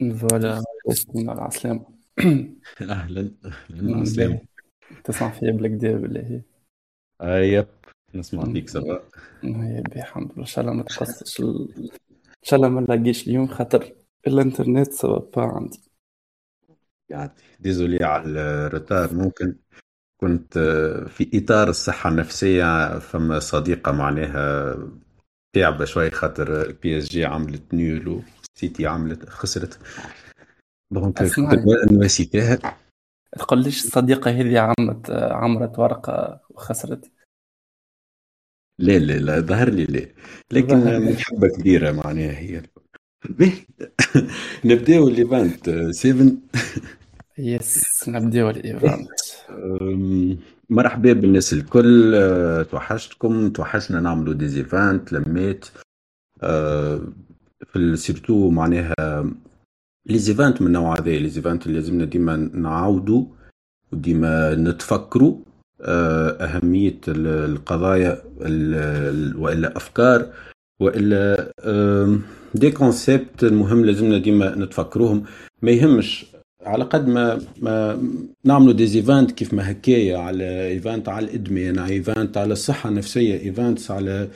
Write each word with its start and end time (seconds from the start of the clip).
فوالا. 0.00 0.62
ياسين 0.88 1.30
على 1.30 1.38
العسلامة 1.38 1.86
أهلا 2.82 3.30
أهلا 3.44 3.96
عسلامة. 4.00 4.34
باهي 4.34 4.40
تسمع 5.04 5.30
فيا 5.30 5.50
بالكدا 5.52 5.92
بالله 5.96 6.42
آه 7.20 7.38
يب. 7.38 7.66
نسمع 8.14 8.44
فيك 8.44 8.68
سبا 8.68 9.02
باهي 9.42 9.82
الحمد 9.96 10.32
لله. 10.32 10.40
إن 10.40 10.44
شاء 10.46 10.64
الله 10.64 10.76
ما 10.76 10.82
تقصش. 10.82 11.40
إن 11.40 11.68
شاء 12.42 12.56
الله 12.56 12.68
ما 12.68 12.80
نلاقيش 12.80 13.28
اليوم 13.28 13.46
خاطر 13.46 13.92
الإنترنت 14.26 14.92
سبب 14.92 15.30
با 15.36 15.42
عندي. 15.42 15.80
يعني 17.10 17.30
ديزولي 17.60 18.04
على 18.04 18.28
الريتار. 18.40 19.14
ممكن 19.14 19.56
كنت 20.20 20.56
آه، 20.56 21.04
في 21.08 21.30
إطار 21.34 21.68
الصحة 21.68 22.10
النفسية 22.10 22.98
فما 22.98 23.38
صديقة 23.38 23.92
معناها 23.92 24.76
تعبة 25.56 25.84
شوي 25.84 26.10
خاطر 26.10 26.62
البي 26.62 26.98
اس 26.98 27.08
جي 27.08 27.24
عملت 27.24 27.74
نيول 27.74 28.22
وسيتي 28.58 28.86
عملت 28.86 29.28
خسرت. 29.28 29.78
دونك 30.90 31.06
كنت 31.06 31.22
اسمعني 31.22 31.62
نواسي 31.92 32.24
فيها 32.24 32.58
تقوليش 33.38 33.84
الصديقة 33.84 34.30
هذه 34.30 34.58
عملت 34.58 35.10
عمرت 35.10 35.78
ورقة 35.78 36.40
وخسرت. 36.50 37.10
لا 38.78 38.98
لا 38.98 39.12
لا 39.12 39.40
ظهر 39.40 39.70
لي 39.70 39.84
لا. 39.84 40.06
لكن 40.52 40.80
لي. 40.84 40.98
محبة 40.98 41.48
كبيرة 41.48 41.92
معناها 41.92 42.38
هي. 42.38 42.62
نبدأو 44.64 45.08
ليفانت 45.08 45.70
7 45.90 46.32
يس 47.38 48.08
نبدأو 48.08 48.52
أم، 49.50 50.38
مرحبا 50.70 51.12
بالناس 51.12 51.52
الكل 51.52 52.14
أه، 52.14 52.62
توحشتكم 52.62 53.50
توحشنا 53.50 54.00
نعملوا 54.00 54.34
des 54.34 54.60
events 54.60 55.12
لميت. 55.12 55.66
أه، 56.42 57.02
في 57.66 57.96
surtout 57.96 58.50
معناها 58.50 58.94
les 60.06 60.18
events 60.18 60.60
من 60.60 60.66
النوع 60.66 60.98
هذا 60.98 61.10
les 61.10 61.28
events 61.28 61.66
اللي 61.66 61.78
لازمنا 61.78 62.04
ديما 62.04 62.36
نعاودوا 62.54 63.24
وديما 63.92 64.54
نتفكروا 64.54 65.36
أه، 65.80 66.28
أهمية 66.30 66.98
ال- 67.08 67.50
القضايا 67.50 68.12
ال- 68.40 68.74
ال- 69.14 69.36
وإلا 69.36 69.76
أفكار 69.76 70.32
وإلا 70.80 71.52
des 72.54 72.70
concepts 72.70 73.44
المهم 73.44 73.84
لازمنا 73.84 74.18
ديما 74.18 74.54
نتفكروهم. 74.54 75.24
ما 75.62 75.70
يهمش 75.70 76.26
على 76.62 76.84
قد 76.84 77.08
ما 77.08 77.40
ما 77.62 78.02
نعملوا 78.44 78.72
des 78.72 78.84
events 78.98 79.30
كيف 79.32 79.54
ما 79.54 79.70
هكايا 79.70 80.18
على 80.18 80.66
event 80.68 81.08
على 81.08 81.26
الإدمان 81.26 81.78
على 81.78 81.92
event 81.94 82.36
على 82.36 82.52
الصحة 82.52 82.88
النفسية 82.88 83.40
events 83.40 83.90
على 83.90 84.28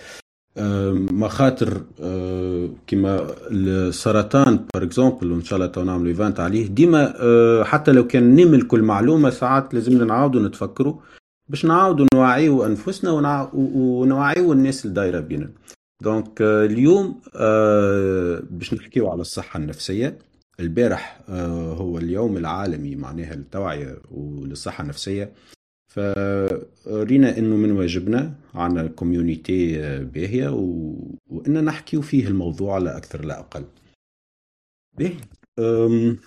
مخاطر 0.56 1.82
آه، 2.00 2.68
كيما 2.86 3.26
السرطان 3.50 4.66
par 4.74 4.82
exemple 4.82 5.32
وإن 5.32 5.44
شاء 5.44 5.56
الله 5.56 5.66
تو 5.70 5.82
نعملوا 5.82 6.08
event 6.08 6.40
عليه. 6.40 6.66
ديما 6.66 7.14
آه، 7.20 7.64
حتى 7.64 7.92
لو 7.92 8.06
كان 8.06 8.34
نمل 8.34 8.62
كل 8.62 8.82
معلومه 8.82 9.30
ساعات 9.30 9.74
لازمنا 9.74 10.04
نعاودوا 10.04 10.48
نتفكروا 10.48 10.94
باش 11.48 11.64
نعاودوا 11.64 12.06
نوعيوا 12.14 12.66
أنفسنا 12.66 13.10
ونوعيوا 13.52 14.54
الناس 14.54 14.84
اللي 14.84 14.94
دايره 14.94 15.20
بينا. 15.20 15.50
donc 16.02 16.42
آه، 16.42 16.64
اليوم 16.64 17.20
آه، 17.36 18.42
باش 18.50 18.74
نحكيو 18.74 19.08
على 19.10 19.20
الصحة 19.20 19.58
النفسية. 19.58 20.18
البارح 20.60 21.20
آه، 21.28 21.72
هو 21.72 21.98
اليوم 21.98 22.36
العالمي 22.36 22.96
معناها 22.96 23.34
للتوعية 23.34 23.98
وللصحة 24.10 24.82
النفسية. 24.82 25.32
فرينا 25.94 27.38
إنه 27.38 27.56
من 27.56 27.72
واجبنا 27.72 28.34
عنا 28.54 28.86
community 28.86 29.76
باهيه 30.04 30.48
و... 30.48 30.94
وان 31.26 31.64
نحكيو 31.64 32.02
فيه 32.02 32.26
الموضوع 32.28 32.74
على 32.74 32.96
أكثر 32.96 33.24
لا 33.24 33.40
أقل. 33.40 33.64
باهي 34.98 35.14
أم، 35.58 36.18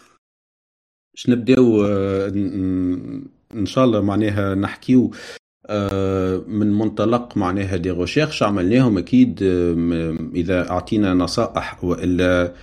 باش 1.13 1.29
نبداو 1.29 1.83
ن- 2.27 2.37
ن- 2.37 3.27
إن 3.55 3.65
شاء 3.65 3.85
الله 3.85 4.01
معناها 4.01 4.55
نحكيو 4.55 5.11
آه، 5.69 6.37
من 6.37 6.71
منطلق 6.73 7.37
معناها 7.37 7.77
des 7.77 7.91
recherches 7.91 8.43
عملناهم 8.43 8.97
أكيد 8.97 9.43
إذا 10.35 10.69
أعطينا 10.69 11.13
نصائح 11.13 11.83
وإلا 11.83 12.53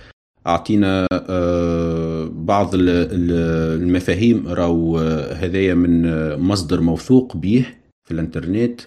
أعطينا 0.47 1.07
آه، 1.13 2.29
بعض 2.33 2.75
ال- 2.75 2.89
ال- 2.89 3.81
المفاهيم. 3.83 4.47
راهو 4.47 4.99
آه، 4.99 5.33
هذايا 5.33 5.73
من 5.73 6.05
آه، 6.05 6.35
مصدر 6.35 6.81
موثوق 6.81 7.37
به 7.37 7.65
في 8.07 8.11
الإنترنت 8.13 8.81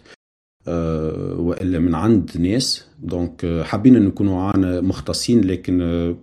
وإلا 1.39 1.79
من 1.79 1.95
عند 1.95 2.31
ناس. 2.39 2.85
donc 3.03 3.61
حابين 3.65 4.03
نكونوا 4.05 4.43
عنا 4.43 4.81
مختصين 4.81 5.41
لكن 5.45 6.15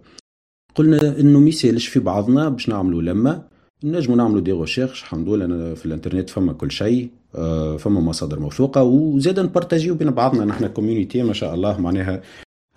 قلنا 0.75 1.19
إنه 1.19 1.39
ما 1.39 1.49
يسالش 1.49 1.87
في 1.87 1.99
بعضنا 1.99 2.49
باش 2.49 2.69
نعملوا 2.69 3.01
لما 3.01 3.43
نجموا 3.83 4.17
نعملوا 4.17 4.41
des 4.41 4.51
recherches 4.51 5.01
الحمد 5.01 5.29
لله 5.29 5.73
في 5.73 5.85
الإنترنت 5.85 6.29
فما 6.29 6.53
كل 6.53 6.71
شيء 6.71 7.09
فما 7.79 7.99
مصادر 7.99 8.39
موثوقة 8.39 8.83
وزاد 8.83 9.39
نبارتاجيو 9.39 9.95
بين 9.95 10.11
بعضنا. 10.11 10.45
نحن 10.45 10.67
community 10.67 11.23
ما 11.23 11.33
شاء 11.33 11.53
الله 11.53 11.81
معناها 11.81 12.21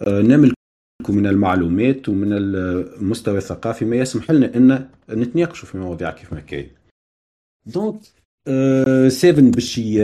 نملك 0.09 0.56
من 1.09 1.27
المعلومات 1.27 2.09
ومن 2.09 2.33
المستوى 2.33 3.39
الثقافي 3.39 3.84
ما 3.84 3.97
يسمح 3.97 4.31
لنا 4.31 4.57
أن 4.57 4.89
نتناقشوا 5.11 5.69
في 5.69 5.79
مواضيع 5.79 6.11
كيف 6.11 6.33
ما 6.33 6.41
كاين. 6.41 6.69
donc 7.67 8.01
سيفن 9.09 9.51
باش 9.51 9.79
ي- 9.79 9.95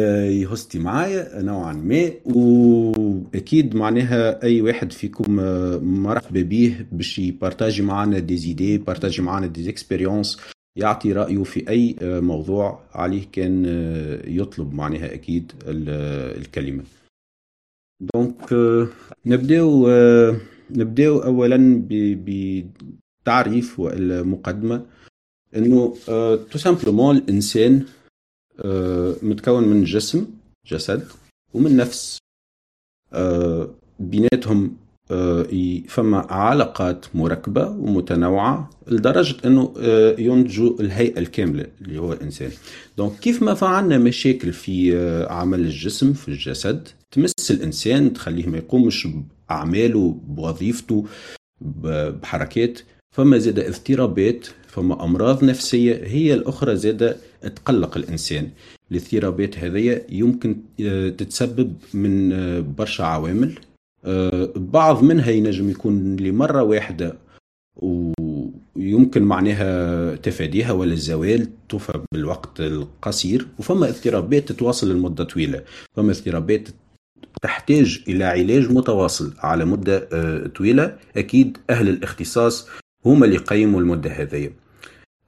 يهستي 0.43 0.79
معايا 0.79 1.43
نوعا 1.43 1.73
ما 1.73 2.11
وأكيد 2.25 3.77
معناها 3.77 4.43
أي 4.43 4.63
واحد 4.63 4.93
فيكم 4.93 5.41
آه، 5.41 5.79
مرحبا 5.79 6.43
به 6.43 6.87
باش 6.93 7.19
يبارتاجي 7.19 7.83
معنا 7.83 8.19
des 8.19 8.37
idées 8.37 8.79
يبارتاجي 8.79 9.23
معنا 9.23 9.47
des 9.47 9.69
expériences 9.71 10.41
يعطي 10.77 11.13
رأيه 11.13 11.43
في 11.43 11.69
أي 11.69 11.97
آه، 12.03 12.21
موضوع 12.21 12.81
عليه 12.95 13.25
كان 13.33 13.65
آه، 13.67 14.29
يطلب 14.29 14.75
معناها 14.75 15.15
أكيد 15.15 15.53
ال- 15.67 16.39
الكلمة. 16.41 16.83
donc 18.15 18.53
آه، 18.53 18.89
نبدأو 19.27 19.89
نبداو 20.71 21.19
اولا 21.19 21.83
بتعريف 21.91 23.81
والا 23.81 24.23
مقدمه 24.23 24.87
انه 25.57 25.95
tout 26.51 26.59
simplement 26.59 27.17
الإنسان 27.17 27.85
آه، 28.65 29.15
متكون 29.23 29.69
من 29.69 29.85
جسم 29.85 30.27
جسد 30.67 31.09
ومن 31.55 31.77
نفس. 31.77 32.19
آه، 33.13 33.71
بيناتهم 34.01 34.77
آه، 35.11 35.47
فما 35.89 36.19
علاقات 36.19 37.07
مركبة 37.15 37.69
ومتنوعة 37.69 38.71
لدرجة 38.89 39.37
أنه 39.47 39.75
آه، 39.81 40.17
ينتجوا 40.19 40.81
الهيئة 40.81 41.19
الكاملة 41.19 41.67
اللي 41.81 41.99
هو 41.99 42.13
الإنسان. 42.13 42.51
دونك 42.99 43.19
كيف 43.19 43.43
ما 43.43 43.55
فعلنا 43.55 43.99
مشاكل 43.99 44.53
في 44.53 44.97
آه، 44.97 45.33
عمل 45.33 45.61
الجسم 45.61 46.13
في 46.13 46.29
الجسد 46.29 46.89
تمس 47.11 47.33
الإنسان 47.51 48.13
تخليه 48.13 48.47
ما 48.47 48.59
يقومش 48.59 49.09
بأعماله 49.53 50.17
بوظيفته 50.27 51.05
بحركات 51.61 52.81
فما 53.17 53.39
زاد 53.39 53.59
اضطرابات 53.59 54.47
فما 54.67 55.05
أمراض 55.05 55.45
نفسية 55.45 55.95
هي 56.05 56.35
الأخرى 56.35 56.77
زاد 56.77 57.17
تقلق 57.43 57.97
الإنسان. 57.97 58.51
الاضطرابات 58.91 59.59
هذه 59.59 60.03
يمكن 60.09 60.57
آه، 60.81 61.09
تتسبب 61.09 61.75
من 61.95 62.33
آه، 62.33 62.61
برشا 62.61 63.05
عوامل. 63.05 63.59
آه، 64.05 64.51
بعض 64.57 65.03
منها 65.03 65.31
ينجم 65.31 65.71
يكون 65.71 66.17
لمرة 66.17 66.63
واحدة 66.63 67.15
ويمكن 68.77 69.23
معناها 69.23 70.17
تفاديها 70.17 70.73
ولا 70.73 70.93
الزوال 70.93 71.49
توفى 71.69 72.01
بالوقت 72.13 72.61
القصير 72.61 73.47
وفما 73.59 73.89
اضطرابات 73.89 74.49
تتواصل 74.49 74.91
لمدة 74.93 75.25
طويلة. 75.25 75.63
فما 75.97 76.13
اضطرابات 76.13 76.69
تحتاج 77.43 78.05
إلى 78.09 78.25
علاج 78.25 78.73
متواصل 78.73 79.35
على 79.39 79.65
مدة 79.65 80.09
آه، 80.13 80.47
طويلة. 80.47 80.97
أكيد 81.17 81.59
أهل 81.71 81.89
الاختصاص 81.89 82.69
هما 83.07 83.25
اللي 83.25 83.37
يقيموا 83.37 83.81
المدة 83.81 84.11
هذه 84.11 84.51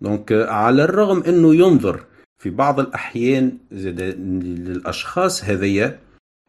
دونك 0.01 0.33
آه، 0.33 0.51
على 0.51 0.85
الرغم 0.85 1.23
أنه 1.23 1.55
ينظر 1.55 2.05
في 2.43 2.51
بعض 2.51 2.81
الأحيان 2.81 3.59
للأشخاص 3.73 5.45
هذية 5.45 5.99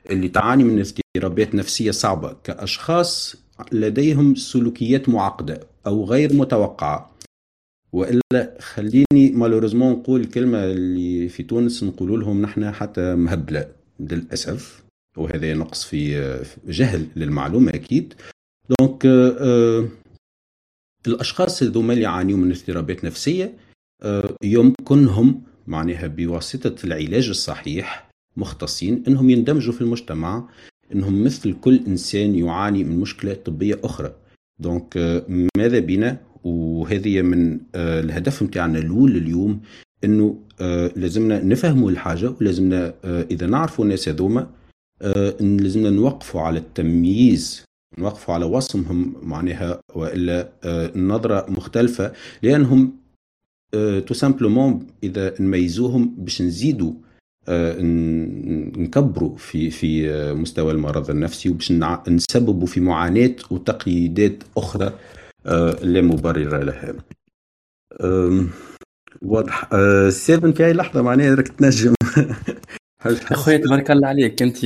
اللي 0.10 0.28
تعاني 0.28 0.64
من 0.64 0.84
اضطرابات 1.18 1.56
نفسية 1.56 1.92
صعبة 1.92 2.36
كأشخاص 2.44 3.36
لديهم 3.72 4.36
سلوكيات 4.36 5.10
معقدة 5.10 5.60
أو 5.88 6.06
غير 6.06 6.34
متوقعة. 6.34 7.16
وإلا 7.94 8.58
خليني 8.60 9.32
malheureusement 9.34 9.92
نقول 9.92 10.26
كلمه 10.26 10.64
اللي 10.64 11.30
في 11.30 11.44
تونس 11.44 11.84
نقولوا 11.84 12.18
لهم 12.18 12.42
نحن 12.42 12.72
حتى 12.72 13.16
مهبلة 13.16 13.68
للأسف. 14.00 14.85
وهذا 15.18 15.54
نقص 15.54 15.84
في 15.86 16.42
جهل 16.68 17.08
للمعلومة 17.16 17.72
أكيد. 17.72 18.14
donc 18.70 19.06
آه، 19.06 19.36
آه، 19.40 19.88
الأشخاص 21.08 21.64
هذوما 21.64 21.94
اللي 21.94 22.04
يعانيوا 22.04 22.40
من 22.40 22.52
اضطرابات 22.52 23.06
نفسية 23.06 23.54
آه، 24.04 24.36
يمكنهم 24.44 25.42
معناها 25.68 26.08
بواسطة 26.08 26.86
العلاج 26.86 27.30
الصحيح 27.30 28.10
مختصين 28.38 29.04
إنهم 29.08 29.30
يندمجوا 29.30 29.74
في 29.74 29.82
المجتمع 29.82 30.50
إنهم 30.94 31.24
مثل 31.24 31.56
كل 31.62 31.80
إنسان 31.88 32.36
يعاني 32.36 32.84
من 32.84 33.00
مشكلة 33.00 33.34
طبية 33.34 33.80
أخرى. 33.84 34.14
دونك 34.60 34.98
آه، 34.98 35.26
ماذا 35.58 35.80
بنا 35.80 36.18
وهذه 36.44 37.22
من 37.22 37.60
الهدف 37.76 38.44
نتاعنا 38.44 38.80
الأول 38.80 39.18
اليوم 39.18 39.62
إنه 40.04 40.40
لازمنا 40.96 41.44
نفهموا 41.44 41.92
الحاجة 41.92 42.34
ولازمنا 42.42 42.94
إذا 43.06 43.48
نعرفوا 43.48 43.86
الناس 43.86 44.10
هذوما 44.10 44.50
لازمنا 45.40 45.90
نوقفوا 45.90 46.42
على 46.42 46.60
التمييز 46.60 47.66
نوقفوا 47.98 48.34
على 48.34 48.46
وصمهم 48.46 49.16
معناها 49.22 49.80
وإلا 49.96 50.50
النظرة 50.66 51.46
مختلفة 51.50 52.14
لأنهم 52.44 52.94
tout 54.08 54.14
simplement 54.14 54.88
إذا 55.04 55.42
نميزوهم 55.42 56.16
باش 56.18 56.42
نزيدوا 56.42 56.94
آه، 57.48 57.76
نكبروا 58.78 59.38
في 59.38 59.70
في 59.70 60.08
مستوى 60.34 60.72
المرض 60.72 61.10
النفسي 61.10 61.50
وباش 61.50 61.72
نسببوا 62.10 62.68
في 62.68 62.80
معاناة 62.80 63.36
وتقييدات 63.52 64.44
أخرى 64.58 64.94
آه، 65.46 65.72
لا 65.72 66.02
مبرر 66.02 66.64
لها. 66.64 66.94
واضح. 69.22 69.70
آه، 69.74 70.10
سيفن 70.10 70.52
في 70.52 70.66
اي 70.66 70.74
لحظة 70.74 71.02
معناها 71.02 71.36
راك 71.36 71.48
تنجم. 71.48 71.94
أخويا 73.06 73.58
تبارك 73.58 73.92
الله 73.92 74.08
عليك 74.08 74.42
أنت 74.42 74.64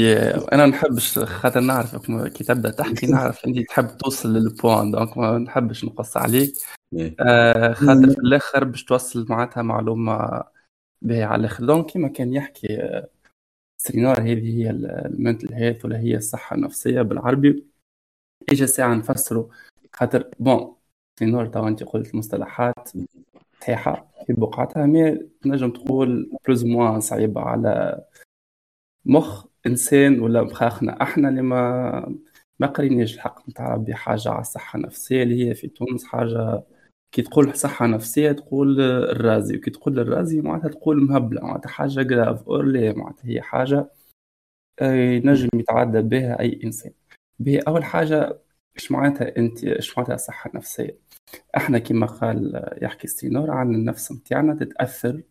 أنا 0.54 0.66
ما 0.66 0.66
نحبش 0.66 1.20
خاطر 1.20 1.60
نعرفك 1.60 2.32
كي 2.34 2.44
تبدأ 2.44 2.72
تحكي 2.72 3.08
نعرف 3.12 3.46
أنت 3.46 3.60
تحب 3.60 3.98
توصل 3.98 4.34
لل 4.34 4.50
point 4.50 4.92
donc 4.92 5.18
ما 5.18 5.38
نحبش 5.38 5.86
نقص 5.86 6.18
عليك. 6.18 6.54
إيه. 6.94 7.16
آه 7.20 7.74
خاطر 7.74 8.10
في 8.10 8.20
الآخر 8.20 8.64
باش 8.64 8.84
توصل 8.84 9.26
معناتها 9.30 9.64
معلومة 9.64 10.44
باهي 11.02 11.24
على 11.24 11.40
الآخر. 11.40 11.66
donc 11.66 11.86
كيما 11.86 12.08
كان 12.08 12.34
يحكي 12.34 12.82
آه، 12.82 13.10
سينار 13.78 14.22
هذه 14.22 14.58
هي 14.58 14.70
ال 14.70 14.82
mental 14.82 15.54
health 15.54 15.86
ولا 15.86 16.00
هي 16.00 16.16
الصحة 16.16 16.56
النفسية 16.56 17.02
بالعربي. 17.02 17.66
إجا 18.50 18.66
ساعة 18.66 18.96
نفسره 18.96 19.50
خاطر 19.94 20.30
bon 20.40 20.76
سينار 21.20 21.48
تو 21.48 21.68
أنت 21.68 21.84
قلت 21.84 22.16
مصطلحات 22.16 22.90
صحيحة 23.62 24.08
في 24.28 24.34
بقعتها 24.34 24.86
mais 24.86 25.20
تنجم 25.42 25.72
تقول 25.72 26.32
plus 26.48 26.66
ou 26.66 26.75
moins 26.75 27.00
صعيبة 27.00 27.42
على 27.42 28.04
مخ 29.06 29.46
إنسان 29.68 30.20
ولا 30.22 30.44
مخاخنا 30.44 31.02
أحنا 31.02 31.30
اللي 31.30 31.42
ما 31.42 32.16
ما 32.60 32.68
قريناش 32.68 33.16
الحق 33.16 33.50
نتاع 33.50 33.74
ربي 33.74 33.94
حاجة 33.96 34.30
على 34.30 34.42
الصحة 34.42 34.78
النفسية 34.78 35.24
اللي 35.24 35.50
هي 35.50 35.56
في 35.56 35.68
تونس 35.68 36.06
حاجة. 36.06 36.64
كي 37.12 37.22
تقول 37.22 37.56
صحة 37.56 37.88
نفسية 37.88 38.32
تقول 38.32 38.82
الرازي 38.82 39.58
وكي 39.58 39.72
تقول 39.72 40.00
الرازي 40.00 40.42
معناتها 40.42 40.70
تقول 40.70 41.04
مهبلة 41.04 41.42
معناتها 41.42 41.70
حاجة 41.70 42.02
جراف 42.02 42.44
أورلي 42.50 42.94
معناتها 42.94 43.30
هي 43.30 43.42
حاجة 43.42 43.92
آه، 44.82 44.94
ينجم 44.94 45.50
يتعدى 45.56 46.02
بها 46.02 46.40
أي 46.40 46.60
إنسان. 46.64 46.92
به 47.40 47.60
أول 47.68 47.84
حاجة 47.84 48.40
إيش 48.78 48.92
معناتها 48.92 49.38
أنت 49.38 49.64
إيش 49.64 49.98
معناتها 49.98 50.18
صحة 50.18 50.52
نفسية؟ 50.56 50.98
إحنا 51.58 51.80
كما 51.80 52.06
قال 52.08 52.70
يحكي 52.82 53.08
ستينور 53.08 53.52
عن 53.52 53.76
النفس 53.76 54.12
متاعنا 54.12 54.56
تتأثر 54.56 55.10
آه، 55.10 55.24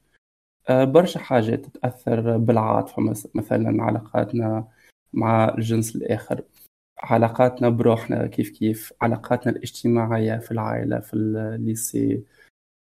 برشا 0.71 1.21
حاجات 1.21 1.65
تتأثر 1.67 2.37
بالعاطفة 2.37 3.03
مثلا 3.35 3.83
علاقاتنا 3.83 4.69
مع 5.13 5.55
الجنس 5.59 5.97
الآخر 5.97 6.43
علاقاتنا 6.99 7.69
بروحنا 7.69 8.27
كيف 8.27 8.51
كيف 8.51 8.93
علاقاتنا 9.03 9.53
الاجتماعية 9.53 10.39
في 10.39 10.51
العائلة 10.53 11.01
في 11.01 11.15
ال 11.15 11.33
lycée 11.33 12.23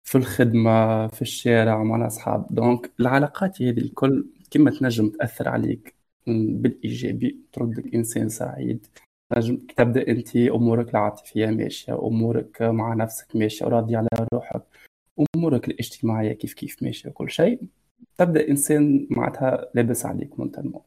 في 0.04 0.18
الخدمة 0.18 1.06
في 1.08 1.22
الشارع 1.22 1.82
مع 1.82 1.96
الأصحاب. 1.96 2.46
donc 2.50 2.92
العلاقات 3.00 3.62
هذه 3.62 3.78
الكل 3.78 4.26
كما 4.50 4.70
تنجم 4.70 5.08
تأثر 5.08 5.48
عليك 5.48 5.94
بالإيجابي 6.26 7.40
تردك 7.52 7.94
إنسان 7.94 8.28
سعيد. 8.28 8.86
تنجم 9.34 9.56
تبدأ 9.56 10.08
أنت 10.08 10.36
أمورك 10.36 10.90
العاطفية 10.90 11.46
ماشية 11.46 11.98
أمورك 12.06 12.62
مع 12.62 12.94
نفسك 12.94 13.36
ماشية 13.36 13.66
وراضي 13.66 13.96
على 13.96 14.08
روحك. 14.34 14.62
أمورك 15.36 15.68
الاجتماعية 15.68 16.32
كيف 16.32 16.54
كيف 16.54 16.82
ماشية 16.82 17.08
وكل 17.08 17.30
شيء 17.30 17.60
تبدأ 18.18 18.48
إنسان 18.48 19.06
معناتها 19.10 19.70
لابس 19.74 20.06
عليك 20.06 20.38
mentalement 20.38 20.82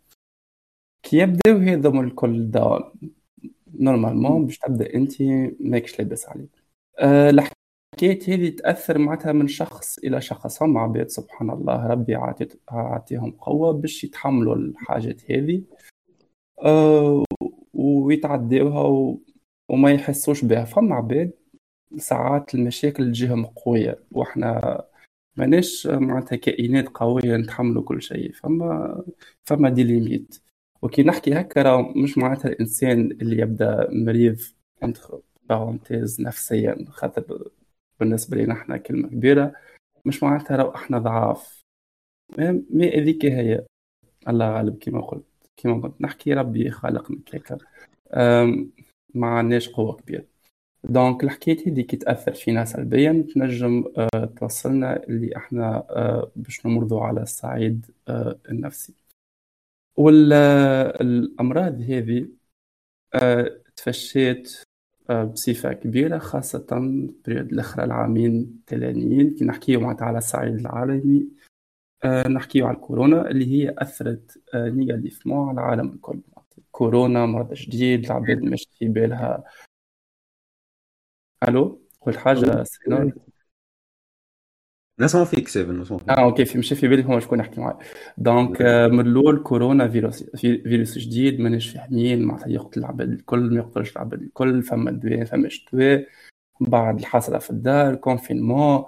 كي 1.03 1.17
يبداو 1.17 1.57
هذوما 1.57 2.01
الكل 2.01 2.51
down 2.51 2.81
normalement 3.79 4.45
باش 4.45 4.57
تبدأ 4.57 4.93
أنت 4.95 5.21
ماكش 5.59 5.99
لاباس 5.99 6.29
عليك. 6.29 6.49
أه 6.99 7.29
الحكاية 7.29 8.19
هذه 8.27 8.49
تأثر 8.49 8.97
معناتها 8.97 9.31
من 9.31 9.47
شخص 9.47 9.97
إلى 9.97 10.21
شخص. 10.21 10.63
هم 10.63 10.77
عباد 10.77 11.09
سبحان 11.09 11.49
الله 11.49 11.87
ربي 11.87 12.15
عاطيهم 12.69 13.31
قوة 13.31 13.71
باش 13.73 14.03
يتحملوا 14.03 14.55
الحاجات 14.55 15.31
هذه 15.31 15.63
أه 16.65 17.23
ويتعداوها 17.73 18.81
و... 18.81 19.19
وما 19.69 19.91
يحسوش 19.91 20.45
بها. 20.45 20.65
فما 20.65 20.95
عباد 20.95 21.31
ساعات 21.97 22.55
المشاكل 22.55 23.05
تجيهم 23.05 23.45
قوية 23.45 23.99
وإحنا 24.11 24.81
ماناش 25.37 25.87
معناتها 25.87 26.35
كائنات 26.35 26.89
قوية 26.89 27.37
نتحملوا 27.37 27.83
كل 27.83 28.01
شيء 28.01 28.31
فما 28.33 29.03
فما 29.45 29.69
des 29.69 29.83
limites 29.83 30.41
وكي 30.81 31.03
نحكي 31.03 31.33
هكا 31.39 31.61
راه 31.61 31.93
مش 31.95 32.17
معناتها 32.17 32.49
الإنسان 32.49 33.11
اللي 33.11 33.41
يبدأ 33.41 33.87
مريض 33.91 34.39
parenthèse 35.49 36.21
نفسيا 36.21 36.85
خاطر 36.89 37.49
بالنسبة 37.99 38.37
لنا 38.37 38.53
إحنا 38.53 38.77
كلمة 38.77 39.07
كبيرة 39.09 39.53
مش 40.05 40.23
معناتها 40.23 40.57
راه 40.57 40.75
إحنا 40.75 40.97
ضعاف. 40.99 41.63
mais 42.69 43.01
هذيك 43.01 43.25
هي. 43.25 43.65
الله 44.27 44.49
غالب 44.57 44.77
كما 44.77 45.01
قلت 45.01 45.25
كما 45.57 45.81
قلت. 45.81 46.01
نحكي 46.01 46.33
ربي 46.33 46.69
خالقنا 46.69 47.17
هكا. 47.33 47.57
ما 49.15 49.27
عندناش 49.27 49.69
قوة 49.69 49.93
كبيرة. 49.95 50.25
donc 50.89 51.23
الحكايات 51.23 51.67
هذي 51.67 51.83
كي 51.83 51.97
تأثر 51.97 52.33
فينا 52.33 52.65
سلبيا 52.65 53.25
تنجم 53.33 53.83
أه 53.97 54.25
توصلنا 54.25 55.03
اللي 55.03 55.37
إحنا 55.37 55.77
أه 55.89 56.31
باش 56.35 56.65
نمرضوا 56.65 57.01
على 57.01 57.21
الصعيد 57.21 57.85
أه 58.07 58.39
النفسي. 58.49 58.93
والأمراض 59.97 61.81
هذه 61.81 62.27
آه، 63.15 63.61
تفشيت 63.75 64.61
آه، 65.09 65.23
بصفة 65.23 65.73
كبيرة 65.73 66.17
خاصة 66.17 66.65
période 67.25 67.51
الأخرى 67.53 67.83
العامين 67.85 68.41
التاليين 68.41 69.35
كي 69.35 69.45
نحكيو 69.45 69.79
معناتها 69.79 70.05
على 70.05 70.17
الصعيد 70.17 70.55
العالمي 70.55 71.27
آه، 72.03 72.27
نحكيو 72.27 72.67
على 72.67 72.77
الكورونا 72.77 73.27
اللي 73.29 73.45
هي 73.45 73.75
أثرت 73.77 74.41
négativement 74.55 75.49
على 75.49 75.59
العالم 75.59 75.89
الكل. 75.93 76.21
كورونا 76.71 77.25
مرض 77.25 77.53
جديد 77.53 78.05
العباد 78.05 78.41
مش 78.41 78.67
في 78.79 78.87
بالها. 78.87 79.43
ألو؟ 81.43 81.81
قلت 82.01 82.15
حاجة 82.17 82.63
سينار 82.63 83.11
نسمع 84.99 85.23
فيك 85.23 85.47
سي 85.47 85.60
بون 85.60 85.79
نسمع 85.79 85.97
فيك 85.97 86.09
آه 86.09 86.23
OK 86.23 86.45
في 86.45 86.57
مشى 86.57 86.75
في 86.75 86.87
بالي 86.87 87.05
هو 87.05 87.19
شكون 87.19 87.39
يحكي 87.39 87.61
معايا. 87.61 87.77
donc 88.17 88.61
آه، 88.61 88.87
من 88.87 89.07
الأول 89.07 89.43
كورونا 89.43 89.87
فيروس 89.87 90.97
جديد 90.97 91.39
ماناش 91.39 91.69
فاهمين 91.69 92.25
معناتها 92.25 92.49
يقتل 92.49 92.79
العباد 92.79 93.11
الكل 93.11 93.39
ما 93.53 93.57
يقتلش 93.59 93.91
العباد 93.91 94.21
الكل 94.21 94.63
فما 94.63 94.91
دواء 94.91 95.23
فماش 95.25 95.65
دواء 95.73 96.07
بعد 96.59 96.99
الحصلة 96.99 97.37
في 97.39 97.49
الدار 97.49 97.95
confinement 97.95 98.83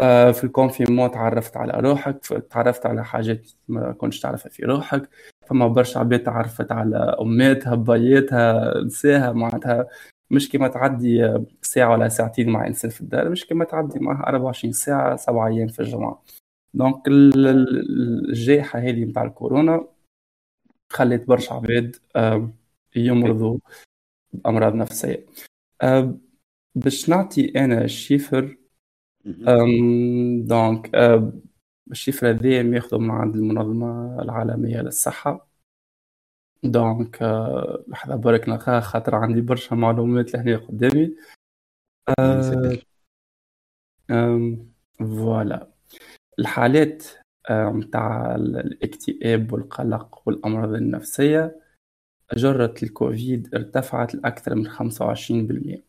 آه 0.00 0.30
في 0.30 0.44
ال 0.44 0.50
confinement 0.50 1.10
تعرفت 1.10 1.56
على 1.56 1.72
روحك 1.80 2.18
تعرفت 2.50 2.86
على 2.86 3.04
حاجات 3.04 3.50
ما 3.68 3.92
كنتش 3.92 4.20
تعرفها 4.20 4.50
في 4.50 4.62
روحك. 4.62 5.08
فما 5.46 5.68
برشا 5.68 6.00
عباد 6.00 6.22
تعرفت 6.22 6.72
على 6.72 6.96
أماتها 7.20 7.74
بياتها 7.74 8.74
نساها 8.84 9.32
معناتها 9.32 9.86
مش 10.30 10.48
كما 10.48 10.68
تعدي 10.68 11.38
ساعة 11.62 11.92
ولا 11.92 12.08
ساعتين 12.08 12.50
مع 12.50 12.66
إنسان 12.66 12.90
في 12.90 13.00
الدار 13.00 13.28
مش 13.28 13.46
كما 13.46 13.64
تعدي 13.64 13.98
معه 13.98 14.28
24 14.28 14.72
ساعة 14.72 15.16
سبعة 15.16 15.48
أيام 15.48 15.68
في 15.68 15.80
الجمعة. 15.80 16.24
دونك 16.74 17.08
الجائحة 17.08 18.78
هذه 18.78 19.04
نتاع 19.04 19.24
الكورونا 19.24 19.88
خلت 20.92 21.28
برشا 21.28 21.54
عباد 21.54 21.96
يمرضوا 22.96 23.58
بأمراض 24.32 24.74
نفسية. 24.74 25.26
باش 26.74 27.08
نعطي 27.08 27.64
أنا 27.64 27.84
الشيفر 27.84 28.56
donc 30.46 30.90
ال 31.90 31.95
chiffre 31.95 32.30
هذا 32.30 32.48
ياخذوا 32.48 33.00
من 33.00 33.10
عند 33.10 33.36
المنظمة 33.36 34.22
العالمية 34.22 34.80
للصحة. 34.80 35.47
donc 36.62 37.22
لحظة 37.88 38.16
برك 38.16 38.48
نلقاها 38.48 38.80
خاطر 38.80 39.14
عندي 39.14 39.40
برشا 39.40 39.74
معلومات 39.74 40.34
لهنا 40.34 40.56
قدامي. 40.56 41.16
voilà. 44.98 45.68
الحالات 46.38 47.04
متاع 47.50 48.34
الاكتئاب 48.34 49.52
والقلق 49.52 50.22
والأمراض 50.26 50.74
النفسية 50.74 51.60
جرة 52.34 52.74
الكوفيد 52.82 53.54
ارتفعت 53.54 54.14
لأكثر 54.14 54.54
من 54.54 54.68
25% 54.68 55.82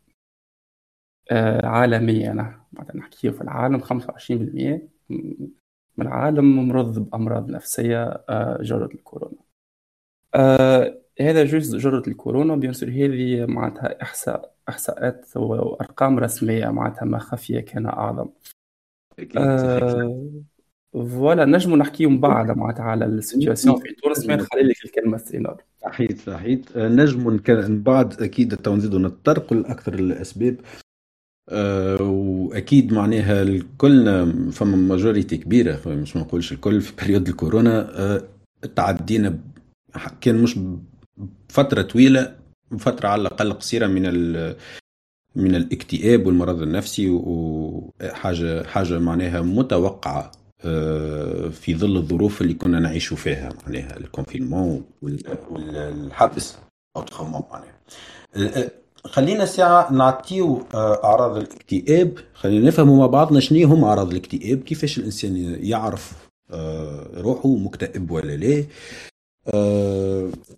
آه، 1.32 1.66
عالميا 1.66 2.32
أنا 2.32 2.66
نحكي 2.96 3.32
في 3.32 3.42
العالم 3.42 3.80
25% 3.80 4.90
من 5.10 6.08
العالم 6.08 6.46
ممرض 6.46 7.00
بأمراض 7.00 7.50
نفسية 7.52 8.04
آه، 8.30 8.58
جرة 8.62 8.90
الكورونا. 8.96 9.49
آه 10.36 10.98
هذا 11.22 11.44
جزء 11.44 11.78
جرة 11.78 12.04
الكورونا 12.08 12.56
bien 12.56 12.74
sûr 12.74 12.90
هذه 12.90 13.46
معناتها 13.46 14.02
إحصاء 14.02 14.54
إحصاءات 14.70 15.26
وأرقام 15.38 16.20
رسمية 16.20 16.68
معناتها 16.68 17.06
ما 17.06 17.20
خفي 17.20 17.62
كان 17.62 17.86
أعظم. 17.86 18.28
أه 19.38 20.32
voilà 20.94 21.46
نجمو 21.46 21.76
نحكيو 21.76 22.10
من 22.10 22.20
بعد 22.20 22.58
معناتها 22.58 22.84
على 22.84 23.06
ال 23.06 23.13
situation 23.13 23.80
في 23.80 23.94
تونس 23.94 24.26
ما 24.26 24.36
نخلي 24.36 24.64
لك 24.64 24.86
الكلمة 24.86 25.18
سينار 25.18 25.64
صحيت 25.82 26.20
صحيت 26.20 26.78
نجمو 26.78 27.30
من 27.30 27.84
بعد 27.84 28.22
أكيد 28.22 28.56
تو 28.56 28.76
نزيدو 28.76 29.00
نتطرقوا 29.00 29.58
لأكثر 29.58 29.94
الأسباب. 29.94 30.56
أه 31.50 32.02
وأكيد 32.02 32.94
معناها 32.94 33.42
الكل 33.42 34.06
فما 34.52 34.76
majorité 34.76 35.38
كبيرة 35.38 35.80
مش 35.88 36.16
ما 36.16 36.22
نقولش 36.22 36.52
الكل 36.52 36.82
في 36.82 36.94
période 37.06 37.28
الكورونا 37.28 38.00
أه 38.00 38.24
تعدينا 38.76 39.40
كان 40.22 40.36
مش 40.36 40.60
فترة 41.50 41.82
طويلة 41.82 42.36
فترة 42.80 43.08
على 43.08 43.22
الأقل 43.22 43.54
قصيرة 43.54 43.88
من 43.88 44.06
من 45.36 45.56
الاكتئاب 45.56 46.26
والمرض 46.28 46.62
النفسي 46.62 47.10
وحاجة 47.10 48.64
حاجة 48.64 49.00
معناها 49.00 49.42
متوقعة 49.42 50.32
آه، 50.66 51.50
في 51.50 51.76
ظل 51.76 51.98
الظروف 51.98 52.42
اللي 52.42 52.54
كنا 52.54 52.80
نعيش 52.80 53.14
فيها 53.14 53.50
معناها 53.66 53.98
ال 53.98 54.05
confinement 54.05 54.84
والحبس 55.52 56.56
أو 56.98 57.04
معناها. 57.24 57.80
آه، 58.36 58.72
خلينا 59.04 59.46
ساعة 59.46 59.94
نعطيو 59.94 60.64
آه، 60.74 61.04
أعراض 61.04 61.38
الاكتئاب. 61.38 62.14
خلينا 62.34 62.68
نفهموا 62.68 62.98
مع 62.98 63.06
بعضنا 63.06 63.40
شنو 63.40 63.68
هم 63.68 63.84
أعراض 63.84 64.12
الاكتئاب 64.12 64.60
كيفاش 64.60 64.98
الإنسان 64.98 65.58
يعرف 65.60 66.30
روحه 67.18 67.50
مكتئب 67.50 68.12
ولا 68.12 68.36
لا. 68.36 68.66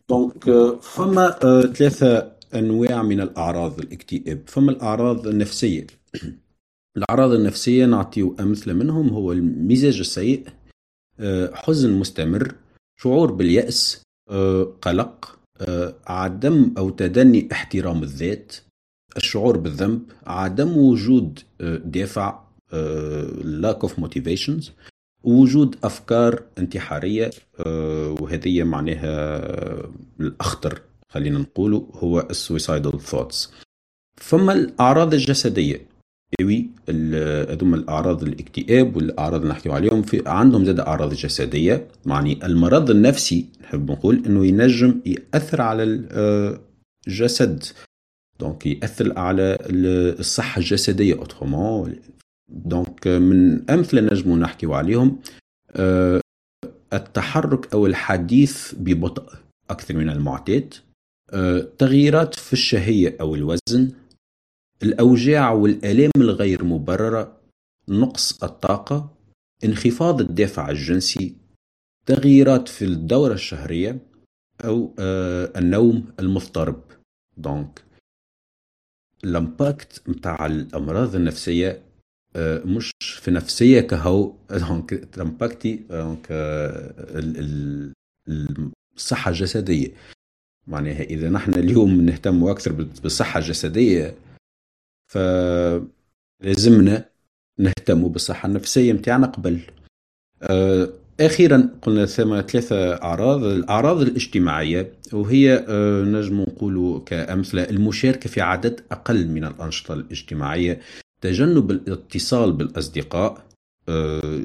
دونك 0.09 0.43
فما 0.81 1.29
ثلاثة 1.73 2.31
أنواع 2.55 3.03
من 3.03 3.21
الأعراض 3.21 3.79
الاكتئاب. 3.79 4.41
فما 4.47 4.71
الأعراض 4.71 5.27
النفسية. 5.27 5.87
الأعراض 6.97 7.31
النفسية 7.31 7.85
نعطيو 7.85 8.35
أمثلة 8.39 8.73
منهم 8.73 9.09
هو 9.09 9.31
المزاج 9.31 9.99
السيء 9.99 10.43
آه، 11.19 11.51
حزن 11.55 11.91
مستمر 11.93 12.55
شعور 13.01 13.31
باليأس 13.31 14.01
آه، 14.29 14.63
قلق 14.81 15.39
آه، 15.61 15.95
عدم 16.07 16.73
أو 16.77 16.89
تدني 16.89 17.49
احترام 17.51 18.03
الذات 18.03 18.55
الشعور 19.17 19.57
بالذنب 19.57 20.01
عدم 20.25 20.77
وجود 20.77 21.39
دافع 21.85 22.39
lack 23.61 23.87
of 23.87 23.91
motivations 24.01 24.71
وجود 25.23 25.75
أفكار 25.83 26.43
انتحارية 26.57 27.29
وهذه 28.19 28.63
معناها 28.63 29.41
الأخطر 30.19 30.81
خلينا 31.09 31.39
نقوله 31.39 31.87
هو 31.93 32.27
السويسايدال 32.29 32.99
ثوتس 32.99 33.53
فما 34.17 34.53
الأعراض 34.53 35.13
الجسدية. 35.13 35.91
وي 36.41 36.69
هذوما 37.49 37.75
الأعراض 37.75 38.23
الاكتئاب 38.23 38.95
والأعراض 38.95 39.41
اللي 39.41 39.53
نحكيو 39.53 39.73
عليهم 39.73 40.01
في 40.01 40.23
عندهم 40.25 40.65
زاد 40.65 40.79
أعراض 40.79 41.13
جسدية 41.13 41.87
يعني 42.05 42.45
المرض 42.45 42.89
النفسي 42.89 43.45
نحب 43.61 43.91
نقول 43.91 44.23
إنه 44.25 44.45
ينجم 44.45 45.01
يأثر 45.05 45.61
على 45.61 45.83
الجسد 47.07 47.63
donc 48.39 48.65
يأثر 48.65 49.19
على 49.19 49.57
الصحة 50.19 50.59
الجسدية 50.59 51.13
autrement 51.13 51.95
donc 52.51 53.07
من 53.07 53.69
أمثلة 53.69 54.01
نجموا 54.01 54.37
نحكيو 54.37 54.73
عليهم 54.73 55.19
آه، 55.71 56.21
التحرك 56.93 57.73
أو 57.73 57.85
الحديث 57.85 58.75
ببطء 58.75 59.33
أكثر 59.69 59.95
من 59.97 60.09
المعتاد 60.09 60.73
آه، 61.33 61.59
تغييرات 61.77 62.35
في 62.35 62.53
الشهية 62.53 63.17
أو 63.21 63.35
الوزن 63.35 63.91
الأوجاع 64.83 65.51
والآلام 65.51 66.11
الغير 66.17 66.63
مبررة 66.63 67.37
نقص 67.87 68.43
الطاقة 68.43 69.13
انخفاض 69.63 70.21
الدافع 70.21 70.69
الجنسي 70.69 71.35
تغييرات 72.05 72.67
في 72.67 72.85
الدورة 72.85 73.33
الشهرية 73.33 73.99
أو 74.65 74.95
آه 74.99 75.51
النوم 75.59 76.05
المضطرب. 76.19 76.83
donc 77.37 77.83
ال 79.23 79.34
impact 79.34 80.01
متاع 80.07 80.45
الأمراض 80.45 81.15
النفسية 81.15 81.69
آه 81.69 81.90
مش 82.65 82.91
في 83.01 83.31
نفسية 83.31 83.81
كهو 83.81 84.33
دونك 84.51 84.93
الامباكتي 84.93 85.75
donc 85.89 86.27
آه 86.31 87.91
الصحة 88.97 89.29
الجسدية. 89.29 89.87
معناها 90.67 91.01
إذا 91.01 91.29
نحن 91.29 91.53
اليوم 91.53 92.01
نهتم 92.01 92.43
أكثر 92.43 92.71
بالصحة 92.71 93.39
الجسدية 93.39 94.15
فلازمنا 95.11 97.05
نهتم 97.59 98.07
بالصحة 98.07 98.47
النفسية 98.47 98.93
متاعنا 98.93 99.27
قبل. 99.27 99.59
آه، 100.43 100.89
أخيرا 101.19 101.69
قلنا 101.81 102.05
ثم 102.05 102.41
ثلاثة 102.41 102.93
أعراض 102.93 103.43
الأعراض 103.43 104.01
الاجتماعية 104.01 104.93
وهي 105.13 105.65
آه، 105.69 106.03
نجم 106.03 106.41
نقول 106.41 107.03
كأمثلة 107.05 107.63
المشاركة 107.63 108.29
في 108.29 108.41
عدد 108.41 108.81
أقل 108.91 109.27
من 109.27 109.43
الأنشطة 109.45 109.93
الاجتماعية. 109.93 110.81
تجنب 111.21 111.71
الاتصال 111.71 112.51
بالأصدقاء 112.51 113.45
آه، 113.89 114.41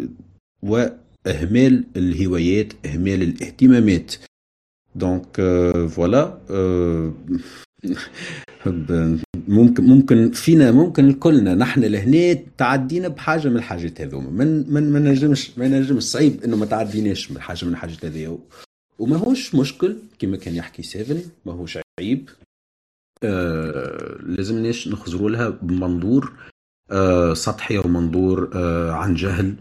وإهمال 0.62 1.84
الهوايات 1.96 2.72
إهمال 2.86 3.22
الاهتمامات. 3.22 4.14
donc 4.94 5.40
voilà 5.90 6.38
ممكن 9.48 9.84
ممكن 9.84 10.30
فينا 10.30 10.72
ممكن 10.72 11.12
كلنا 11.12 11.54
نحن 11.54 11.80
لهنا 11.84 12.38
تعدينا 12.58 13.08
بحاجة 13.08 13.48
من 13.48 13.56
الحاجات 13.56 14.00
هذوما. 14.00 14.30
من 14.30 14.72
من 14.74 14.92
ما 14.92 14.98
نجمش 14.98 15.58
ما 15.58 15.68
نجمش 15.68 16.02
صعيب 16.02 16.44
إنه 16.44 16.56
ما 16.56 16.66
تعديناش 16.66 17.30
من 17.30 17.40
حاجة 17.40 17.64
من 17.64 17.72
الحاجات 17.72 18.04
هذيا. 18.04 18.38
وما 18.98 19.16
هوش 19.16 19.54
مشكل 19.54 19.96
كما 20.18 20.36
كان 20.36 20.54
يحكي 20.54 20.82
سيفن 20.82 21.22
ما 21.46 21.52
هوش 21.52 21.78
عيب. 22.00 22.30
آه 23.22 24.16
لازمناش 24.22 24.88
نخزروا 24.88 25.30
لها 25.30 25.48
بمنظور 25.48 26.32
آه 26.32 26.55
سطحي 27.34 27.78
أو 27.78 27.88
منظور 27.88 28.50
آه 28.54 28.92
عن 28.92 29.14
جهل 29.14 29.54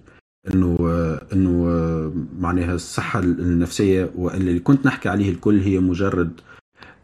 إنه 0.53 0.77
آه 0.81 1.21
إنه 1.33 1.67
آه 1.69 2.11
معناها 2.39 2.73
الصحة 2.75 3.19
النفسية 3.19 4.11
واللي 4.15 4.59
كنت 4.59 4.85
نحكي 4.85 5.09
عليه 5.09 5.29
الكل 5.29 5.59
هي 5.59 5.79
مجرد 5.79 6.41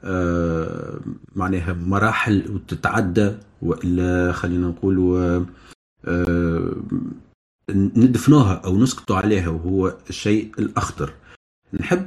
آه، 0.03 0.99
معناها 1.35 1.73
مراحل 1.73 2.43
وتتعدى 2.51 3.31
وإلا 3.61 4.31
خلينا 4.31 4.67
نقول 4.67 5.17
آه، 6.07 6.75
ندفنوها 7.75 8.53
أو 8.53 8.77
نسكتوا 8.77 9.15
عليها 9.15 9.49
وهو 9.49 9.93
الشيء 10.09 10.51
الأخطر. 10.59 11.13
نحب 11.73 12.05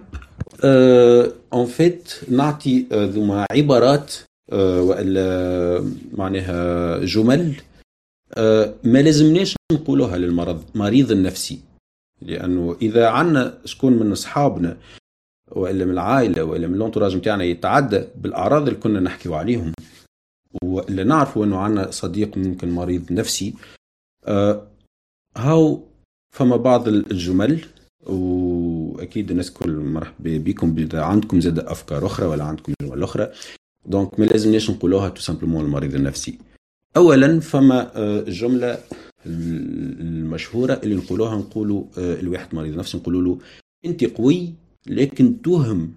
en 0.64 1.32
آه، 1.52 1.64
vite 1.64 2.14
نعطي 2.30 2.86
ذوما 2.92 3.46
عبارات 3.50 4.14
وإلا 4.52 5.84
معناها 6.18 6.98
جمل 6.98 7.54
ما 8.84 9.02
لازمناش 9.02 9.56
نقولوها 9.72 10.18
للمرض 10.18 10.64
مريض 10.74 11.10
النفسي. 11.10 11.60
لأنه 12.22 12.76
إذا 12.82 13.08
عندنا 13.08 13.58
شكون 13.64 13.92
من 13.92 14.12
أصحابنا 14.12 14.76
وإلا 15.50 15.84
من 15.84 15.90
العائلة 15.90 16.44
وإلا 16.44 16.66
من 16.66 16.74
ال 16.74 16.79
entourage 16.79 17.16
نتاعنا 17.16 17.44
يتعدى 17.44 18.04
بالأعراض 18.16 18.68
اللي 18.68 18.80
كنا 18.80 19.00
نحكيو 19.00 19.34
عليهم 19.34 19.72
وإلا 20.64 21.04
نعرفوا 21.04 21.44
إنه 21.44 21.58
عندنا 21.58 21.90
صديق 21.90 22.38
ممكن 22.38 22.70
مريض 22.70 23.12
نفسي 23.12 23.54
آه 24.24 24.66
هاو 25.36 25.88
فما 26.36 26.56
بعض 26.56 26.88
الجمل 26.88 27.64
وأكيد 28.06 29.30
الناس 29.30 29.50
كل 29.50 29.70
مرحبا 29.70 30.38
بكم 30.38 30.78
إذا 30.78 31.02
عندكم 31.02 31.40
زاد 31.40 31.58
أفكار 31.58 32.06
أخرى 32.06 32.26
ولا 32.26 32.44
عندكم 32.44 32.72
جمل 32.82 33.02
أخرى 33.02 33.32
donc 33.86 34.20
ما 34.20 34.24
لازمناش 34.24 34.70
نقولوها 34.70 35.08
tout 35.08 35.20
simplement 35.20 35.64
للمريض 35.64 35.94
النفسي. 35.94 36.38
اولا 36.96 37.40
فما 37.40 37.92
الجملة 37.98 38.72
آه، 38.72 38.80
المشهورة 39.26 40.80
اللي 40.82 40.94
نقولوها 40.94 41.36
نقولوا 41.36 41.84
آه، 41.98 42.20
الواحد 42.20 42.54
مريض 42.54 42.78
نفسي 42.78 42.96
نقولوا 42.96 43.22
له 43.22 43.38
أنت 43.84 44.04
قوي 44.04 44.54
لكن 44.86 45.42
توهم 45.42 45.94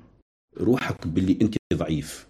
روحك 0.57 1.07
باللي 1.07 1.37
أنت 1.41 1.55
ضعيف. 1.73 2.27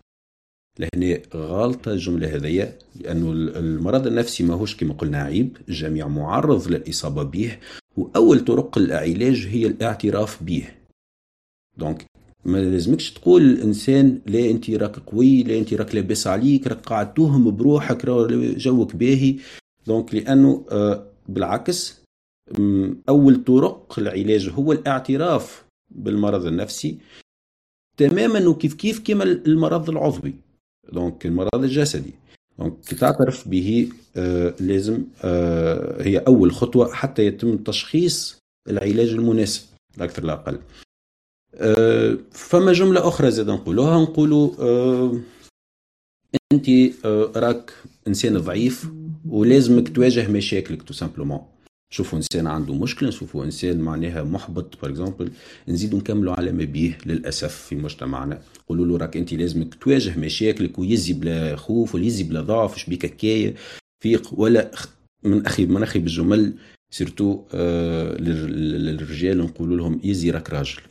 لهنا 0.80 1.22
غالطة 1.36 1.92
الجملة 1.92 2.36
هذية 2.36 2.80
لأنه 2.96 3.32
المرض 3.32 4.08
النفسي 4.08 4.44
ماهوش 4.44 4.76
كما 4.76 4.94
قلنا 4.94 5.18
عيب 5.18 5.58
الجميع 5.70 6.08
معرض 6.08 6.68
للإصابة 6.68 7.24
به 7.24 7.58
وأول 7.98 8.40
طرق 8.40 8.78
العلاج 8.78 9.48
هي 9.48 9.68
الاعتراف 9.68 10.44
به. 10.44 10.70
donc 11.78 12.06
ما 12.48 12.58
لازمكش 12.58 13.12
تقول 13.12 13.42
الانسان 13.42 14.22
لا 14.26 14.50
أنت 14.50 14.70
راك 14.70 15.00
قوي 15.00 15.44
لا 15.44 15.58
أنت 15.58 15.74
راك 15.74 15.96
لاباس 15.96 16.28
عليك 16.28 16.68
راك 16.68 16.80
قاعد 16.80 17.14
توهم 17.14 17.56
بروحك 17.56 18.06
جوك 18.58 18.96
باهي. 18.96 19.36
donc 19.88 20.16
لأنه 20.16 20.66
آه، 20.72 21.08
بالعكس 21.30 22.02
أول 23.10 23.44
طرق 23.44 24.00
العلاج 24.00 24.50
هو 24.50 24.72
الاعتراف 24.72 25.66
بالمرض 25.92 26.46
النفسي 26.46 26.98
تماما 27.98 28.48
وكيف 28.48 28.74
كيف 28.74 29.00
كما 29.00 29.24
المرض 29.24 29.90
العضوي. 29.90 30.34
donc 30.94 31.26
المرض 31.26 31.64
الجسدي. 31.64 32.14
donc 32.60 32.80
كي 32.80 32.96
تعترف 32.96 33.48
به 33.48 33.90
آه 34.18 34.54
لازم 34.60 35.04
آه 35.24 36.04
هي 36.04 36.18
أول 36.18 36.52
خطوة 36.52 36.94
حتى 36.94 37.26
يتم 37.26 37.58
تشخيص 37.58 38.40
العلاج 38.70 39.10
المناسب 39.10 39.66
أكثر 40.00 40.24
لا 40.24 40.34
أقل 40.34 40.60
فما 42.32 42.74
جملة 42.74 43.08
أخرى 43.08 43.32
زاد 43.32 43.50
نقولوها. 43.50 44.02
نقولوا 44.02 44.52
آه 44.60 45.20
انت 46.54 46.70
آه 47.06 47.32
راك 47.36 47.74
إنسان 48.08 48.38
ضعيف 48.38 48.88
ولازمك 49.30 49.96
تواجه 49.96 50.32
مشاكلك 50.32 50.84
tout 50.84 50.94
simplement 50.94 51.40
شوفوا 51.90 52.18
إنسان 52.18 52.48
عنده 52.48 52.74
مشكلة 52.74 53.10
نشوفوا 53.10 53.44
إنسان 53.44 53.80
معناها 53.80 54.24
محبط. 54.24 54.82
par 54.82 54.92
exemple 54.92 55.32
نزيدوا 55.68 56.00
نكملوا 56.00 56.34
على 56.34 56.52
ما 56.52 56.64
بيه 56.64 56.98
للأسف 57.06 57.56
في 57.56 57.76
مجتمعنا. 57.76 58.42
نقولوا 58.64 58.86
له 58.86 58.98
راك 58.98 59.18
انت 59.18 59.34
لازمك 59.34 59.76
تواجه 59.76 60.20
مشاكلك 60.20 60.80
ويزي 60.80 61.14
بلا 61.14 61.56
خوف 61.56 61.96
ويزي 61.96 62.24
بلا 62.24 62.42
ضعف 62.42 62.78
شبيك 62.78 63.06
هكايا؟ 63.06 63.54
فيق 64.04 64.30
ولا 64.40 64.72
من 65.24 65.46
أخي 65.46 65.66
من 65.66 65.84
أخي 65.84 66.00
بالجمل 66.00 66.54
سيرتو 66.92 67.44
للرجال 68.20 69.38
نقولوا 69.38 69.78
لهم 69.78 70.02
يزي 70.04 70.32
راك 70.32 70.50
راجل. 70.50 70.82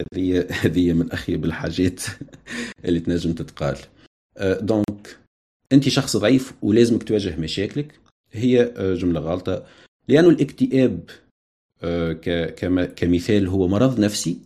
هذه 0.00 0.46
هذه 0.50 0.92
من 0.92 1.12
أخي 1.12 1.36
بالحاجات 1.36 2.02
اللي 2.84 3.00
تنجم 3.00 3.32
تتقال. 3.32 3.78
donc 4.60 5.18
أنت 5.72 5.88
شخص 5.88 6.16
ضعيف 6.16 6.52
ولازمك 6.62 7.02
تواجه 7.02 7.40
مشاكلك. 7.40 8.00
هي 8.32 8.72
آه 8.76 8.94
جملة 8.94 9.20
غلطة. 9.20 9.66
لأنه 10.08 10.28
الاكتئاب 10.28 11.10
آه، 11.82 12.12
كمثال 12.86 13.46
هو 13.48 13.68
مرض 13.68 14.00
نفسي. 14.00 14.38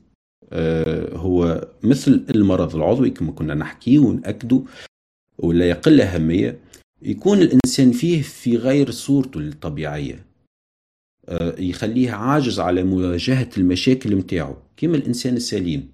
هو 1.13 1.69
مثل 1.83 2.25
المرض 2.31 2.77
العضوي 2.77 3.11
كما 3.11 3.33
كنا 3.33 3.55
نحكي 3.55 3.99
ونأكده 3.99 4.63
ولا 5.39 5.69
يقل 5.69 6.01
أهمية. 6.01 6.59
يكون 7.03 7.39
الإنسان 7.39 7.93
فيه 7.93 8.23
في 8.23 8.57
غير 8.57 8.91
صورته 8.91 9.39
الطبيعية. 9.39 10.25
يخليه 11.59 12.11
عاجز 12.11 12.61
على 12.61 12.85
مواجهة 12.85 13.49
المشاكل 13.59 14.17
متاعه 14.17 14.63
كما 14.77 14.97
الإنسان 14.97 15.37
السليم. 15.37 15.89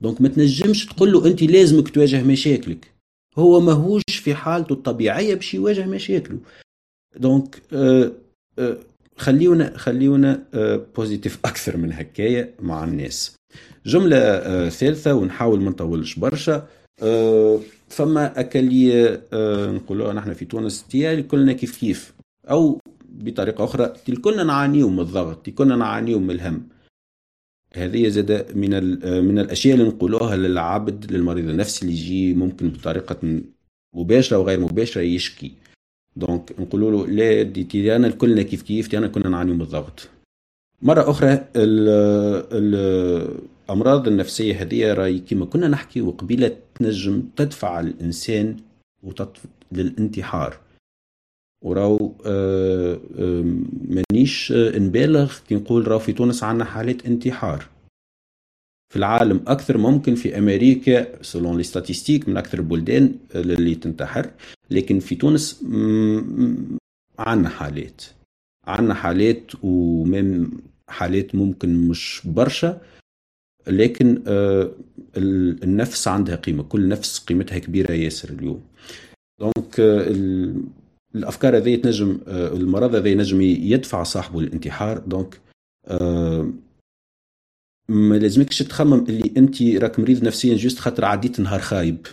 donc 0.00 0.20
ما 0.20 0.28
تنجمش 0.28 0.86
تقول 0.86 1.12
له 1.12 1.26
أنت 1.26 1.42
لازمك 1.42 1.88
تواجه 1.88 2.22
مشاكلك. 2.22 2.92
هو 3.38 3.60
ماهوش 3.60 4.02
في 4.08 4.34
حالته 4.34 4.72
الطبيعية 4.72 5.34
باش 5.34 5.54
يواجه 5.54 5.86
مشاكله. 5.86 6.38
donc 7.16 7.62
خليونا 9.16 9.78
خليونا 9.78 10.44
positifs 10.96 11.38
آه، 11.44 11.48
أكثر 11.50 11.76
من 11.76 11.92
هكايا 11.92 12.54
مع 12.60 12.84
الناس. 12.84 13.36
جملة 13.86 14.16
آه، 14.16 14.68
ثالثة 14.68 15.14
ونحاول 15.14 15.60
ما 15.60 15.70
نطولش 15.70 16.14
برشا. 16.14 16.68
آه، 17.02 17.60
فما 17.88 18.40
أكلية 18.40 19.22
نقولوها 19.72 20.12
نحن 20.12 20.32
في 20.32 20.44
تونس 20.44 20.84
تيالي 20.84 21.22
كلنا 21.22 21.52
كيف 21.52 21.78
كيف. 21.80 22.14
أو 22.50 22.80
بطريقة 23.24 23.64
أخرى 23.64 23.92
كلنا 24.22 24.44
نعانيو 24.44 24.88
من 24.88 25.00
الضغط 25.00 25.50
كلنا 25.50 25.76
نعانيو 25.76 26.18
من 26.18 26.30
الهم. 26.30 26.68
هذه 27.74 28.08
زاد 28.08 28.56
من 28.56 28.70
من 29.24 29.38
الأشياء 29.38 29.74
اللي 29.74 29.88
نقولوها 29.88 30.36
للعبد 30.36 31.12
للمريض 31.12 31.48
النفسي 31.48 31.82
اللي 31.82 31.94
يجي 31.94 32.34
ممكن 32.34 32.68
بطريقة 32.68 33.40
مباشرة 33.94 34.38
وغير 34.38 34.60
مباشرة 34.60 35.00
يشكي. 35.02 35.52
دونك 36.16 36.60
نقولوا 36.60 36.90
له 36.90 37.06
لا 37.06 37.42
دي 37.42 37.64
تيانا 37.64 38.10
كلنا 38.10 38.42
كيف 38.42 38.62
كيف 38.62 38.88
تيانا 38.88 39.08
كنا 39.08 39.28
نعاني 39.28 39.52
من 39.52 39.60
الضغط. 39.60 40.08
مرة 40.82 41.10
أخرى 41.10 41.44
الأمراض 42.52 44.08
النفسية 44.08 44.62
هذه 44.62 44.92
راهي 44.92 45.18
كما 45.18 45.44
كنا 45.44 45.68
نحكي 45.68 46.00
وقبيلة 46.00 46.56
تنجم 46.74 47.22
تدفع 47.36 47.80
الإنسان 47.80 48.56
للانتحار. 49.72 50.56
وراو 51.66 52.14
آه، 52.26 53.00
مانيش 53.88 54.52
نبالغ 54.52 55.38
كي 55.48 55.54
نقول 55.54 55.88
راو 55.88 55.98
في 55.98 56.12
تونس 56.12 56.42
عندنا 56.44 56.64
حالات 56.64 57.06
انتحار. 57.06 57.68
في 58.92 58.96
العالم 58.96 59.44
أكثر 59.46 59.78
ممكن 59.78 60.14
في 60.14 60.38
أمريكا 60.38 61.22
selon 61.22 61.56
les 61.56 61.62
statistiques 61.62 62.28
من 62.28 62.36
أكثر 62.36 62.58
البلدان 62.58 63.14
اللي 63.34 63.74
تنتحر. 63.74 64.30
لكن 64.70 64.98
في 65.00 65.14
تونس 65.14 65.62
عندنا 67.18 67.48
حالات. 67.48 68.02
عندنا 68.64 68.94
حالات 68.94 69.52
ومن 69.62 70.50
حالات 70.88 71.34
ممكن 71.34 71.88
مش 71.88 72.22
برشا 72.24 72.80
لكن 73.66 74.22
آه، 74.26 74.70
النفس 75.16 76.08
عندها 76.08 76.36
قيمة. 76.36 76.62
كل 76.62 76.88
نفس 76.88 77.18
قيمتها 77.18 77.58
كبيرة 77.58 77.92
ياسر 77.92 78.28
اليوم. 78.28 78.62
donc 79.40 79.80
آه، 79.80 80.54
الأفكار 81.16 81.56
هذه 81.56 81.76
تنجم 81.76 82.18
آه، 82.28 82.48
المرض 82.48 82.94
هذا 82.94 83.08
ينجم 83.08 83.40
يدفع 83.40 84.02
صاحبه 84.02 84.42
للانتحار. 84.42 84.98
donc 84.98 85.40
ما 87.88 88.14
لازمكش 88.14 88.58
تخمم 88.58 89.04
اللي 89.08 89.32
أنت 89.36 89.62
راك 89.62 90.00
مريض 90.00 90.24
نفسيا 90.24 90.56
juste 90.56 90.78
خاطر 90.78 91.04
عديت 91.04 91.40
نهار 91.40 91.60
خايب 91.60 92.06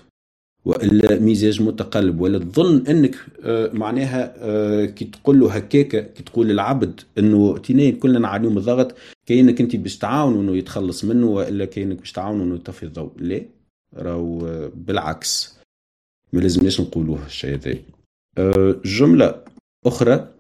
وإلا 0.66 1.20
مزاج 1.20 1.62
متقلب 1.62 2.22
ولا 2.22 2.40
تظن 2.40 2.88
أنك 2.88 3.16
آه، 3.44 3.72
معناها 3.74 4.34
آه، 4.38 4.86
كي 4.86 5.06
تقول 5.06 5.40
له 5.40 5.52
هكاك 5.52 6.14
كي 6.14 6.24
تقول 6.24 6.48
للعبد 6.48 7.02
إنه 7.18 7.58
تنين 7.58 7.96
كلنا 7.96 8.20
نعانيو 8.20 8.50
من 8.50 8.58
الضغط 8.58 8.96
كاينك 9.26 9.62
أنت 9.62 9.76
باش 9.76 9.98
تعاون 9.98 10.40
إنه 10.40 10.58
يتخلص 10.58 11.06
منه 11.06 11.28
وإلا 11.28 11.66
كاينك 11.66 11.98
باش 11.98 12.12
تعاون 12.12 12.42
إنه 12.42 12.56
يطفي 12.56 12.84
الضوء. 12.84 13.12
لا 13.18 13.46
راهو 13.94 14.48
آه، 14.48 14.72
بالعكس. 14.76 15.60
ما 16.34 16.40
لازمناش 16.40 16.82
نقولوه 16.82 17.26
الشيء 17.26 17.54
هذا. 17.54 17.76
جملة 18.86 19.44
أخرى 19.86 20.34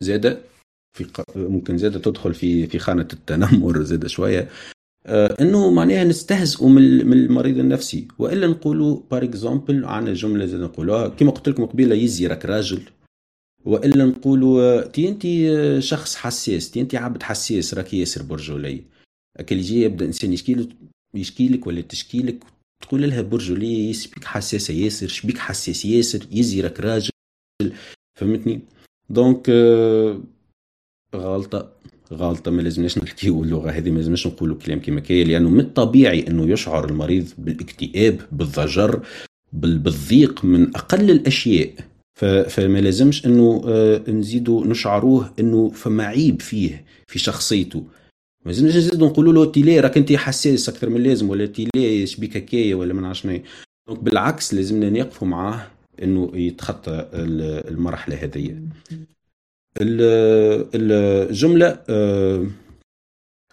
زادة 0.00 0.40
في 0.92 1.06
ممكن 1.36 1.78
زادة 1.78 1.98
تدخل 1.98 2.34
في 2.34 2.66
في 2.66 2.78
خانة 2.78 3.08
التنمر 3.12 3.82
زادة 3.82 4.08
شوية. 4.08 4.48
آه 5.06 5.36
إنه 5.40 5.70
معناها 5.70 6.04
نستهزئوا 6.04 6.68
من 6.70 7.12
المريض 7.12 7.58
النفسي. 7.58 8.08
وإلا 8.18 8.46
نقولوا 8.46 9.00
par 9.10 9.24
exemple 9.24 9.84
عندنا 9.84 10.14
جملة 10.14 10.46
زاد 10.46 10.60
نقولوها. 10.60 11.08
كما 11.08 11.30
قلت 11.30 11.48
لكم 11.48 11.66
قبيلة 11.66 11.94
يزي 11.94 12.26
راك 12.26 12.46
راجل. 12.46 12.82
وإلا 13.64 14.04
نقولوا 14.04 14.80
تي 14.80 15.08
أنت 15.08 15.22
شخص 15.82 16.16
حساس 16.16 16.70
تي 16.70 16.80
أنت 16.80 16.94
عبد 16.94 17.22
حساس 17.22 17.74
راك 17.74 17.94
ياسر 17.94 18.22
برجولي. 18.22 18.84
أكل 19.36 19.56
يجي 19.56 19.82
يبدأ 19.82 20.04
إنسان 20.06 20.32
يشكي 20.32 20.54
لك 20.54 20.68
يشكي 21.14 21.48
لك 21.48 21.66
ولا 21.66 21.80
تشكي 21.80 22.22
لك 22.22 22.44
تقول 22.84 23.10
لها 23.10 23.22
برجولي 23.22 23.90
يسبيك 23.90 24.24
حساسة 24.24 24.74
ياسر 24.74 25.08
شبيك 25.08 25.38
حساس 25.38 25.84
ياسر 25.84 26.26
يزي 26.32 26.60
راك 26.60 26.80
راجل 26.80 27.10
فهمتني؟ 28.18 28.60
دونك 29.10 29.46
آه 29.50 30.20
غلطة 31.14 31.72
غلطة 32.12 32.50
ما 32.50 32.62
لازمناش 32.62 32.98
نحكيو 32.98 33.42
اللغة 33.42 33.70
هذه 33.70 33.90
ما 33.90 33.96
لازمناش 33.96 34.26
نقولوا 34.26 34.56
كلام 34.56 34.80
كما 34.80 35.00
كاين 35.00 35.28
لأنه 35.28 35.50
من 35.50 35.60
الطبيعي 35.60 36.28
أنه 36.28 36.48
يشعر 36.50 36.88
المريض 36.90 37.28
بالاكتئاب 37.38 38.20
بالضجر 38.32 39.06
بالضيق 39.52 40.44
من 40.44 40.76
أقل 40.76 41.10
الأشياء. 41.10 41.74
فما 42.48 42.78
لازمش 42.78 43.26
أنه 43.26 43.62
آه، 43.66 44.10
نزيدوا 44.10 44.66
نشعروه 44.66 45.34
أنه 45.40 45.70
فما 45.70 46.04
عيب 46.04 46.42
فيه 46.42 46.84
في 47.06 47.18
شخصيته. 47.18 47.84
ما 48.44 48.50
لازمش 48.50 48.76
نزيدوا 48.76 49.08
نقولوا 49.08 49.32
له 49.32 49.52
تيلي 49.52 49.80
راك 49.80 49.96
انت 49.96 50.12
حساس 50.12 50.68
أكثر 50.68 50.88
من 50.88 50.96
اللازم 50.96 51.30
ولا 51.30 51.46
تيلي 51.46 52.06
شبيك 52.06 52.36
هكايا 52.36 52.74
ولا 52.74 52.94
ما 52.94 53.00
نعرفش 53.00 53.26
دونك 53.88 54.02
بالعكس 54.02 54.54
لازمنا 54.54 54.90
نقفوا 54.90 55.28
معاه 55.28 55.66
إنه 56.02 56.30
يتخطى 56.34 57.08
المرحلة 57.68 58.16
هذه 58.16 58.56
الجملة 59.80 61.78
آه، 61.88 62.46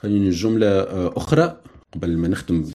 خليني 0.02 0.30
جملة 0.30 0.68
آه، 0.68 1.14
أخرى 1.18 1.62
قبل 1.94 2.18
ما 2.18 2.28
نختم 2.28 2.72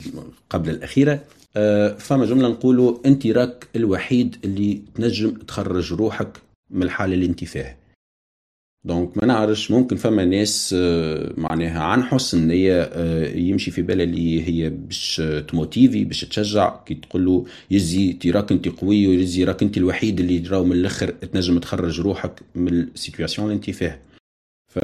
قبل 0.51 0.71
الأخيرة. 0.71 1.25
آه، 1.57 1.95
فما 1.95 2.27
جملة 2.27 2.49
نقولوا 2.49 2.99
أنت 3.07 3.27
راك 3.27 3.69
الوحيد 3.77 4.37
اللي 4.45 4.83
تنجم 4.95 5.31
تخرج 5.31 5.93
روحك 5.93 6.29
من 6.71 6.83
الحالة 6.83 7.15
اللي 7.15 7.27
أنت 7.27 7.45
فيها. 7.45 7.77
donc 8.87 9.19
ما 9.19 9.27
نعرفش 9.27 9.71
ممكن 9.71 9.97
فما 9.97 10.25
ناس 10.25 10.75
آه، 10.79 11.33
معناها 11.37 11.83
عن 11.83 12.03
حسن 12.03 12.49
نية 12.49 12.83
آه، 12.83 13.37
يمشي 13.37 13.71
في 13.71 13.83
بالها 13.83 14.05
اللي 14.05 14.49
هي 14.49 14.71
باش 14.71 15.23
تموتيفي 15.49 16.05
باش 16.05 16.21
تشجع. 16.21 16.77
كي 16.85 16.95
تقول 16.95 17.25
له 17.25 17.47
يزي 17.71 18.13
تي 18.13 18.31
راك 18.31 18.53
انت 18.53 18.69
قوي 18.69 19.07
ويزي 19.07 19.45
راك 19.45 19.63
انت 19.63 19.77
الوحيد 19.77 20.21
اللي 20.21 20.49
راهو 20.49 20.65
من 20.65 20.73
الأخر 20.73 21.11
تنجم 21.11 21.59
تخرج 21.59 22.01
روحك 22.01 22.43
من 22.55 22.69
ال 22.69 22.76
situation 22.76 23.47
اللي 23.47 23.57
انت 23.57 23.71
فيها. 23.71 24.01
ف 24.73 24.79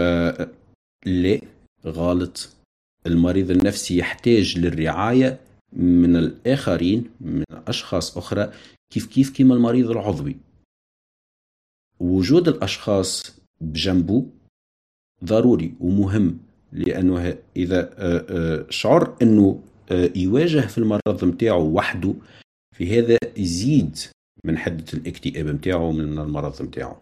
لا 1.06 1.40
غلط. 1.86 2.48
المريض 3.06 3.50
النفسي 3.50 3.98
يحتاج 3.98 4.58
للرعاية 4.58 5.38
من 5.72 6.16
الآخرين 6.16 7.04
من 7.20 7.44
أشخاص 7.50 8.16
أخرى 8.16 8.52
كيف 8.92 9.06
كيف 9.06 9.30
كيما 9.30 9.54
المريض 9.54 9.90
العضوي. 9.90 10.36
وجود 12.00 12.48
الأشخاص 12.48 13.41
بجنبه 13.62 14.26
ضروري 15.24 15.74
ومهم 15.80 16.38
لأنه 16.72 17.38
إذا 17.56 17.90
آه، 17.98 18.24
آه، 18.30 18.66
شعر 18.70 19.16
إنه 19.22 19.60
آه، 19.90 20.10
يواجه 20.16 20.60
في 20.60 20.78
المرض 20.78 21.24
نتاعو 21.24 21.72
وحده 21.72 22.14
في 22.76 22.98
هذا 22.98 23.18
يزيد 23.36 23.98
من 24.44 24.58
حدة 24.58 24.84
الاكتئاب 24.94 25.46
نتاعو 25.46 25.88
ومن 25.88 26.18
المرض 26.18 26.62
نتاعو 26.62 26.96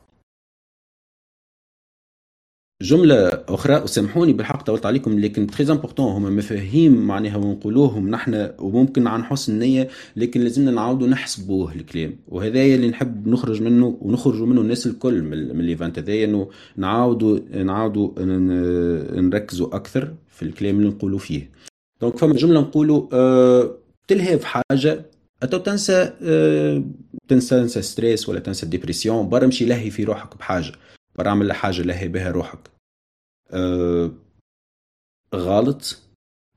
جملة 2.82 3.28
أخرى 3.48 3.76
وسامحوني 3.76 4.32
بالحق 4.32 4.62
طولت 4.62 4.86
عليكم 4.86 5.18
لكن 5.18 5.46
très 5.46 5.72
important 5.72 6.12
هما 6.12 6.30
مفاهيم 6.30 7.06
معناها 7.06 7.36
ونقولوهم 7.36 8.10
نحن 8.10 8.50
وممكن 8.58 9.06
عن 9.06 9.24
حسن 9.24 9.52
النية 9.52 9.88
لكن 10.16 10.40
لازمنا 10.40 10.70
نعاودوا 10.70 11.08
نحسبوه 11.08 11.74
الكلام. 11.74 12.16
وهذا 12.28 12.62
اللي 12.62 12.88
نحب 12.88 13.28
نخرج 13.28 13.62
منه 13.62 13.98
ونخرجوا 14.00 14.46
منه 14.46 14.60
الناس 14.60 14.86
الكل 14.86 15.22
من 15.22 15.60
ال 15.60 15.66
event 15.66 15.98
هذايا 15.98 16.24
انه 16.24 16.48
نعاودوا 16.76 17.38
نعاودوا 17.62 18.10
نركزوا 19.20 19.76
أكثر 19.76 20.14
في 20.28 20.42
الكلام 20.42 20.78
اللي 20.78 20.88
نقولوا 20.88 21.18
فيه. 21.18 21.50
donc 22.00 22.16
فما 22.16 22.34
جملة 22.34 22.60
نقولوا 22.60 23.08
أه 23.12 23.76
تلهي 24.08 24.38
في 24.38 24.46
حاجة 24.46 25.06
أو 25.42 25.58
تنسى 25.58 26.12
أه 26.22 26.84
تنسى 27.28 27.60
تنسى 27.60 27.82
stress 27.82 28.28
ولا 28.28 28.40
تنسى 28.40 28.66
dépression 28.66 29.28
برا 29.28 29.46
مشي 29.46 29.64
لهي 29.64 29.90
في 29.90 30.04
روحك 30.04 30.36
بحاجة. 30.36 30.72
برا 31.14 31.52
حاجة 31.52 31.82
لهي 31.82 32.08
بها 32.08 32.30
روحك. 32.30 32.70
آه 33.50 34.12
غلط 35.34 35.98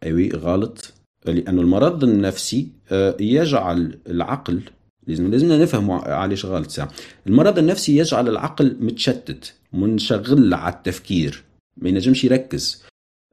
أيوي 0.04 0.30
غلط 0.32 0.94
لأن 1.26 1.60
المرض 1.60 2.04
النفسي 2.04 2.72
آه 2.92 3.18
يجعل 3.20 4.00
العقل 4.08 4.62
لازم 5.08 5.32
لازمنا 5.32 5.58
نفهم 5.58 5.92
علاش 5.92 6.46
غلط 6.46 6.70
ساعة. 6.70 6.92
المرض 7.28 7.60
النفسي 7.60 7.98
يجعل 7.98 8.30
العقل 8.30 8.78
متشتت 8.80 9.54
منشغل 9.74 10.54
على 10.54 10.74
التفكير 10.74 11.44
ما 11.78 11.90
ينجمش 11.90 12.24
يركز. 12.24 12.84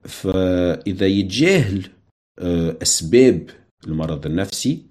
فإذا 0.04 1.06
يتجاهل 1.06 1.86
آه 2.38 2.76
أسباب 2.82 3.50
المرض 3.86 4.26
النفسي 4.26 4.82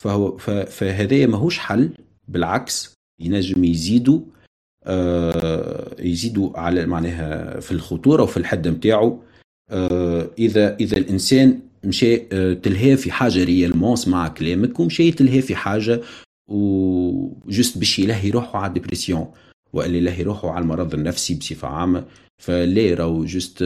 فهو 0.00 0.36
فهذا 0.66 1.26
ماهوش 1.26 1.58
حل. 1.58 1.90
بالعكس 2.28 2.94
ينجم 3.20 3.64
يزيدوا 3.64 4.20
يزيدوا 5.98 6.58
على 6.58 6.86
معناها 6.86 7.60
في 7.60 7.72
الخطورة 7.72 8.22
وفي 8.22 8.36
الحد 8.36 8.68
نتاعو 8.68 9.22
آه، 9.70 10.30
إذا 10.38 10.76
إذا 10.76 10.96
الإنسان 10.96 11.60
مشى 11.84 12.22
آه، 12.32 12.54
تلهي 12.54 12.96
في 12.96 13.12
حاجة 13.12 13.44
ريالمون 13.44 13.96
مع 14.06 14.28
كلامك 14.28 14.80
ومشى 14.80 15.12
تلهي 15.12 15.42
في 15.42 15.56
حاجة 15.56 16.00
وجست 16.48 17.78
باش 17.78 17.98
يلهي 17.98 18.30
روحه 18.30 18.58
على 18.58 18.68
الدبرسيون 18.68 19.26
وإلا 19.72 19.96
يلهي 19.96 20.22
روحه 20.22 20.50
على 20.50 20.62
المرض 20.62 20.94
النفسي 20.94 21.34
بصفة 21.34 21.68
عامة. 21.68 22.04
فلا 22.38 22.94
راهو 22.94 23.24
جست 23.24 23.62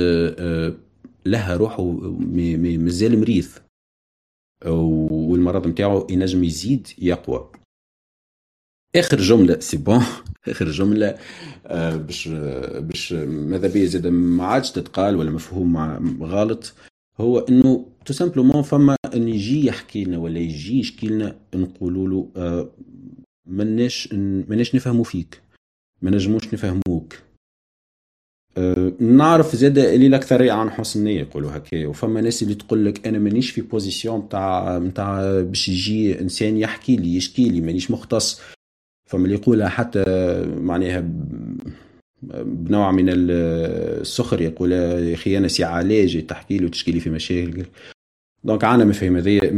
لها 1.26 1.57
روحه 1.57 1.83
مازال 1.83 3.20
مريض. 3.20 3.46
والمرض 4.66 5.66
نتاعو 5.66 6.07
ينجم 6.11 6.44
يزيد 6.44 6.88
يقوى. 6.98 7.50
آخر 8.97 9.17
جملة 9.17 9.59
c'est 9.61 9.77
bon 9.77 10.03
آخر 10.49 10.71
جملة 10.71 11.19
آه، 11.67 11.97
باش 11.97 12.29
باش 12.79 13.13
ماذا 13.13 13.69
بيا 13.69 13.87
زاد 13.87 14.07
ما 14.07 14.45
عادش 14.45 14.71
تتقال 14.71 15.17
ولا 15.17 15.31
مفهوم 15.31 15.77
غلط. 16.23 16.75
هو 17.21 17.39
إنه 17.39 17.87
tout 18.05 18.12
simplement 18.12 18.62
فما 18.63 18.97
إن 19.15 19.29
يجي 19.29 19.67
يحكي 19.67 20.05
لنا 20.05 20.19
ولا 20.19 20.39
يجي 20.39 20.79
يشكي 20.81 21.07
لنا 21.07 21.37
نقولوا 21.55 22.09
له 22.09 22.29
آه، 22.37 22.71
ماناش 23.47 24.09
ماناش 24.49 24.75
نفهموا 24.75 25.05
فيك. 25.05 25.41
ما 26.03 26.11
نجموش 26.11 26.55
نفهموك. 26.55 27.15
أه 28.59 28.93
نعرف 29.01 29.57
زاد 29.57 29.79
اللي 29.79 30.07
الاكثر 30.07 30.51
عن 30.51 30.71
حسن 30.71 31.05
نيه 31.05 31.21
يقولوا 31.21 31.57
هكا. 31.57 31.87
وفما 31.87 32.21
ناس 32.21 32.43
اللي 32.43 32.55
تقول 32.55 32.85
لك 32.85 33.07
أنا 33.07 33.19
مانيش 33.19 33.51
في 33.51 33.61
position 33.61 34.29
تاع 34.29 34.79
نتاع 34.79 35.41
باش 35.41 35.69
يجي 35.69 36.21
إنسان 36.21 36.57
يحكي 36.57 36.97
لي 36.97 37.17
يشكي 37.17 37.49
لي 37.49 37.61
مانيش 37.61 37.91
مختص. 37.91 38.41
فما 39.07 39.25
اللي 39.25 39.35
يقولها 39.35 39.69
حتى 39.69 40.05
معناها 40.61 41.05
بنوع 42.45 42.92
من 42.92 43.07
السخر 43.09 44.40
يقول 44.40 44.73
يا 44.73 45.14
أخي 45.14 45.38
أنا 45.38 45.49
سي 45.49 45.64
علاج 45.64 46.27
تحكي 46.27 46.59
له 46.59 46.66
وتشكي 46.66 46.92
لي 46.92 47.01
في 47.01 47.11
مشاكل. 47.11 47.64
دونك 48.45 48.64
عنا 48.64 48.85
مفاهيم 48.85 49.16
هذيا 49.16 49.51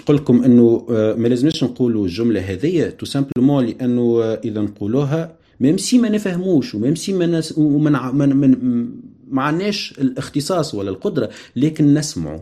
نقول 0.00 0.16
لكم 0.16 0.44
إنه 0.44 0.86
آه، 0.90 1.14
ما 1.14 1.28
لازمش 1.28 1.64
نقولوا 1.64 2.04
الجملة 2.04 2.40
هذيا 2.40 2.90
تو 2.90 3.06
سامبلومون 3.06 3.66
لأنه 3.66 4.22
آه، 4.22 4.40
إذا 4.44 4.60
نقولوها 4.60 5.36
ميم 5.60 5.76
سي 5.76 5.98
ما 5.98 6.08
نفهموش 6.08 6.74
وميم 6.74 6.94
سي 6.94 7.12
ما 7.12 7.26
نس 7.26 7.58
ومن 7.58 7.92
من 8.36 8.88
ما 9.28 9.42
عندناش 9.42 9.94
الاختصاص 9.98 10.74
ولا 10.74 10.90
القدرة 10.90 11.30
لكن 11.56 11.94
نسمعوا. 11.94 12.40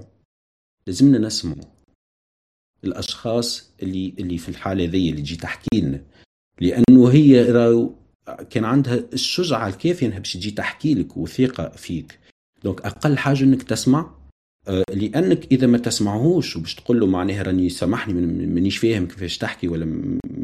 لازمنا 0.86 1.18
نسمعوا. 1.18 1.71
الأشخاص 2.84 3.70
اللي 3.82 4.14
اللي 4.18 4.38
في 4.38 4.48
الحالة 4.48 4.84
ذي 4.84 5.10
اللي 5.10 5.22
تجي 5.22 5.36
تحكي 5.36 5.80
لنا 5.80 6.02
لأنه 6.60 7.08
هي 7.08 7.42
راو 7.50 7.94
كان 8.50 8.64
عندها 8.64 8.94
الشجعة 9.12 9.68
الكافيه 9.68 10.06
إنها 10.06 10.18
باش 10.18 10.32
تجي 10.32 10.50
تحكي 10.50 10.94
لك 10.94 11.16
واثقة 11.16 11.68
فيك. 11.68 12.18
donc 12.64 12.80
أقل 12.80 13.18
حاجة 13.18 13.44
إنك 13.44 13.62
تسمع 13.62 14.10
آه، 14.68 14.84
لأنك 14.94 15.52
إذا 15.52 15.66
ما 15.66 15.78
تسمعهوش 15.78 16.56
وباش 16.56 16.74
تقول 16.74 17.00
له 17.00 17.06
معناها 17.06 17.42
راني 17.42 17.68
سامحني 17.68 18.14
مانيش 18.46 18.78
فاهم 18.78 19.06
كيفاش 19.06 19.38
تحكي 19.38 19.68
ولا 19.68 19.84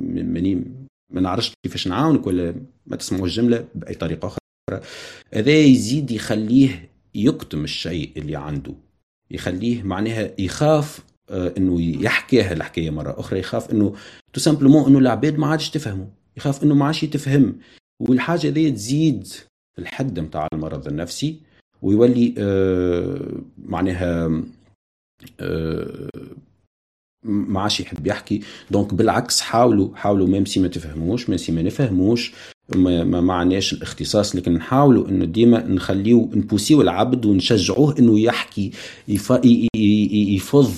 ماني 0.05 0.65
ما 1.13 1.21
نعرفش 1.21 1.53
كيفاش 1.63 1.89
نعاونك 1.89 2.27
ولا 2.27 2.55
ما 2.87 2.97
تسمعوا 2.97 3.27
الجمله 3.27 3.69
بأي 3.75 3.95
طريقة 3.95 4.27
أخرى. 4.27 4.81
هذا 5.35 5.53
يزيد 5.53 6.11
يخليه 6.11 6.91
يكتم 7.15 7.65
الشيء 7.65 8.13
اللي 8.17 8.37
عنده. 8.37 8.75
يخليه 9.31 9.83
معناها 9.83 10.31
يخاف 10.39 11.01
إنه 11.31 11.81
يحكيها 12.03 12.53
الحكاية 12.53 12.91
مرة 12.91 13.21
أخرى. 13.21 13.39
يخاف 13.39 13.71
إنه 13.73 13.95
tout 14.33 14.41
simplement 14.41 14.87
إنه 14.87 14.99
العباد 14.99 15.39
ما 15.39 15.47
عادش 15.47 15.71
تفهمه. 15.71 16.09
يخاف 16.37 16.63
إنه 16.65 16.75
ما 16.75 16.85
عادش 16.87 17.03
يتفهم. 17.03 17.59
والحاجة 18.01 18.49
دي 18.49 18.71
تزيد 18.71 19.27
الحد 19.79 20.21
نتاع 20.21 20.49
المرض 20.53 20.89
النفسي 20.89 21.41
ويولي 21.83 22.35
آه 22.39 23.43
معناها 23.59 24.43
آه 25.41 26.09
ما 27.25 27.61
عادش 27.61 27.81
يحب 27.81 28.07
يحكي. 28.07 28.41
donc 28.71 28.95
بالعكس 28.95 29.41
حاولوا 29.41 29.97
حاولوا 29.97 30.27
même 30.27 30.45
si 30.45 30.61
ما 30.61 30.69
تفهموش 30.69 31.29
même 31.29 31.39
si 31.39 31.53
ما 31.53 31.63
نفهموش 31.63 32.33
ما, 32.77 33.05
ما 33.05 33.21
معناش 33.21 33.73
الاختصاص 33.73 34.37
لكن 34.37 34.53
نحاولوا 34.53 35.09
إنه 35.09 35.25
ديما 35.25 35.67
نخليو 35.67 36.31
نبوسيو 36.35 36.83
العبد 36.83 37.27
ونشجعوه 37.27 37.99
إنه 37.99 38.21
يحكي 38.21 38.71
يفض 39.09 39.47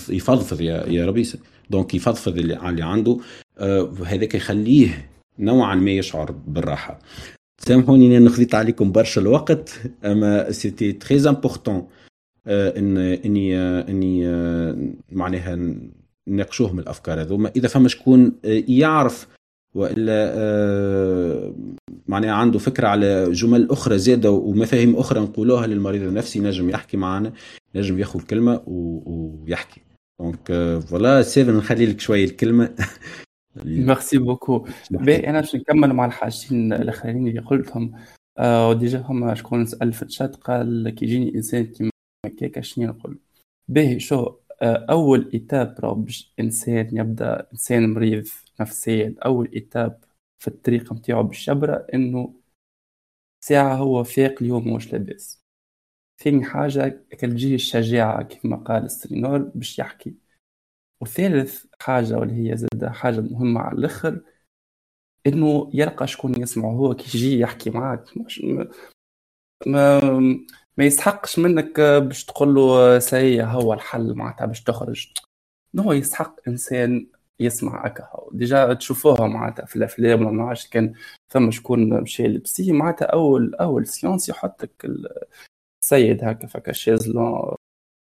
يفضفض 0.09 0.61
يا 0.61 0.87
يا 0.87 1.07
ربيس 1.07 1.37
donc 1.71 1.95
يفضفض 1.95 2.39
اللي 2.39 2.59
عنده. 2.83 3.19
آه 3.59 3.93
هذاك 4.07 4.35
يخليه 4.35 5.09
نوعا 5.39 5.75
ما 5.75 5.91
يشعر 5.91 6.33
بالراحة. 6.47 6.99
سامحوني 7.59 8.17
اني 8.17 8.29
خذيت 8.29 8.55
عليكم 8.55 8.93
برشا 8.93 9.21
الوقت 9.21 9.81
أما 10.05 10.51
c'était 10.53 10.93
très 10.93 11.29
important 11.29 11.87
إن 12.47 12.99
إني 12.99 13.59
إني 13.61 14.25
معناها 15.13 15.75
نناقشوهم 16.31 16.79
الأفكار 16.79 17.21
هذوما 17.21 17.53
إذا 17.57 17.69
فما 17.69 17.89
شكون 17.89 18.33
يعرف 18.69 19.29
وإلا 19.75 20.33
آه، 20.35 21.55
معناها 22.07 22.33
عنده 22.33 22.59
فكرة 22.59 22.89
على 22.89 23.31
جمل 23.33 23.71
أخرى 23.71 23.99
زادة 23.99 24.31
ومفاهيم 24.31 24.97
أخرى 24.97 25.21
نقولوها 25.21 25.67
للمريض 25.67 26.03
النفسي 26.03 26.41
نجم 26.41 26.71
يحكي 26.71 26.97
معنا 26.97 27.33
نجم 27.75 27.99
ياخذ 27.99 28.21
كلمة 28.21 28.63
ويحكي. 28.67 29.81
donc 30.21 30.53
voilà 30.89 31.23
سيفن 31.23 31.57
نخلي 31.57 31.87
لك 31.87 32.01
شوية 32.01 32.25
الكلمة. 32.25 32.75
merci 33.65 34.19
beaucoup 34.19 34.67
باهي 34.91 35.29
أنا 35.31 35.41
باش 35.41 35.57
نكمل 35.57 35.93
مع 35.93 36.07
الحاجتين 36.07 36.73
الأخرين 36.73 37.29
اللي 37.29 37.41
قلتهم. 37.41 37.93
آه 38.39 38.73
déjà 38.73 38.99
هما 38.99 39.35
شكون 39.35 39.67
سأل 39.67 39.93
في 39.93 40.03
الشات 40.03 40.37
قال 40.37 40.91
كي 40.91 41.05
يجيني 41.05 41.35
إنسان 41.35 41.67
كيما 41.67 41.91
هكاك 42.27 42.61
شنو 42.61 42.87
نقول؟ 42.87 43.19
باهي 43.69 44.01
شو 44.01 44.17
آه 44.17 44.40
أول 44.63 45.31
étape 45.35 45.75
باش 46.05 46.35
إنسان 46.41 46.97
يبدأ 46.97 47.49
إنسان 47.53 47.95
مريض 47.95 48.29
نفسيا 48.61 49.15
أول 49.25 49.51
étape 49.57 50.05
في 50.39 50.49
الطريق 50.49 50.93
متاعو 50.93 51.23
بالشبرة 51.23 51.87
إنه 51.95 52.35
ساعة 53.45 53.75
هو 53.77 54.05
فايق 54.05 54.43
اليوم 54.43 54.75
مش 54.75 54.93
لاباس. 54.93 55.45
ثاني 56.19 56.45
حاجة 56.45 56.89
كان 57.19 57.31
تجيه 57.31 57.55
الشجاعة 57.55 58.23
كما 58.23 58.57
قال 58.57 58.91
سترينور 58.91 59.39
باش 59.39 59.79
يحكي. 59.79 60.15
وثالث 61.01 61.67
حاجة 61.81 62.19
واللي 62.19 62.51
هي 62.53 62.57
زاد 62.57 62.85
حاجة 62.87 63.21
مهمة 63.21 63.61
على 63.61 63.79
الآخر 63.79 64.23
إنه 65.27 65.71
يلقى 65.75 66.07
شكون 66.07 66.43
يسمعه 66.43 66.71
هو 66.73 66.95
كي 66.95 67.19
يجي 67.19 67.41
يحكي 67.41 67.71
معاك. 67.71 68.19
مش 68.19 68.43
ما 69.67 70.01
ما 70.81 70.87
يستحقش 70.87 71.39
منك 71.39 71.81
باش 71.81 72.25
تقول 72.25 72.55
له 72.55 72.99
سي 72.99 73.43
هو 73.43 73.73
الحل 73.73 74.15
معناتها 74.15 74.47
باش 74.47 74.63
تخرج. 74.63 75.13
هو 75.79 75.93
يستحق 75.93 76.37
إنسان 76.49 77.07
يسمع 77.41 77.87
هكا. 77.87 78.29
déjà 78.33 78.75
تشوفوها 78.75 79.27
معناتها 79.27 79.65
في 79.67 79.77
الأفلام 79.77 80.21
ولا 80.21 80.31
ما 80.31 80.55
كان 80.71 80.95
ثم 81.33 81.51
شكون 81.51 82.01
مشى 82.03 82.29
ل 82.29 82.40
psy 82.40 82.73
معناتها 82.73 83.07
أول 83.07 83.55
أول 83.55 83.87
séance 83.87 84.29
يحطك 84.29 84.87
السيد 85.83 86.25
هكا 86.25 86.47
فكا 86.47 86.73
chaise 86.73 87.14
longue 87.14 87.55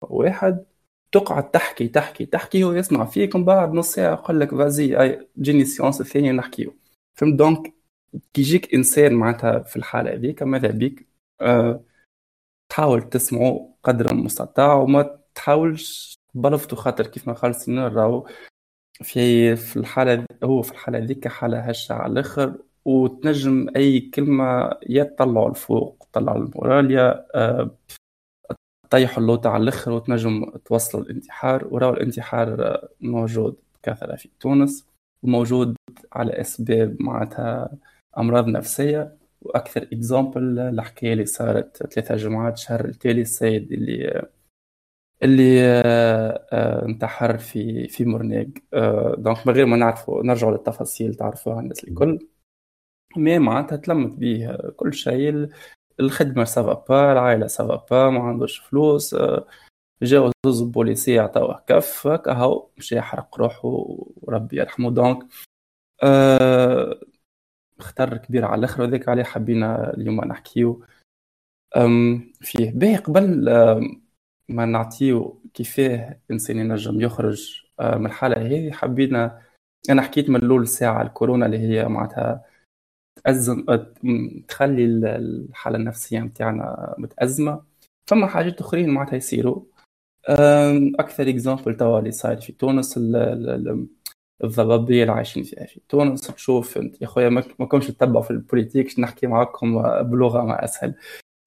واحد. 0.02 0.64
تقعد 1.12 1.50
تحكي 1.50 1.88
تحكي 1.88 2.26
تحكي 2.26 2.64
هو 2.64 2.72
يسمع 2.72 3.04
فيك. 3.04 3.34
ومن 3.34 3.44
بعد 3.44 3.72
نص 3.72 3.92
ساعة 3.94 4.14
يقول 4.14 4.40
لك 4.40 4.50
vas-y 4.50 5.18
جيني 5.38 5.62
ال 5.62 5.67
séance 5.67 6.00
الثانية 6.00 6.32
نحكيو 6.32 6.76
فهمت؟ 7.14 7.34
donc 7.34 7.74
كي 8.34 8.40
يجيك 8.42 8.74
إنسان 8.74 9.14
معناتها 9.14 9.58
في 9.58 9.76
الحالة 9.76 10.12
هذيك 10.14 10.42
ماذا 10.42 10.70
بيك؟ 10.70 11.08
أه 11.40 11.87
تحاول 12.68 13.02
تسمعه 13.08 13.74
قدر 13.82 14.10
المستطاع 14.10 14.74
وما 14.74 15.18
تحاولش 15.34 16.18
بلفتو 16.34 16.76
خاطر 16.76 17.06
كيف 17.06 17.28
ما 17.28 17.52
سنور 17.52 17.92
راهو 17.92 18.26
في 19.02 19.56
في 19.56 19.76
الحالة 19.76 20.24
هو 20.44 20.62
في 20.62 20.72
الحالة 20.72 20.98
ذيك 20.98 21.28
حالة 21.28 21.60
هشة 21.60 21.92
على 21.92 22.12
الآخر 22.12 22.54
وتنجم 22.84 23.66
أي 23.76 24.00
كلمة 24.00 24.70
يا 24.88 25.04
تطلعوا 25.04 25.50
الفوق 25.50 26.08
تطلع 26.12 26.36
ال 26.36 26.49
moral 26.49 27.13
يا 27.13 27.26
أه 27.34 27.70
تطيح 28.90 29.18
اللوطة 29.18 29.50
على 29.50 29.62
الآخر 29.62 29.92
وتنجم 29.92 30.50
توصل 30.64 31.00
الانتحار 31.00 31.68
وراو 31.70 31.92
الانتحار 31.92 32.78
موجود 33.00 33.56
بكثرة 33.74 34.16
في 34.16 34.28
تونس 34.40 34.86
وموجود 35.22 35.76
على 36.12 36.40
اسباب 36.40 36.96
معناتها 37.00 37.70
أمراض 38.18 38.48
نفسية. 38.48 39.16
وأكثر 39.42 39.82
exemple 39.82 40.58
الحكاية 40.58 41.12
اللي 41.12 41.26
صارت 41.26 41.76
ثلاثة 41.76 42.16
جمعات 42.16 42.54
الشهر 42.54 42.84
التالي 42.84 43.20
السيد 43.22 43.72
اللي 43.72 44.28
اللي 45.22 45.62
آه، 45.62 46.46
آه، 46.52 46.84
انتحر 46.86 47.38
في 47.38 47.88
في 47.88 48.04
مورنيغ. 48.04 48.46
آه، 48.74 49.14
donc 49.18 49.46
من 49.46 49.54
غير 49.54 49.66
ما 49.66 49.76
نعرفوا 49.76 50.22
نرجعوا 50.22 50.52
للتفاصيل 50.52 51.14
تعرفوها 51.14 51.60
الناس 51.60 51.84
الكل. 51.84 52.28
mais 53.16 53.38
معناتها 53.38 53.76
تلمت 53.76 54.14
به 54.18 54.56
كل 54.76 54.94
شيء. 54.94 55.48
الخدمة 56.00 56.44
سافا 56.44 56.74
با 56.88 57.12
العائلة 57.12 57.46
سافا 57.46 57.76
با 57.90 58.10
ما 58.10 58.20
عندوش 58.22 58.58
فلوس 58.58 59.16
جاو 60.02 60.30
زوز 60.46 60.62
بوليسي 60.62 61.18
عطاوه 61.18 61.64
كف 61.66 62.06
هكا 62.06 62.32
هو 62.32 62.68
مشى 62.78 62.96
يحرق 62.96 63.38
روحه 63.38 63.60
وربي 64.22 64.56
يرحمه. 64.56 64.90
دونك 64.90 65.26
خطر 67.80 68.16
كبير 68.16 68.44
على 68.44 68.58
الآخر 68.58 68.82
وذاك 68.82 69.08
عليه 69.08 69.24
حبينا 69.24 69.94
اليوم 69.94 70.24
نحكيو. 70.24 70.84
فيه. 72.40 72.70
باهي 72.70 72.96
قبل 72.96 73.50
ما 74.48 74.64
نعطيو 74.66 75.42
كيفاه 75.54 76.20
الانسان 76.26 76.58
ينجم 76.58 77.00
يخرج 77.00 77.62
من 77.80 78.06
الحالة 78.06 78.36
هذه 78.46 78.72
حبينا 78.72 79.42
أنا 79.90 80.02
حكيت 80.02 80.30
من 80.30 80.36
الأول 80.36 80.68
ساعة 80.68 81.02
الكورونا 81.02 81.46
اللي 81.46 81.58
هي 81.58 81.88
معناتها 81.88 82.44
تأزم 83.24 83.64
تخلي 84.48 84.84
الحالة 84.84 85.76
النفسية 85.78 86.20
نتاعنا 86.20 86.94
متأزمة. 86.98 87.62
فما 88.10 88.26
حاجات 88.26 88.60
أخرين 88.60 88.90
معناتها 88.90 89.16
يصيروا. 89.16 89.62
أكثر 90.98 91.28
exemple 91.28 91.76
توا 91.76 91.98
اللي 91.98 92.10
صاير 92.10 92.40
في 92.40 92.52
تونس 92.52 92.98
الضبابيه 94.44 95.02
اللي 95.02 95.12
عايشين 95.12 95.42
فيها. 95.42 95.66
في 95.66 95.80
تونس 95.88 96.20
تشوف 96.20 96.78
أنت 96.78 97.02
يا 97.02 97.06
خويا 97.06 97.28
ما 97.28 97.66
كنتش 97.66 97.86
تتبعوا 97.86 98.22
في 98.22 98.30
ال 98.30 98.37
politique 98.37 98.98
نحكي 99.00 99.26
معاكم 99.26 99.82
بلغة 100.02 100.42
ما 100.44 100.64
أسهل. 100.64 100.94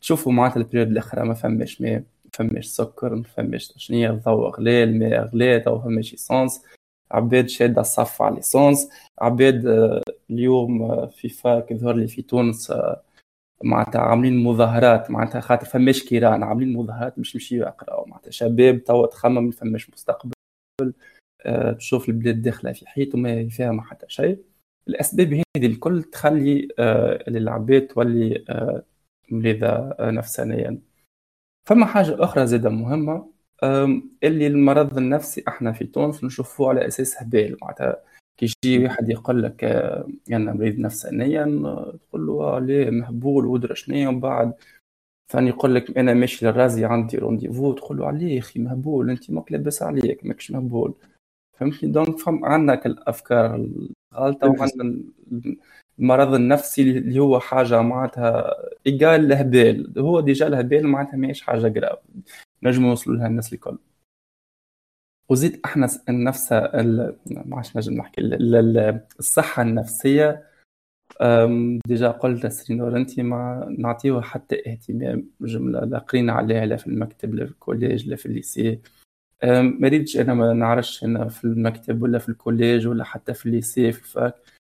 تشوفوا 0.02 0.32
معناتها 0.32 0.58
ال 0.58 0.61
période 0.61 0.88
الأخرى 0.88 1.24
ما 1.28 1.34
فماش 1.34 1.82
ما 1.82 2.04
فماش 2.34 2.66
سكر 2.66 3.16
ما 3.16 3.24
فماش 3.24 3.68
تشنية 3.68 4.10
الضوء 4.10 4.50
غلى 4.50 4.84
الماء 4.84 5.26
غلى 5.26 5.60
تو 5.60 5.80
فماش 5.82 6.12
essence 6.14 6.62
عباد 7.12 7.50
شادة 7.50 7.82
الصف 7.82 8.22
على 8.22 8.36
l'essence 8.36 8.90
عباد 9.20 9.66
آه، 9.68 10.02
اليوم 10.30 10.84
آه، 10.84 11.06
في 11.06 11.30
fac 11.30 11.74
ظهر 11.74 11.96
لي 11.96 12.08
في 12.08 12.22
تونس 12.22 12.72
آه، 12.72 13.02
معناتها 13.64 14.02
عاملين 14.02 14.44
مظاهرات 14.44 15.12
معناتها 15.12 15.42
خاطر 15.42 15.66
فماش 15.66 16.04
كيران 16.04 16.44
عاملين 16.44 16.74
مظاهرات 16.74 17.18
باش 17.18 17.36
يمشيو 17.36 17.64
يقراو. 17.64 18.06
معناتها 18.06 18.32
شباب 18.32 18.84
توا 18.84 19.08
تخمم 19.08 19.52
فماش 19.52 19.90
مستقبل. 19.90 20.34
تشوف 21.78 22.10
البلاد 22.10 22.42
داخلة 22.42 22.72
في 22.72 22.88
حيط 22.88 23.16
وما 23.16 23.50
فيها 23.50 23.82
حتى 23.82 24.06
شيء 24.10 24.40
الأسباب 24.88 25.34
هذه 25.34 25.66
الكل 25.66 26.04
تخلي 26.04 26.68
أه 26.80 27.24
العباد 27.28 27.88
تولي 27.88 28.46
أه 28.50 28.84
مريضة 29.32 29.96
نفسانيا. 30.00 30.80
فما 31.66 31.86
حاجة 31.86 32.24
أخرى 32.24 32.48
زادة 32.48 32.70
مهمة 32.70 33.32
اللي 34.24 34.48
المرض 34.48 34.98
النفسي 34.98 35.44
إحنا 35.48 35.72
في 35.72 35.86
تونس 35.86 36.24
نشوفوه 36.24 36.70
على 36.70 36.88
أساس 36.88 37.22
هبال. 37.22 37.58
معناتها 37.62 38.04
كي 38.38 38.54
يجي 38.66 38.84
واحد 38.86 39.10
يقول 39.10 39.44
لك 39.44 39.64
آه، 39.64 40.08
يعني 40.28 40.54
مريض 40.54 40.80
نفسانيا 40.80 41.46
تقول 42.10 42.28
له 42.28 42.44
آه، 42.44 42.60
ليه 42.60 42.90
مهبول 42.90 43.46
ودرا 43.46 43.74
شنيا 43.74 44.08
ومن 44.08 44.20
بعد؟ 44.20 44.54
ثاني 45.32 45.50
يقول 45.50 45.76
لك 45.76 45.98
أنا 45.98 46.14
ماشي 46.14 46.46
للرازي 46.46 46.86
عندي 46.86 47.18
rendez-vous 47.18 47.74
تقول 47.74 47.98
له 47.98 48.08
عليه 48.08 48.40
أخي 48.40 48.60
مهبول 48.60 49.10
أنت 49.10 49.32
ماك 49.32 49.52
لاباس 49.52 49.84
عليك 49.84 50.26
ماكش 50.26 50.52
مهبول. 50.52 50.94
فهمتني؟ 51.62 51.92
donc 51.92 52.20
فهم 52.20 52.46
عندنا 52.46 52.86
الأفكار 52.86 53.56
الغالطة 54.14 54.50
وعندنا 54.50 55.04
المرض 56.00 56.34
النفسي 56.34 56.82
اللي 56.82 57.20
هو 57.20 57.40
حاجة 57.40 57.82
معناتها 57.82 58.54
égale 58.88 59.26
الهبال 59.26 60.00
هو 60.00 60.20
déjà 60.20 60.48
الهبال 60.48 60.88
معناتها 60.88 61.18
ماهيش 61.18 61.42
حاجة 61.42 61.68
grave 61.68 62.00
نجم 62.64 62.86
يوصلوا 62.86 63.18
لها 63.18 63.28
الناس 63.28 63.54
الكل. 63.54 63.78
وزيد 65.30 65.60
إحنا 65.66 65.90
النفس 66.10 66.52
ما 66.52 67.56
عادش 67.56 67.78
نجم 67.78 67.94
نحكي 67.94 68.22
الصحة 69.20 69.62
النفسية 69.62 70.48
déjà 71.88 72.08
قلت 72.08 72.48
سرينور 72.48 72.98
انت 72.98 73.20
ما 73.20 73.76
نعطيوها 73.78 74.22
حتى 74.22 74.72
اهتمام 74.72 75.30
جملة 75.42 75.80
لا 75.80 75.98
قرينا 75.98 76.34
عليها 76.34 76.66
لا 76.66 76.76
في 76.78 76.88
المكتب 76.88 77.36
لا 77.36 77.46
في 77.46 77.52
ال 77.52 77.59
collège 77.59 78.10
لا 78.10 78.16
في 78.16 78.26
ال 78.26 78.33
lycée. 78.33 78.80
ما 79.44 79.88
ريتش 79.88 80.18
أنا 80.18 80.34
ما 80.34 80.54
نعرفش 80.54 81.04
أنا 81.04 81.28
في 81.28 81.44
المكتب 81.44 82.02
ولا 82.02 82.20
في 82.20 82.30
ال 82.30 82.37
collège 82.37 82.88
ولا 82.88 83.04
حتى 83.04 83.34
في 83.34 83.46
ال 83.46 83.53
lycée 83.53 83.92
في 83.92 84.00
ال 84.00 84.07
fac. 84.07 84.36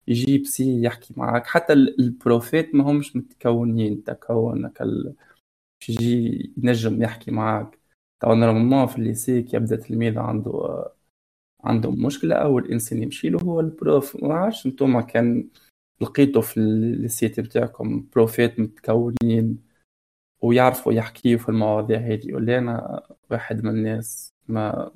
يجي 0.08 0.38
psy 0.38 0.84
يحكي 0.84 1.14
معك 1.18 1.46
حتى 1.48 1.74
البروفيت 1.74 2.76
ما 2.76 2.84
همش 2.92 3.16
متكونين. 3.16 4.04
تكون 4.04 4.68
كال 4.70 5.16
يجي 5.90 6.54
ينجم 6.58 7.04
يحكي 7.04 7.32
معك 7.32 7.80
طبعا 8.20 8.36
normalement 8.36 8.86
في 8.88 8.98
ال 8.98 9.05
lycée 9.05 9.42
كي 9.42 9.58
يبدا 9.58 9.76
تلميذ 9.76 10.20
عنده 10.20 10.86
عنده 11.64 11.92
مشكلة 11.92 12.36
اول 12.36 12.72
انسان 12.72 13.04
يمشي 13.04 13.30
له 13.30 13.40
هو 13.40 13.60
ال 13.60 13.70
prof. 13.70 14.24
ما 14.24 14.34
عادش 14.34 14.66
أنتم 14.66 15.02
كان 15.02 15.50
لقيتوا 16.02 16.42
في 16.42 16.58
الليسيت 16.58 17.40
بتاعكم 17.40 18.08
بروفيت 18.16 18.60
متكونين 18.60 19.58
ويعرفوا 20.42 20.94
يحكيوا 20.94 21.40
في 21.40 21.50
المواضيع 21.50 22.00
هذه 22.00 22.34
ولا 22.34 22.58
أنا 22.58 23.04
واحد 23.32 23.64
من 23.64 23.70
الناس. 23.70 24.34
ما 24.52 24.92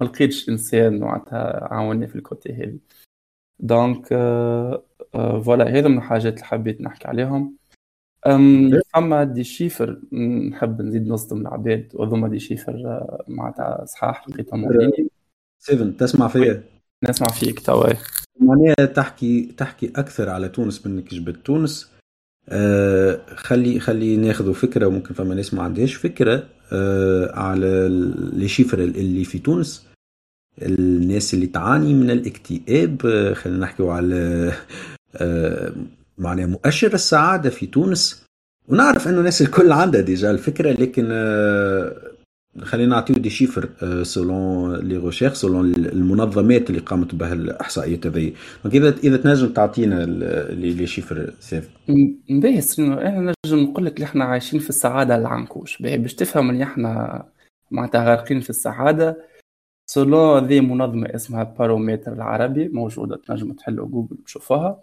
ما 0.00 0.06
لقيتش 0.06 0.48
إنسان 0.48 1.00
معناتها 1.00 1.74
عاوني 1.74 2.06
في 2.06 2.16
ال 2.16 2.23
côté 2.23 2.52
هذه. 2.52 2.78
donc 3.58 4.08
voilà 5.44 5.78
هذا 5.78 5.88
من 5.88 5.98
الحاجات 5.98 6.34
اللي 6.34 6.44
حبيت 6.44 6.80
نحكي 6.80 7.08
عليهم. 7.08 7.56
فما 8.94 9.24
des 9.24 9.44
chiffres 9.44 10.00
نحب 10.50 10.82
نزيد 10.82 11.08
نصدم 11.08 11.40
العباد 11.40 11.88
وهذوما 11.94 12.28
des 12.28 12.38
chiffres 12.38 12.72
آه، 12.72 13.24
معناتها 13.28 13.84
صحاح 13.84 14.28
لقيتهم 14.28 14.90
سيفن 15.58 15.96
تسمع 15.96 16.28
فيا؟ 16.28 16.62
نسمع 17.04 17.28
فيك 17.28 17.60
توا 17.60 17.92
معناها 18.40 18.74
تحكي 18.74 19.54
تحكي 19.56 19.92
أكثر 19.96 20.30
على 20.30 20.48
تونس 20.48 20.86
منك 20.86 21.14
جبت 21.14 21.46
تونس. 21.46 21.92
آه 22.48 23.20
خلي 23.34 23.80
خلي 23.80 24.16
ناخذوا 24.16 24.54
فكرة 24.54 24.86
وممكن 24.86 25.14
فما 25.14 25.34
ناس 25.34 25.54
ما 25.54 25.62
عندهاش 25.62 25.94
فكرة. 25.94 26.48
على 27.34 27.88
les 28.32 28.48
chiffres 28.48 28.78
اللي 28.78 29.24
في 29.24 29.38
تونس. 29.38 29.86
الناس 30.62 31.34
اللي 31.34 31.46
تعاني 31.46 31.94
من 31.94 32.10
الاكتئاب 32.10 33.06
آه 33.06 33.32
خلينا 33.34 33.58
نحكيو 33.58 33.90
على 33.90 34.52
آه 35.16 35.72
معناها 36.18 36.46
مؤشر 36.46 36.94
السعادة 36.94 37.50
في 37.50 37.66
تونس. 37.66 38.26
ونعرف 38.68 39.08
إنه 39.08 39.18
الناس 39.18 39.42
الكل 39.42 39.72
عندها 39.72 40.00
déjà 40.00 40.30
الفكرة 40.30 40.72
لكن 40.72 41.08
آه، 41.10 41.96
خلينا 42.62 42.94
نعطيو 42.96 43.16
des 43.16 43.30
chiffres 43.30 43.68
selon 44.02 44.76
les 44.76 44.96
recherches 44.96 45.36
selon 45.36 45.74
المنظمات 45.74 46.70
اللي 46.70 46.80
قامت 46.80 47.14
بها 47.14 47.32
الاحصائيات 47.32 48.06
هذه 48.06 48.32
اذا 48.66 48.88
إذا 48.88 49.16
تنجم 49.16 49.52
تعطينا 49.52 50.04
les 50.50 50.86
chiffres 50.86 51.34
سيف. 51.40 51.70
باهي 52.30 52.60
أنا 52.78 53.34
نجم 53.46 53.58
نقول 53.58 53.84
لك 53.86 53.94
اللي 53.94 54.04
إحنا 54.04 54.24
عايشين 54.24 54.60
في 54.60 54.68
السعادة 54.68 55.16
العنكوش. 55.16 55.82
باهي 55.82 55.98
باش 55.98 56.14
تفهم 56.14 56.50
اللي 56.50 56.64
إحنا 56.64 57.24
معناتها 57.70 58.04
غارقين 58.04 58.40
في 58.40 58.50
السعادة 58.50 59.24
selon 59.90 60.46
ذي 60.46 60.60
منظمة 60.60 61.14
اسمها 61.14 61.42
بارومتر 61.44 62.12
العربي 62.12 62.68
موجودة 62.68 63.16
تنجم 63.16 63.52
تحلوا 63.52 63.86
جوجل 63.88 64.16
تشوفوها. 64.26 64.82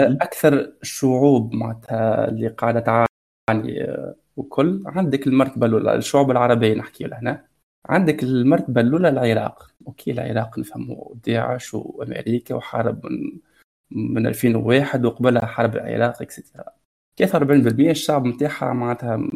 أكثر 0.00 0.72
الشعوب 0.82 1.54
معناتها 1.54 2.28
اللي 2.28 2.48
قاعدة 2.48 2.80
تعاني 2.80 3.84
آه، 3.84 4.14
وكل 4.36 4.82
عندك 4.86 5.26
المرتبة 5.26 5.66
الأولى 5.66 5.94
الشعوب 5.94 6.30
العربية 6.30 6.74
نحكي 6.74 7.04
هنا 7.04 7.46
عندك 7.86 8.22
المرتبة 8.22 8.80
الأولى 8.80 9.08
العراق. 9.08 9.70
OK 9.86 10.10
العراق 10.12 10.58
نفهموا 10.58 11.14
داعش 11.26 11.74
وأمريكا 11.74 12.54
وحارب 12.54 13.06
من 13.06 13.38
من 13.90 14.26
2001 14.26 15.04
وقبلها 15.04 15.46
حرب 15.46 15.76
العراق 15.76 16.22
et 16.22 16.33
cetera 16.33 16.64
كيف 17.16 17.36
40% 17.36 17.40
الشعب 17.90 18.26
نتاعها 18.26 18.72
معناتها 18.72 19.30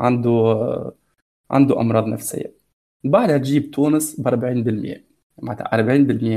عنده 0.00 0.92
عنده 1.50 1.80
أمراض 1.80 2.06
نفسية. 2.06 2.54
بعدها 3.04 3.38
تجيب 3.38 3.70
تونس 3.70 4.20
ب 4.20 4.28
40% 4.28 5.02
معناتها 5.42 5.66
40% 5.66 5.76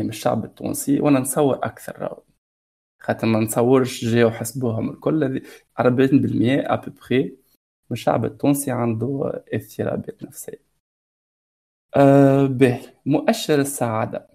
من 0.04 0.10
الشعب 0.10 0.46
التونسي 0.46 1.00
وأنا 1.00 1.20
نصور 1.20 1.60
راهو 1.90 2.24
خاطر 3.00 3.28
ما 3.28 3.40
نصورش 3.40 4.06
جاو 4.06 4.32
حسبوهم 4.32 4.90
الكل 4.90 5.42
40% 5.42 5.44
ابوبخي 6.72 7.36
الشعب 7.92 8.26
التونسي 8.26 8.72
عنده 8.72 9.44
اضطرابات 9.54 10.24
نفسية. 10.24 10.66
أه 11.96 12.46
به 12.46 12.82
مؤشر 13.06 13.60
السعادة. 13.62 14.28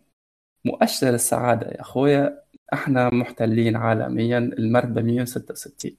مؤشر 0.65 1.15
السعادة 1.15 1.67
يا 1.69 1.83
خويا 1.83 2.45
إحنا 2.73 3.11
محتلين 3.11 3.77
عالميا 3.77 4.39
المرتبه 4.39 5.03
166 5.03 5.97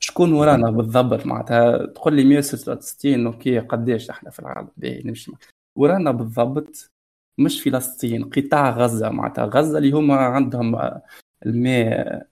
شكون 0.00 0.32
ورانا 0.32 0.70
بالضبط 0.70 1.26
معناتها؟ 1.26 1.86
تقول 1.86 2.14
لي 2.16 2.24
166 2.24 3.26
أوكي 3.26 3.58
قديش 3.58 4.10
إحنا 4.10 4.30
في 4.30 4.38
العالم؟ 4.40 4.68
باهي 4.76 5.02
نمشي. 5.02 5.32
ورانا 5.76 6.10
بالضبط 6.10 6.90
مش 7.38 7.62
فلسطين 7.62 8.24
قطاع 8.30 8.70
غزة 8.70 9.10
معناتها. 9.10 9.44
غزة 9.44 9.78
اللي 9.78 9.90
هما 9.92 10.16
عندهم 10.16 11.00
الماء 11.46 12.28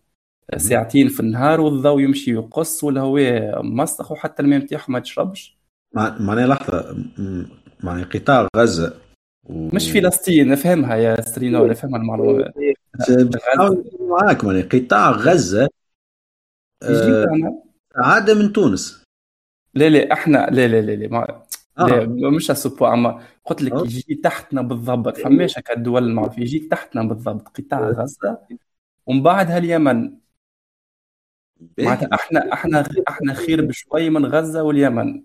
ساعتين 0.57 1.09
في 1.09 1.21
النهار 1.21 1.61
والضوء 1.61 2.01
يمشي 2.01 2.31
يقص 2.31 2.85
والهواء 2.85 3.63
مسخ 3.63 4.13
وحتى 4.13 4.43
الماء 4.43 4.59
نتاعهم 4.59 4.85
ما 4.89 4.99
تشربش. 4.99 5.59
معناها 5.95 6.47
لحظة 6.47 6.97
معناها 7.81 8.05
قطاع 8.05 8.49
غزة 8.57 8.95
و... 9.45 9.69
مش 9.75 9.91
فلسطين 9.91 10.49
نفهمها 10.49 10.97
يا 10.97 11.21
سترينو 11.21 11.67
نفهمها 11.67 12.01
المعلومة. 12.01 12.53
معاك 14.01 14.45
معناها 14.45 14.63
قطاع 14.63 15.11
غزة 15.11 15.69
آه 16.83 17.27
عادة 17.97 18.35
من 18.35 18.53
تونس. 18.53 19.05
لا 19.75 19.89
لا 19.89 20.13
إحنا 20.13 20.39
لا 20.51 20.69
لا 20.69 20.81
لا 20.81 20.93
لا 20.93 21.09
ما 21.09 21.43
آه. 21.79 21.87
لا 21.87 22.31
مش 22.31 22.51
السبو 22.51 22.87
أما 22.87 23.23
قلت 23.45 23.63
لك 23.63 23.73
آه. 23.73 23.83
يجي 23.83 24.15
تحتنا 24.15 24.63
بالضبط 24.63 25.17
فماش 25.17 25.59
هكا 25.59 25.77
الدول 25.77 26.05
المعروفه 26.05 26.41
يجي 26.41 26.59
تحتنا 26.59 27.03
بالضبط 27.03 27.49
قطاع 27.49 27.91
غزة 27.91 28.39
ومن 29.07 29.23
بعدها 29.23 29.59
اليمن 29.59 30.24
معناتها 31.79 32.15
إحنا 32.15 32.53
إحنا 32.53 32.85
إحنا 33.09 33.35
خير 33.35 33.65
بشوي 33.65 34.11
من 34.11 34.27
غزة 34.27 34.63
واليمن. 34.63 35.23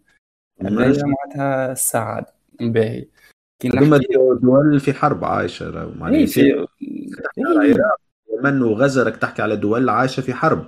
معناتها 0.61 1.71
السعادة. 1.71 2.33
باهي 2.59 3.05
هما 3.65 3.99
دول 4.41 4.79
في 4.79 4.93
حرب 4.93 5.25
عايشة 5.25 5.93
معناها 5.99 6.25
في 6.25 6.65
العراق 7.37 7.97
اليمن 8.29 8.61
وغزة 8.61 9.03
راك 9.03 9.17
تحكي 9.17 9.41
على 9.41 9.55
دول 9.55 9.89
عايشة 9.89 10.21
في 10.21 10.33
حرب. 10.33 10.65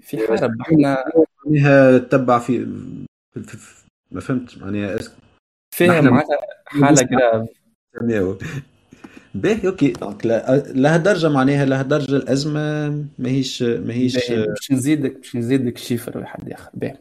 في 0.00 0.18
حرب. 0.28 0.60
إحنا 0.60 1.04
معناها 1.46 1.98
تتبع 1.98 2.38
في, 2.38 2.58
ما 4.10 4.20
فهمت 4.20 4.58
معناها 4.58 4.98
فاهم 5.76 6.04
معناتها 6.04 6.38
حالة 6.66 7.02
grave 7.02 8.62
باهي 9.34 9.68
OK. 9.68 9.92
donc 9.92 10.26
لهالدرجه 10.26 11.28
معناها 11.28 11.64
لهالدرجه 11.64 12.16
الأزمة 12.16 12.88
ماهيش 13.18 13.62
ماهيش 13.62 14.30
باش 14.32 14.72
نزيدك 14.72 15.16
باش 15.16 15.36
نزيدك 15.36 15.78
chiffre 15.78 16.18
واحد 16.18 16.52
آخر. 16.52 16.70
باهي 16.74 16.98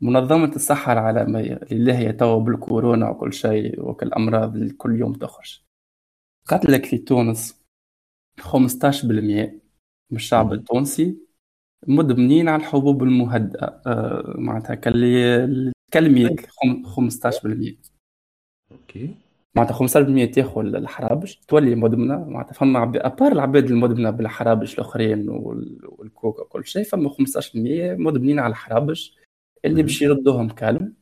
منظمة 0.00 0.56
الصحة 0.56 0.92
العالمية 0.92 1.60
اللي 1.72 1.92
هي 1.92 2.12
توا 2.12 2.40
بالكورونا 2.40 3.10
وكل 3.10 3.32
شيء 3.32 3.80
وكالأمراض 3.80 4.56
اللي 4.56 4.72
كل 4.72 4.98
يوم 5.00 5.12
تخرج. 5.12 5.60
قالت 6.48 6.66
لك 6.66 6.84
في 6.84 6.98
تونس 6.98 7.62
15% 8.40 9.04
من 10.10 10.16
الشعب 10.16 10.52
التونسي 10.52 11.16
مدمنين 11.86 12.48
على 12.48 12.62
الحبوب 12.62 13.02
المهدئة. 13.02 13.82
آه 13.86 14.34
معناتها 14.38 14.74
كاللي 14.74 15.72
كلميك 15.92 16.48
15% 16.50 17.76
OK. 18.72 19.14
معناتها 19.56 19.86
15% 20.28 20.34
تاخذ 20.34 20.60
الحرابش 20.74 21.36
تولي 21.36 21.74
مدمنة 21.74 22.24
معناتها 22.24 22.52
فما 22.52 22.78
عب... 22.78 22.96
à 22.96 23.03
part 23.03 23.32
العباد 23.32 23.70
المدمنة 23.70 24.10
بالحرابش 24.10 24.74
الأخرين 24.74 25.28
والكوكا 25.28 26.42
وكل 26.42 26.66
شيء 26.66 26.84
فما 26.84 27.10
15% 27.10 27.16
مدمنين 27.98 28.38
على 28.38 28.50
الحرابش 28.50 29.16
اللي 29.64 29.82
باش 29.82 30.02
يردوهم 30.02 30.48
calmes 30.48 30.94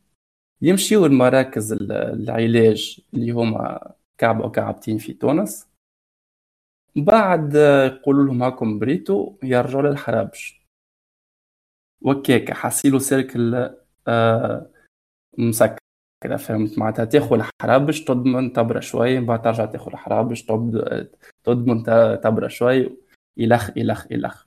يمشيو 0.63 1.07
المراكز 1.07 1.73
العلاج 1.83 3.01
اللي 3.15 3.33
هما 3.33 3.93
كعبة 4.19 4.47
وكعبتين 4.47 4.99
في 4.99 5.13
تونس. 5.13 5.69
بعد 6.97 7.55
يقولوا 7.87 8.25
لهم 8.25 8.43
هاكم 8.43 8.79
بريتو 8.79 9.37
يرجعوا 9.43 9.83
للحرابش. 9.83 10.61
وكيكا 12.03 12.55
حاسيلو 12.55 12.99
cercle 12.99 13.70
آه 14.09 14.71
مسكر 15.39 15.80
كده 16.20 16.37
فهمت 16.37 16.78
معناتها 16.78 17.04
تاخذ 17.04 17.35
الحرابش 17.35 18.04
تدمن 18.05 18.53
تبرى 18.52 18.83
شوي 18.83 19.20
من 19.20 19.26
بعد 19.26 19.42
ترجع 19.42 19.64
تاخذ 19.64 19.90
الحرابش 19.92 20.42
تدمن 21.44 21.83
تبرى 22.22 22.48
شوي 22.50 22.96
إلخ 23.38 23.70
إلخ 23.76 24.06
إلخ 24.12 24.44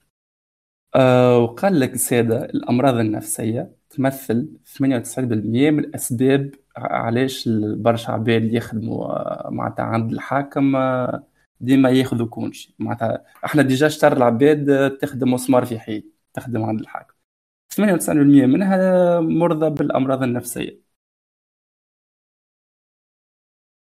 أه 0.95 1.37
وقال 1.37 1.79
لك 1.79 1.93
السادة 1.93 2.45
الأمراض 2.45 2.95
النفسية 2.95 3.71
تمثل 3.89 4.49
98% 4.79 5.19
من 5.19 5.79
الأسباب 5.79 6.55
علاش 6.77 7.49
برشا 7.49 8.11
عباد 8.13 8.53
يخدموا 8.53 9.05
آه، 9.05 9.49
معناتها 9.49 9.83
عند 9.85 10.11
الحاكم 10.11 10.75
ديما 11.61 11.89
ياخذوا 11.89 12.27
كونش 12.27 12.73
معناتها 12.79 13.25
إحنا 13.45 13.61
ديجا 13.61 13.87
شتر 13.89 14.17
العباد 14.17 14.91
تخدم 14.97 15.33
مسمار 15.33 15.65
في 15.65 15.79
حي 15.79 16.05
تخدم 16.33 16.63
عند 16.63 16.79
الحاكم 16.79 17.13
98% 17.73 18.09
منها 18.45 19.19
مرضى 19.19 19.69
بالأمراض 19.69 20.23
النفسية. 20.23 20.82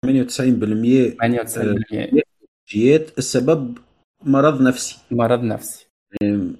98% 0.05 1.17
98% 1.17 2.21
جيات 2.69 3.17
السبب 3.17 3.77
مرض 4.23 4.61
نفسي. 4.61 4.97
مرض 5.11 5.43
نفسي. 5.43 5.87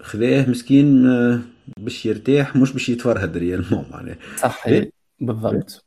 خذاه 0.02 0.50
مسكين 0.50 1.08
آه، 1.08 1.40
باش 1.80 2.06
يرتاح 2.06 2.56
مش 2.56 2.74
باش 2.74 2.90
يتفرهد 2.90 3.38
réellement 3.38 3.86
معناها 3.92 4.18
صحيح 4.38 4.86
بالضبط. 5.20 5.86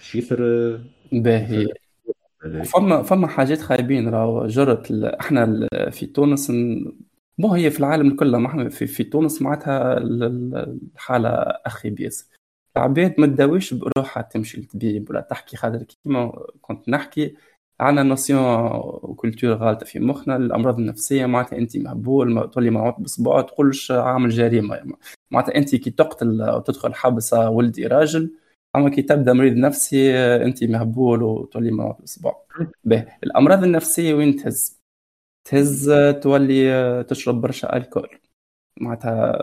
chiffre 0.00 0.40
باهي. 1.12 1.66
فما 2.64 3.02
فما 3.02 3.28
حاجات 3.28 3.60
خايبين 3.60 4.08
راهو. 4.08 4.46
جرت 4.46 4.92
إحنا 4.92 5.68
في 5.90 6.06
تونس 6.06 6.52
مو 7.38 7.54
هي 7.54 7.70
في 7.70 7.80
العالم 7.80 8.16
كله 8.16 8.68
في, 8.68 8.86
في 8.86 9.04
تونس 9.04 9.42
معناتها 9.42 9.98
الحالة 9.98 11.28
أخي 11.66 11.90
بيس. 11.90 12.30
العباد 12.76 13.14
ما 13.18 13.26
تداويش 13.26 13.74
بروحها 13.74 14.22
تمشي 14.22 14.60
للطبيب 14.60 15.10
ولا 15.10 15.20
تحكي. 15.20 15.56
خاطر 15.56 15.82
كيما 15.82 16.46
كنت 16.60 16.88
نحكي 16.88 17.36
عندنا 17.80 18.02
notion 18.02 18.40
و 19.02 19.08
culture 19.08 19.50
غالطه 19.54 19.86
في 19.86 20.00
مخنا 20.00 20.36
الأمراض 20.36 20.78
النفسية 20.78 21.26
معناتها 21.26 21.58
انت 21.58 21.76
مهبول 21.76 22.50
تولي 22.50 22.70
منعوت 22.70 23.00
بصباع 23.00 23.40
تقولش 23.40 23.90
عامل 23.90 24.30
جريمه 24.30 24.96
معناتها 25.30 25.54
انت 25.56 25.74
كي 25.76 25.90
تقتل 25.90 26.50
وتدخل 26.50 26.94
حبس 26.94 27.32
ولدي 27.32 27.86
راجل 27.86 28.30
أما 28.76 28.90
كي 28.90 29.02
تبدأ 29.02 29.32
مريض 29.32 29.56
نفسي 29.56 30.16
انت 30.18 30.64
مهبول 30.64 31.22
وتولي 31.22 31.70
منعوت 31.70 32.02
بصباع. 32.02 32.42
باهي 32.84 33.06
الأمراض 33.24 33.64
النفسية 33.64 34.14
وين 34.14 34.36
تهز؟ 34.36 34.80
تهز 35.44 35.92
تولي 36.22 37.04
تشرب 37.04 37.40
برشا 37.40 37.76
alcool. 37.76 38.08
معناتها 38.80 39.38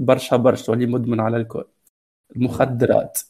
برشا 0.00 0.36
برشا 0.36 0.66
تولي 0.66 0.86
مدمن 0.86 1.20
على 1.20 1.36
ال 1.36 1.40
alcool 1.40 1.64
المخدرات 2.36 3.20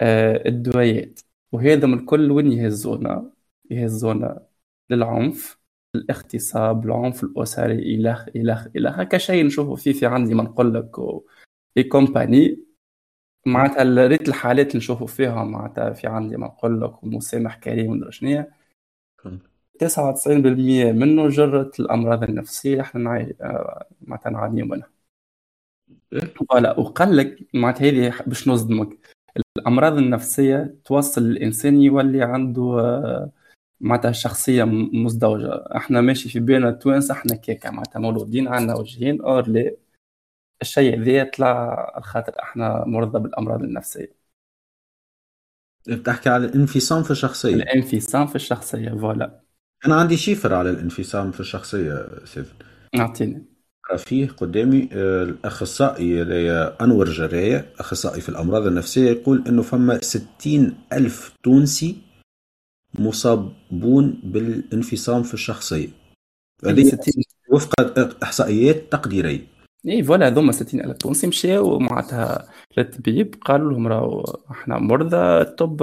آه، 0.00 0.48
الدويات. 0.48 1.20
وهذا 1.52 1.86
من 1.86 1.98
الكل 1.98 2.30
وين 2.30 2.52
يهزونا 2.52 3.30
يهزونا 3.70 4.46
للعنف 4.90 5.58
الاغتصاب 5.94 6.84
العنف 6.84 7.24
الأسري 7.24 7.94
إلخ 7.94 8.28
إلخ 8.36 8.66
إلخ 8.76 8.98
هكا 8.98 9.18
شيء 9.18 9.46
نشوفه 9.46 9.74
فيه 9.74 9.92
في 9.92 10.06
عندي 10.06 10.34
ما 10.34 10.42
نقول 10.42 10.74
لك 10.74 10.90
في 11.74 11.82
compagnie 11.82 12.64
معناتها 13.46 14.06
ريت 14.06 14.28
الحالات 14.28 14.66
اللي 14.66 14.78
نشوفوا 14.78 15.06
فيها 15.06 15.44
معناتها 15.44 15.92
في 15.92 16.06
عندي 16.06 16.36
ما 16.36 16.46
نقول 16.46 16.80
لك 16.80 17.02
ومسامح 17.02 17.56
كريم 17.56 17.90
ومدري 17.90 18.12
شنو 18.12 18.44
99% 19.78 20.92
منه 20.92 21.28
جرت 21.28 21.80
الأمراض 21.80 22.22
النفسية. 22.22 22.72
اللي 22.72 22.82
إحنا 22.82 23.00
نعاني 23.00 23.36
آه، 23.40 23.86
معناتها 24.00 24.30
نعاني 24.30 24.62
منها 24.62 24.90
voilà 26.36 26.80
وقال 26.80 27.16
لك 27.16 27.38
معناتها 27.54 27.88
هذه 27.88 28.14
باش 28.26 28.48
نصدمك. 28.48 28.98
الأمراض 29.56 29.96
النفسية 29.96 30.74
توصل 30.84 31.22
الإنسان 31.22 31.82
يولي 31.82 32.22
عنده 32.22 32.62
آه، 32.62 33.30
معناتها 33.80 34.12
شخصية 34.12 34.64
مزدوجة. 34.64 35.76
إحنا 35.76 36.00
ماشي 36.00 36.28
في 36.28 36.40
بين 36.40 36.66
التوانسة 36.66 37.14
إحنا 37.14 37.34
كيكا 37.36 37.70
معناتها 37.70 38.00
مولودين 38.00 38.48
عندنا 38.48 38.74
وجهين 38.74 39.20
or 39.22 39.48
لي 39.48 39.76
الشيء 40.62 41.02
ذا 41.02 41.24
طلع 41.24 42.00
خاطر 42.00 42.32
إحنا 42.42 42.84
مرضى 42.86 43.18
بالأمراض 43.18 43.62
النفسية. 43.62 44.20
بتحكي 45.88 46.28
على 46.28 46.46
الانفصام 46.46 47.02
في 47.02 47.10
الشخصية. 47.10 47.54
الانفصام 47.54 48.26
في 48.26 48.36
الشخصية 48.36 48.90
voilà. 48.90 49.40
أنا 49.86 49.94
عندي 49.94 50.16
chiffre 50.16 50.54
على 50.54 50.70
الانفصام 50.70 51.32
في 51.32 51.40
الشخصية 51.40 52.24
سيف 52.24 52.54
اعطيني 52.98 53.44
فيه 53.96 54.28
قدامي 54.28 54.88
آه، 54.92 55.22
الأخصائي 55.22 56.22
أنور 56.80 57.08
جراية 57.08 57.66
أخصائي 57.78 58.20
في 58.20 58.28
الأمراض 58.28 58.66
النفسية 58.66 59.10
يقول 59.10 59.44
أنه 59.48 59.62
فما 59.62 59.98
ستين 60.02 60.74
ألف 60.92 61.32
تونسي 61.42 61.96
مصابون 62.98 64.20
بالانفصام 64.24 65.22
في 65.22 65.34
الشخصية. 65.34 65.88
هذه 66.64 66.98
وفق 67.52 67.74
إحصائيات 68.22 68.92
تقديرية. 68.92 69.46
اي 69.88 70.02
فوالا 70.02 70.26
هذوما 70.26 70.52
60 70.52 70.80
ألف 70.80 70.96
تونسي 70.96 71.26
مشاو 71.26 71.78
معناتها 71.78 72.48
للطبيب 72.76 73.34
قالوا 73.44 73.72
لهم 73.72 73.86
راهو 73.86 74.24
إحنا 74.50 74.78
مرضى 74.78 75.16
الطب 75.16 75.82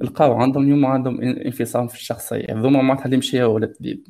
لقاو 0.00 0.32
عندهم 0.32 0.64
اليوم 0.64 0.86
عندهم 0.86 1.20
انفصام 1.20 1.88
في 1.88 1.94
الشخصية. 1.94 2.46
هذوما 2.50 2.82
معناتها 2.82 3.04
اللي 3.04 3.16
مشاو 3.16 3.58
للطبيب 3.58 4.06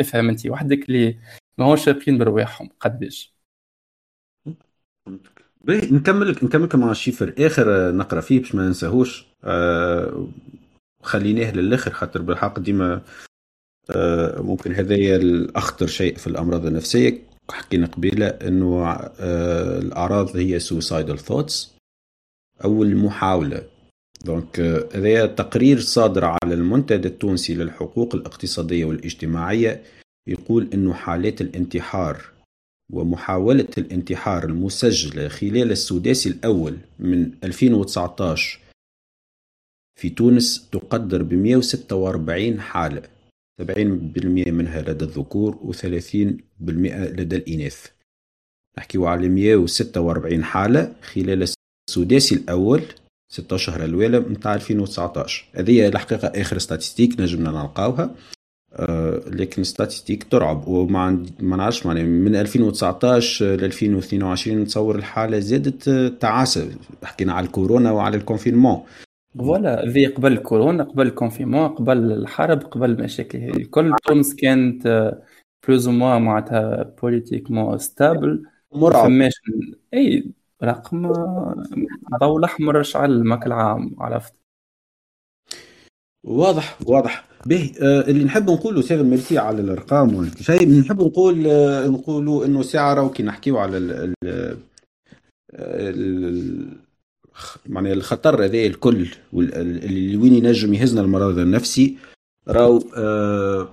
افهم 0.00 0.28
انت 0.28 0.46
وحدك 0.46 0.88
اللي 0.88 1.18
ماهوش 1.58 1.88
واثقين 1.88 2.18
برواحهم 2.18 2.68
قداش 2.80 3.34
باهي 5.64 5.90
نكمل 5.90 6.30
نكمل 6.42 6.68
مع 6.74 6.90
الشيفر 6.90 7.34
آخر 7.38 7.92
نقرأ 7.92 8.20
فيه 8.20 8.40
باش 8.40 8.54
ما 8.54 8.66
ننساهوش. 8.66 9.26
آه 9.44 10.28
خليناه 11.02 11.52
للاخر 11.52 11.90
خاطر 11.90 12.22
بالحق 12.22 12.58
ديما 12.58 13.02
آه 13.90 14.40
ممكن 14.40 14.72
هذايا 14.72 15.16
الأخطر 15.16 15.86
شيء 15.86 16.16
في 16.16 16.26
الأمراض 16.26 16.66
النفسية. 16.66 17.22
حكينا 17.50 17.86
قبيلة 17.86 18.26
إنه 18.26 18.86
آه 18.88 19.78
الأعراض 19.78 20.36
هي 20.36 20.60
suicidal 20.60 21.18
thoughts 21.18 21.68
أو 22.64 22.82
المحاولة. 22.82 23.68
دونك 24.24 24.60
هذا 24.94 25.26
تقرير 25.26 25.80
صادر 25.80 26.24
على 26.24 26.54
المنتدى 26.54 27.08
التونسي 27.08 27.54
للحقوق 27.54 28.14
الاقتصادية 28.14 28.84
والاجتماعية. 28.84 29.82
يقول 30.26 30.70
إنه 30.74 30.94
حالات 30.94 31.40
الانتحار 31.40 32.24
ومحاولة 32.92 33.68
الانتحار 33.78 34.44
المسجلة 34.44 35.28
خلال 35.28 35.70
السداسي 35.70 36.28
الأول 36.28 36.78
من 36.98 37.30
2019 37.44 38.60
في 40.00 40.10
تونس 40.10 40.68
تقدر 40.72 41.22
ب 41.22 41.34
146 41.34 42.60
حالة 42.60 43.02
70% 43.62 43.64
منها 44.48 44.82
لدى 44.82 45.04
الذكور 45.04 45.54
و30% 45.54 46.14
لدى 46.60 47.36
الإناث. 47.36 47.86
نحكيو 48.78 49.06
على 49.06 49.28
146 49.28 50.44
حالة 50.44 50.94
خلال 51.02 51.48
السداسي 51.88 52.34
الأول 52.34 52.82
6 53.32 53.56
شهر 53.56 53.84
الأولى 53.84 54.20
متاع 54.20 54.54
2019 54.54 55.44
هذه 55.54 55.88
الحقيقة 55.88 56.28
آخر 56.28 56.58
ستاتستيك 56.58 57.20
نجمنا 57.20 57.50
نلقاوها. 57.50 58.14
لكن 59.26 59.64
statistiques 59.64 60.24
ترعب. 60.24 60.68
وما 60.68 61.26
ما 61.40 61.56
نعرفش 61.56 61.86
معناها 61.86 62.04
من 62.04 62.36
2019 62.36 63.44
ل 63.44 63.64
2022 63.64 64.58
نتصور 64.60 64.96
الحالة 64.96 65.38
زادت 65.38 65.88
تعاسة. 66.20 66.68
حكينا 67.02 67.32
على 67.32 67.46
الكورونا 67.46 67.90
وعلى 67.90 68.16
ال 68.16 68.21
confinement 68.21 68.82
voilà 69.38 69.88
ذي 69.88 70.06
قبل 70.06 70.32
الكورونا 70.32 70.84
قبل 70.84 71.06
ال 71.06 71.11
confinement 71.11 71.68
قبل 71.68 72.12
الحرب 72.12 72.62
قبل 72.62 72.90
المشاكل. 72.90 73.38
هذه 73.38 73.56
الكل 73.56 73.94
تونس 74.06 74.34
كانت 74.34 75.12
plus 75.68 75.88
ou 75.88 75.97
moins 75.97 76.18
معناتها 76.18 76.94
politiquement 77.02 77.78
stable 77.78 78.42
مرعب. 78.72 79.04
فماش 79.04 79.32
إي 79.94 80.30
رقم 80.64 81.12
ضوء 82.20 82.38
الاحمر 82.38 82.82
شعل 82.82 83.24
ماك 83.24 83.46
العام 83.46 83.94
عرفت؟ 83.98 84.43
واضح. 86.24 86.78
واضح. 86.86 87.24
به 87.46 87.72
آه 87.82 88.00
اللي 88.00 88.24
نحب 88.24 88.50
نقوله 88.50 88.80
أستاذ 88.80 89.02
ميرسي 89.02 89.38
على 89.38 89.60
الأرقام 89.60 90.30
شيء 90.40 90.80
نحب 90.80 91.00
نقول 91.02 91.46
آه 91.46 91.86
نقولوا 91.86 92.44
إنه 92.46 92.62
ساعه 92.62 92.94
راهو 92.94 93.10
كي 93.10 93.22
نحكيو 93.22 93.58
على 93.58 93.76
ال 93.76 94.14
ال 95.54 96.66
معناها 97.66 97.92
الخطر 97.92 98.44
هذا 98.44 98.58
الكل 98.58 99.06
اللي 99.34 100.16
وين 100.16 100.34
ينجم 100.34 100.74
يهزنا 100.74 101.00
المرض 101.00 101.38
النفسي 101.38 101.96
راهو 102.48 102.82
آه 102.96 103.68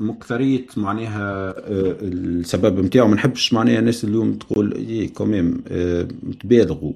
مكثرية 0.00 0.66
معناها 0.76 1.48
آه 1.48 1.96
السبب 2.02 2.84
نتاعو 2.84 3.08
ما 3.08 3.14
نحبش 3.14 3.52
معناها 3.52 3.78
الناس 3.78 4.04
اليوم 4.04 4.34
تقول 4.34 4.74
et 4.74 5.08
quand 5.08 5.39
même 5.39 5.64
آه 5.68 6.08
تبالغوا 6.40 6.92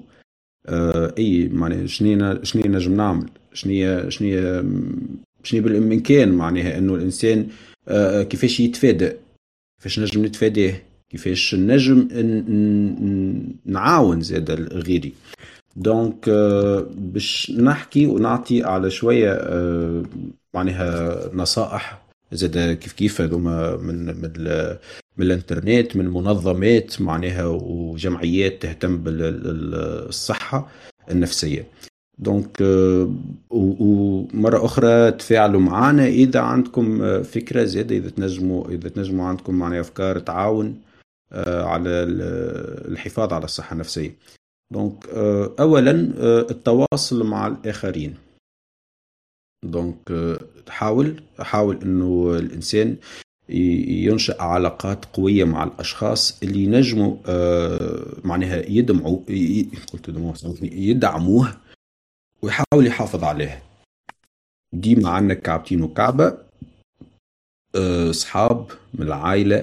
إي 1.18 1.48
معناها 1.48 1.86
شنو 1.86 2.44
شنو 2.44 2.62
نجم 2.66 2.96
نعمل. 2.96 3.28
شنو 3.56 4.10
شنو 4.10 4.28
شنو 5.42 5.62
بالإمكان 5.62 6.32
معناها 6.32 6.78
إنه 6.78 6.94
الإنسان 6.94 7.48
آه، 7.88 8.22
كيفاش 8.22 8.60
يتفادى 8.60 9.12
كيفاش 9.78 10.00
نجم 10.00 10.24
نتفاداه 10.24 10.74
كيفاش 11.10 11.54
نجم 11.54 11.98
نعاون 13.64 14.20
زاد 14.20 14.50
غيري 14.72 15.12
donc 15.76 16.28
آه، 16.28 16.86
باش 16.94 17.50
نحكي 17.50 18.06
ونعطي 18.06 18.62
على 18.62 18.90
شوية 18.90 19.32
آه، 19.32 20.02
معناها 20.54 21.30
نصائح 21.34 22.06
زاد 22.32 22.76
كيف 22.76 22.92
كيف 22.92 23.20
هذوما 23.20 23.76
من 23.76 24.06
من 24.06 24.32
من 25.16 25.26
الإنترنت 25.26 25.96
من 25.96 26.08
منظمات 26.08 27.00
معناها 27.00 27.46
وجمعيات 27.46 28.62
تهتم 28.62 28.96
بالصحه 28.96 30.68
النفسية. 31.10 31.66
donc 32.18 32.62
euh, 32.62 33.08
ومره 33.50 34.64
أخرى 34.64 35.10
تفاعلوا 35.12 35.60
معنا 35.60 36.06
إذا 36.06 36.40
عندكم 36.40 37.02
آه، 37.02 37.22
فكرة 37.22 37.64
زيادة 37.64 37.96
إذا 37.96 38.10
تنجموا 38.10 38.68
إذا 38.68 38.88
تنجموا 38.88 39.26
عندكم 39.26 39.54
معناها 39.54 39.80
أفكار 39.80 40.18
تعاون 40.18 40.80
آه، 41.32 41.62
على 41.62 41.88
الحفاظ 42.88 43.32
على 43.32 43.44
الصحة 43.44 43.72
النفسية. 43.72 44.16
donc 44.72 45.08
آه، 45.08 45.54
اولا 45.60 45.90
التواصل 46.50 47.26
مع 47.26 47.46
الآخرين. 47.46 48.14
donc 49.64 50.36
حاول 50.68 51.22
حاول 51.38 51.82
إنه 51.82 52.36
الإنسان 52.38 52.96
ينشأ 53.48 54.42
علاقات 54.42 55.04
قوية 55.04 55.44
مع 55.44 55.64
الأشخاص 55.64 56.42
اللي 56.42 56.64
ينجموا 56.64 57.16
معناها 58.24 58.70
يدمعوا 58.70 59.18
قلت 59.92 60.08
يدعموه 60.62 61.65
ويحاول 62.46 62.86
يحافظ 62.86 63.24
عليها. 63.24 63.62
ديما 64.72 65.08
عندنا 65.08 65.34
كعبتين 65.34 65.82
وكعبة. 65.82 66.38
آه، 67.74 68.10
أصحاب 68.10 68.66
من 68.94 69.06
العائلة 69.06 69.56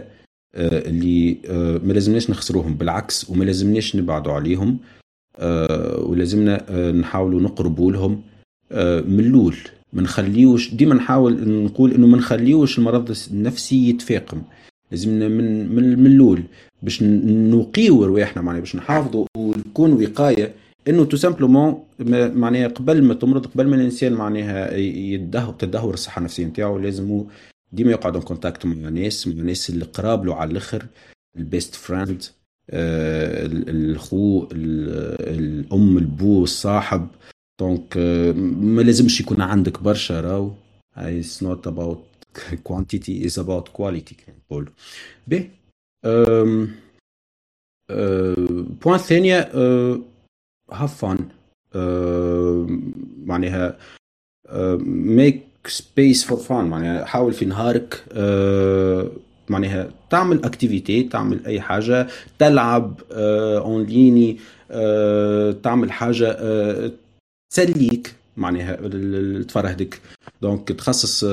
آه، 0.55 0.89
اللي 0.89 1.37
آه، 1.49 1.77
ما 1.77 1.93
لازمناش 1.93 2.29
نخسروهم 2.29 2.73
بالعكس 2.73 3.29
وما 3.29 3.43
لازمناش 3.43 3.95
نبعدوا 3.95 4.33
عليهم. 4.33 4.77
ولازمنا 5.97 6.91
نحاولوا 6.91 7.41
نقربوا 7.41 7.91
لهم. 7.91 8.21
من 9.07 9.19
الأول 9.19 9.57
ما 9.93 10.01
نخليوش 10.01 10.73
ديما 10.73 10.95
نحاول 10.95 11.49
نقول 11.65 11.91
إنه 11.91 12.07
ما 12.07 12.17
نخليوش 12.17 12.77
المرض 12.77 13.15
النفسي 13.31 13.89
يتفاقم. 13.89 14.41
لازمنا 14.91 15.27
من 15.27 15.75
من 15.75 16.05
الأول 16.05 16.43
باش 16.83 17.03
نوقيو 17.03 18.05
رواحنا 18.05 18.41
معناها 18.41 18.59
باش 18.59 18.75
نحافظوا 18.75 19.25
ونكون 19.37 19.93
وقاية. 19.93 20.53
إنه 20.87 21.05
تو 21.05 21.17
simplement 21.17 21.83
معناها 22.35 22.67
قبل 22.67 23.03
ما 23.03 23.13
تمرض 23.13 23.45
قبل 23.47 23.67
ما 23.67 23.75
الإنسان 23.75 24.13
معناها 24.13 24.75
يدهور 24.77 25.53
تدهور 25.53 25.93
الصحة 25.93 26.19
النفسية 26.19 26.45
نتاعو 26.45 26.77
لازم 26.79 27.25
ديما 27.71 27.91
يقعد 27.91 28.17
contact 28.17 28.65
مع 28.65 28.89
ناس 28.89 29.27
مع 29.27 29.33
الناس 29.33 29.69
اللي 29.69 29.85
قراب 29.85 30.25
له 30.25 30.35
على 30.35 30.51
الآخر 30.51 30.85
ال 31.37 31.45
best 31.45 31.75
friend 31.75 32.23
آه 32.69 33.45
الخو 33.45 34.47
الأم 34.51 35.97
البو 35.97 36.43
الصاحب. 36.43 37.07
donc 37.59 37.97
آه 37.97 38.31
ما 38.31 38.81
لازمش 38.81 39.21
يكون 39.21 39.41
عندك 39.41 39.81
برشا 39.83 40.21
راو 40.21 40.51
it's 40.97 41.43
not 41.43 41.67
about 41.67 42.03
quantity 42.63 43.25
it's 43.25 43.39
about 43.39 43.69
quality 43.69 44.15
كما 44.15 44.35
نقول 44.45 44.69
به 45.27 45.49
point 48.83 48.97
ثانية 48.97 49.51
have 50.71 50.93
fun 51.01 51.17
uh, 51.17 51.77
معناها 53.25 53.77
make 55.17 55.69
space 55.69 56.23
for 56.23 56.37
fun 56.47 56.51
معناها 56.51 57.05
حاول 57.05 57.33
في 57.33 57.45
نهارك 57.45 58.03
uh, 58.09 59.19
معناها 59.49 59.91
تعمل 60.09 60.45
activité 60.45 61.03
تعمل 61.03 61.45
أي 61.45 61.61
حاجة 61.61 62.07
تلعب 62.39 63.01
un 63.11 63.85
uh, 63.85 63.89
ليني 63.89 64.37
uh, 64.69 65.61
تعمل 65.63 65.91
حاجة 65.91 66.37
تسليك 67.53 68.15
معناها 68.37 68.75
تفرهدك. 69.41 70.01
donc 70.41 70.69
تخصص 70.69 71.23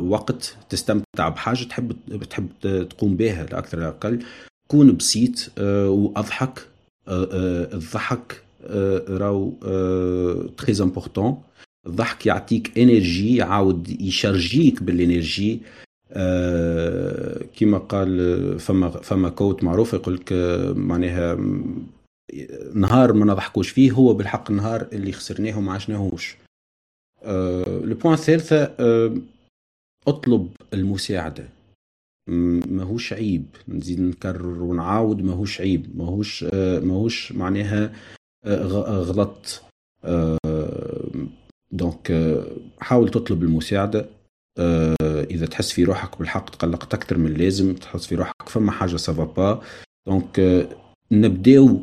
وقت 0.00 0.56
تستمتع 0.70 1.28
بحاجة 1.28 1.64
تحب 1.64 1.96
تحب 2.30 2.48
تقوم 2.90 3.16
بها 3.16 3.46
لأكثر 3.46 3.88
أقل. 3.88 4.24
كون 4.68 4.96
بسيط 4.96 5.60
وأضحك 5.60 6.66
الضحك 7.08 8.42
راهو 9.08 9.50
très 10.58 10.82
important 10.82 11.42
الضحك 11.86 12.26
يعطيك 12.26 12.78
énergie 12.78 13.36
يعاود 13.36 14.00
يشارجيك 14.00 14.82
بال 14.82 14.98
énergie. 14.98 15.60
آه 16.10 17.42
كما 17.56 17.78
قال 17.78 18.60
فما 18.60 18.90
فما 18.90 19.28
quote 19.28 19.64
معروف 19.64 19.92
يقول 19.92 20.14
لك 20.14 20.32
معناها 20.76 21.34
نهار 22.74 23.12
ما 23.12 23.24
نضحكوش 23.24 23.68
فيه 23.68 23.92
هو 23.92 24.14
بالحق 24.14 24.50
النهار 24.50 24.88
اللي 24.92 25.12
خسرناه 25.12 25.58
وما 25.58 25.72
عشناهوش. 25.72 26.36
آه 27.22 27.80
ال 27.84 27.89
point 27.89 28.14
الثالثة 28.14 28.74
آه 28.80 29.16
اطلب 30.08 30.48
المساعدة. 30.74 31.48
ماهوش 32.68 33.12
عيب. 33.12 33.46
نزيد 33.68 34.00
نكرر 34.00 34.62
ونعاود 34.62 35.22
ماهوش 35.22 35.60
عيب. 35.60 35.86
ماهوش 35.98 36.44
آه 36.52 36.80
ماهوش 36.80 37.32
معناها 37.32 37.92
آه 38.46 39.02
غلط 39.02 39.62
آه 40.04 40.38
donc 41.72 42.10
آه 42.10 42.46
حاول 42.80 43.10
تطلب 43.10 43.42
المساعدة. 43.42 44.06
آه 44.58 44.96
إذا 45.30 45.46
تحس 45.46 45.72
في 45.72 45.84
روحك 45.84 46.18
بالحق 46.18 46.50
تقلقت 46.50 46.94
أكثر 46.94 47.18
من 47.18 47.26
اللازم 47.26 47.74
تحس 47.74 48.06
في 48.06 48.14
روحك 48.14 48.48
فما 48.48 48.72
حاجة 48.72 48.96
سافا 48.96 49.24
با 49.24 49.62
donc 50.06 50.40
آه 50.40 50.68
نبداو 51.12 51.80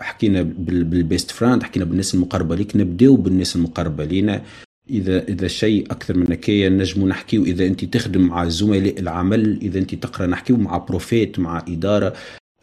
حكينا 0.00 0.42
بال 0.42 0.71
best 0.71 1.30
friend 1.30 1.62
حكينا 1.62 1.84
بالناس 1.84 2.14
المقربة 2.14 2.56
ليك 2.56 2.76
نبداو 2.76 3.16
بالناس 3.16 3.56
المقربة 3.56 4.04
لينا. 4.04 4.42
إذا 4.90 5.28
إذا 5.28 5.48
شيء 5.48 5.86
أكثر 5.92 6.16
من 6.16 6.32
هكايا 6.32 6.68
نجموا 6.68 7.08
نحكيو 7.08 7.44
اذا 7.44 7.66
انت 7.66 7.84
تخدم 7.84 8.20
مع 8.20 8.48
زملاء 8.48 8.98
العمل 9.00 9.58
إذا 9.62 9.78
انت 9.78 9.94
تقرأ 9.94 10.26
نحكيو 10.26 10.56
مع 10.56 10.76
profet 10.78 11.38
مع 11.38 11.64
إدارة. 11.68 12.12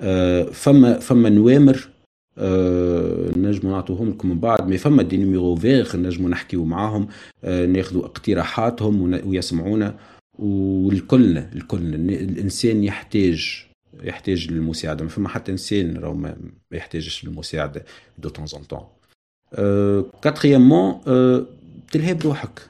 آه 0.01 0.43
فما 0.43 0.99
فما 0.99 1.29
نوامر 1.29 1.75
آه 1.75 1.98
نجموا 3.37 3.71
نعطوهم 3.71 4.09
لكم 4.09 4.29
من 4.29 4.39
بعد. 4.39 4.67
mais 4.67 4.77
فما 4.77 5.03
des 5.03 5.17
numéros 5.17 5.55
verts 5.55 5.97
نجموا 5.97 6.29
نحكيو 6.29 6.65
معاهم 6.65 7.07
آه 7.43 7.65
ناخذوا 7.65 8.05
اقتراحاتهم 8.05 9.21
ويسمعونا. 9.27 9.95
والكلنا 10.39 11.49
الكل 11.55 11.95
الإنسان 11.95 12.83
يحتاج 12.83 13.65
يحتاج 14.03 14.51
للمساعدة. 14.51 15.03
ما 15.03 15.09
فما 15.09 15.29
حتى 15.29 15.51
إنسان 15.51 15.97
راهو 15.97 16.13
ما 16.13 16.35
يحتاجش 16.71 17.25
للمساعدة 17.25 17.85
دو 18.17 18.29
تون 18.29 18.45
ان 18.55 18.67
تون 18.67 18.81
كاتريامون 20.21 21.01
تلهي 21.91 22.13
بروحك 22.13 22.69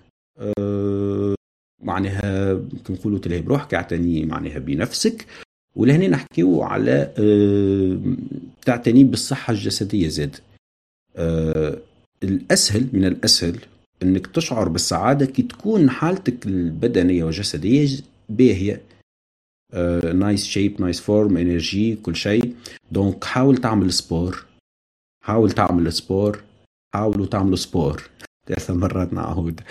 معناها 1.84 2.54
كنقولوا 2.54 2.90
نقولوا 2.90 3.20
تلهي 3.20 3.42
بروحك 3.42 3.74
اعتني 3.74 4.26
معناها 4.26 4.60
بنفسك. 4.60 5.26
ولهنا 5.76 6.08
نحكيو 6.08 6.62
على 6.62 7.14
أه 7.18 8.00
تعتني 8.66 9.04
بالصحة 9.04 9.52
الجسدية 9.54 10.08
زاد. 10.08 10.36
أه 11.16 11.78
الأسهل 12.24 12.88
من 12.94 13.06
الأسهل 13.06 13.60
أنك 14.04 14.28
تشعر 14.28 14.70
بالسعادة 14.70 15.26
كي 15.26 15.42
تكون 15.42 15.90
حالتك 15.90 16.46
البدنية 16.46 17.24
والجسدية 17.24 17.90
باهية. 18.30 18.82
nice 20.14 20.46
shape 20.46 20.82
nice 20.82 21.00
form 21.00 21.38
énergie 21.38 21.96
كل 21.96 22.16
شيء. 22.16 22.56
donc 22.92 23.24
حاول 23.24 23.58
تعمل 23.58 23.94
sport 23.94 24.46
حاول 25.24 25.52
تعمل 25.52 25.94
sport 25.94 26.44
حاولوا 26.94 27.26
تعملوا 27.26 27.56
sport 27.56 28.10
ثلاث 28.48 28.72
مرات 28.72 29.14
نعود 29.14 29.62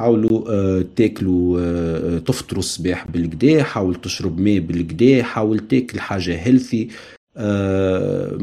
حاولوا 0.00 0.44
uh, 0.44 0.86
تاكلوا 0.96 1.58
uh, 1.58 2.24
تفطروا 2.24 2.58
الصباح 2.58 3.10
بالكدا 3.10 3.62
حاول 3.62 3.94
تشرب 3.94 4.40
ماء 4.40 4.58
بالكدا 4.58 5.22
حاول 5.22 5.68
تاكل 5.68 6.00
حاجة 6.00 6.36
healthy 6.36 6.88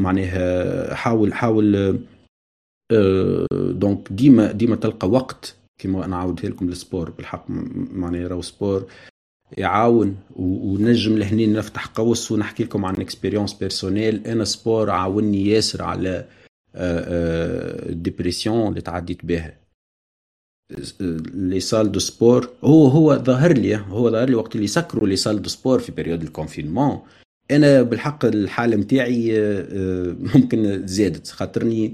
معناها 0.01 0.93
حاول 0.95 1.33
حاول 1.33 1.97
donc 3.51 4.07
ديما 4.11 4.51
ديما 4.51 4.75
تلقى 4.75 5.09
وقت 5.09 5.55
كما 5.79 6.05
أنا 6.05 6.15
عاودتها 6.17 6.49
لكم 6.49 6.69
ال 6.69 6.76
sport 6.76 7.09
بالحق 7.09 7.45
معناها 7.93 8.27
راهو 8.27 8.41
sport 8.41 8.85
يعاون 9.57 10.15
ونجم 10.35 11.17
لهني 11.17 11.47
نفتح 11.47 11.85
قوس 11.85 12.31
ونحكي 12.31 12.63
لكم 12.63 12.85
عن 12.85 12.95
expérience 12.95 13.53
personnelle 13.53 14.27
أنا 14.27 14.43
sport 14.45 14.89
عاوني 14.89 15.49
ياسر 15.49 15.83
على 15.83 16.25
ال 16.75 16.93
dépression 16.93 18.67
اللي 18.69 18.81
تعديت 18.81 19.25
بها. 19.25 19.66
les 21.33 21.59
salles 21.59 21.91
de 21.91 21.99
sport 21.99 22.49
هو 22.63 22.87
هو 22.87 23.15
ظهر 23.15 23.53
لي 23.53 23.75
هو 23.75 24.11
ظهر 24.11 24.29
لي 24.29 24.35
وقت 24.35 24.55
اللي 24.55 24.67
سكروا 24.67 25.07
les 25.07 25.15
salles 25.15 25.41
de 25.41 25.49
sport 25.49 25.79
في 25.79 25.91
période 25.91 26.21
ال 26.21 26.28
confinement 26.28 26.99
أنا 27.51 27.81
بالحق 27.81 28.25
الحالة 28.25 28.77
نتاعي 28.77 29.31
ممكن 30.35 30.87
زادت. 30.87 31.27
خاطرني 31.27 31.93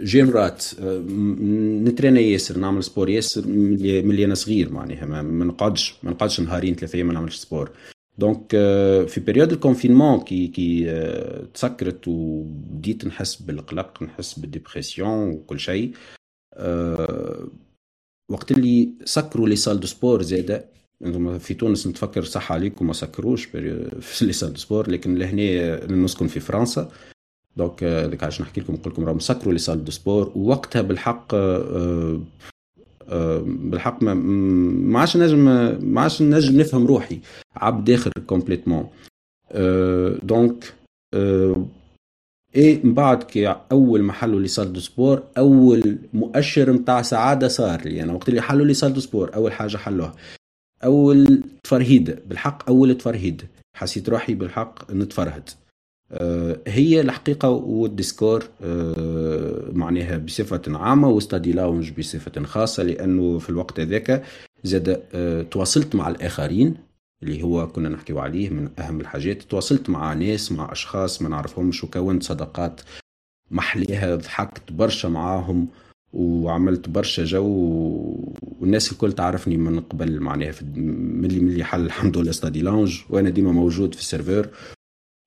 j'aimerais 0.00 0.64
نترينا 1.84 2.20
ياسر 2.20 2.58
نعمل 2.58 2.84
sport 2.84 3.08
ياسر 3.10 3.46
ملي 3.46 4.24
أنا 4.24 4.34
صغير 4.34 4.72
معناها. 4.72 5.22
ما 5.22 5.44
نقعدش 5.44 5.94
ما 6.02 6.10
نقعدش 6.10 6.40
نهارين 6.40 6.74
ثلاثة 6.74 6.96
أيام 6.96 7.06
ما 7.06 7.12
نعملش 7.12 7.36
sport 7.36 7.70
donc 8.18 8.46
في 9.08 9.22
période 9.26 9.52
ال 9.52 9.58
confinement 9.58 10.20
كي 10.20 10.46
كي 10.46 10.84
تسكرت 11.54 12.08
وبديت 12.08 13.06
نحس 13.06 13.42
بالقلق 13.42 14.02
نحس 14.02 14.38
بال 14.38 14.53
dépression 14.53 15.28
وكل 15.30 15.60
شيء. 15.60 15.92
وقت 18.30 18.52
اللي 18.52 18.88
سكروا 19.04 19.48
les 19.48 19.56
salles 19.56 19.80
de 19.80 19.86
sport 19.86 20.22
زاده 20.22 20.64
في 21.38 21.54
تونس 21.54 21.86
نتفكر 21.86 22.24
صح 22.24 22.52
عليكم 22.52 22.86
ما 22.86 22.92
سكروش 22.92 23.44
في 23.44 24.24
les 24.26 24.32
salles 24.32 24.52
de 24.52 24.58
sport 24.58 24.90
لكن 24.90 25.14
لهنا 25.14 25.86
نسكن 25.86 26.26
في 26.26 26.40
فرنسا. 26.40 26.90
Donc 27.56 27.84
ديك 27.84 28.22
علاش 28.22 28.40
نحكي 28.40 28.60
لكم 28.60 28.74
نقول 28.74 28.92
لكم 28.92 29.04
راهم 29.04 29.18
سكروا 29.18 29.52
les 29.52 29.58
salles 29.58 29.84
de 29.84 29.90
sport. 29.90 30.32
ووقتها 30.36 30.82
بالحق 30.82 31.34
بالحق 33.46 34.02
ما 34.02 34.14
ما 34.14 35.00
عادش 35.00 35.16
نجم 35.16 35.44
ما 35.94 36.00
عادش 36.00 36.22
نجم 36.22 36.60
نفهم 36.60 36.86
روحي. 36.86 37.20
عبد 37.56 37.84
داخل 37.84 38.10
complètement. 38.26 38.88
donc 40.22 40.74
إيه 42.54 42.80
من 42.84 42.94
بعد 42.94 43.22
كي 43.22 43.56
أول 43.72 44.02
ما 44.02 44.12
حلوا 44.12 44.40
les 44.40 44.48
salles 44.48 44.72
de 44.72 44.80
sport 44.80 45.22
أول 45.38 45.98
مؤشر 46.12 46.72
نتاع 46.72 47.02
سعادة 47.02 47.48
صار 47.48 47.80
لي. 47.80 47.90
أنا 47.90 47.98
يعني 47.98 48.12
وقت 48.12 48.28
اللي 48.28 48.40
حلوا 48.40 48.66
les 48.66 48.74
salles 48.74 48.94
de 48.94 49.00
sport 49.00 49.34
أول 49.34 49.52
حاجة 49.52 49.76
حلوها. 49.76 50.14
أول 50.84 51.42
تفرهيد 51.64 52.18
بالحق 52.28 52.68
أول 52.68 52.98
تفرهيد. 52.98 53.42
حسيت 53.76 54.08
روحي 54.08 54.34
بالحق 54.34 54.92
نتفرهد 54.92 55.50
أه 56.12 56.60
هي 56.66 57.00
الحقيقة 57.00 57.50
وال 57.50 57.71
Discord 57.71 58.44
أه 58.62 59.64
معناها 59.72 60.18
بصفة 60.18 60.62
عامة 60.68 61.08
و 61.08 61.15
Study 61.15 61.52
Lounge 61.52 61.90
بصفة 61.98 62.44
خاصة 62.44 62.82
لأنه 62.82 63.38
في 63.38 63.50
الوقت 63.50 63.80
هذاك 63.80 64.24
زاد 64.64 65.02
أه 65.14 65.42
تواصلت 65.42 65.94
مع 65.94 66.08
الآخرين. 66.08 66.74
اللي 67.22 67.42
هو 67.42 67.68
كنا 67.68 67.88
نحكيو 67.88 68.18
عليه 68.18 68.50
من 68.50 68.68
أهم 68.78 69.00
الحاجات. 69.00 69.42
تواصلت 69.42 69.90
مع 69.90 70.12
ناس 70.12 70.52
مع 70.52 70.72
أشخاص 70.72 71.22
ما 71.22 71.28
نعرفهمش 71.28 71.84
وكونت 71.84 72.22
صداقات 72.22 72.80
محليها 73.50 74.16
ضحكت 74.16 74.72
برشا 74.72 75.08
معاهم 75.08 75.68
وعملت 76.12 76.88
برشا 76.88 77.24
جو 77.24 77.44
والناس 78.60 78.92
الكل 78.92 79.12
تعرفني 79.12 79.56
من 79.56 79.80
قبل 79.80 80.20
معناها 80.20 80.54
ملي 80.76 81.40
ملي 81.40 81.64
حل 81.64 81.86
الحمد 81.86 82.18
لله 82.18 82.32
Study 82.32 82.62
Lounge 82.62 83.00
وأنا 83.10 83.30
ديما 83.30 83.52
موجود 83.52 83.94
في 83.94 84.00
ال 84.00 84.06
serveur 84.06 84.48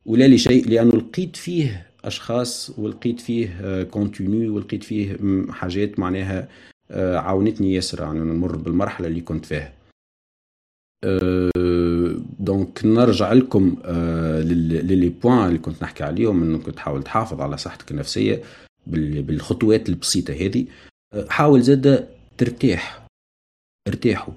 ولا 0.05 0.27
لي 0.27 0.37
شيء 0.37 0.67
لأنه 0.69 0.91
لقيت 0.91 1.35
فيه 1.35 1.87
أشخاص 2.05 2.71
ولقيت 2.77 3.19
فيه 3.19 3.83
contenu 3.84 4.55
ولقيت 4.55 4.83
فيه 4.83 5.17
حاجات 5.49 5.99
معناها 5.99 6.47
عاونتني 6.91 7.73
ياسر. 7.73 8.01
يعني 8.03 8.19
نمر 8.19 8.55
بالمرحلة 8.55 9.07
اللي 9.07 9.21
كنت 9.21 9.45
فيها. 9.45 9.73
donc 12.39 12.86
نرجع 12.85 13.33
لكم 13.33 13.77
ل 14.45 14.61
les 14.61 15.09
points 15.09 15.47
اللي 15.47 15.59
كنت 15.59 15.83
نحكي 15.83 16.03
عليهم 16.03 16.43
انك 16.43 16.65
تحاول 16.65 17.03
تحافظ 17.03 17.41
على 17.41 17.57
صحتك 17.57 17.91
النفسية 17.91 18.43
بالخطوات 18.87 19.89
البسيطة 19.89 20.33
هذه. 20.33 20.65
حاول 21.29 21.61
زاد 21.61 22.07
ترتاح. 22.37 23.07
ارتاحوا. 23.87 24.33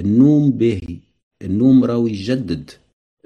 النوم 0.00 0.50
باهي. 0.50 0.98
النوم 1.42 1.84
راهو 1.84 2.06
يجدد 2.06 2.70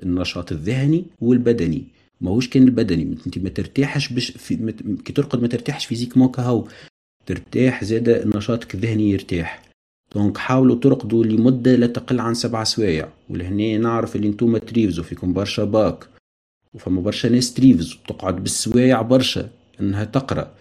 النشاط 0.02 0.52
الذهني 0.52 1.04
والبدني. 1.20 1.84
ماهوش 2.20 2.48
كان 2.48 2.62
البدني. 2.62 3.02
انت 3.26 3.38
ما 3.38 3.48
ترتاحش 3.48 4.12
بش 4.12 4.30
في 4.30 4.72
كي 5.04 5.12
ترقد 5.12 5.40
ما 5.40 5.48
ترتاحش 5.48 5.86
physiquement 5.86 6.28
كهو. 6.28 6.68
ترتاح 7.26 7.84
زاد 7.84 8.36
نشاطك 8.36 8.74
الذهني 8.74 9.10
يرتاح. 9.10 9.67
donc 10.14 10.36
حاولوا 10.38 10.76
ترقدوا 10.76 11.24
لمدة 11.24 11.76
لا 11.76 11.86
تقل 11.86 12.20
عن 12.20 12.34
سبع 12.34 12.64
سوايع. 12.64 13.08
ولهنا 13.30 13.78
نعرف 13.78 14.16
اللي 14.16 14.28
انتوما 14.28 14.58
تريفزيوا 14.58 15.04
فيكم 15.04 15.32
برشا 15.32 15.64
باك. 15.64 16.08
وفما 16.74 17.00
برشا 17.00 17.28
ناس 17.28 17.54
تريفز 17.54 17.96
تقعد 18.08 18.42
بالسوايع 18.42 19.02
برشا 19.02 19.48
إنها 19.80 20.04
تقرأ. 20.04 20.52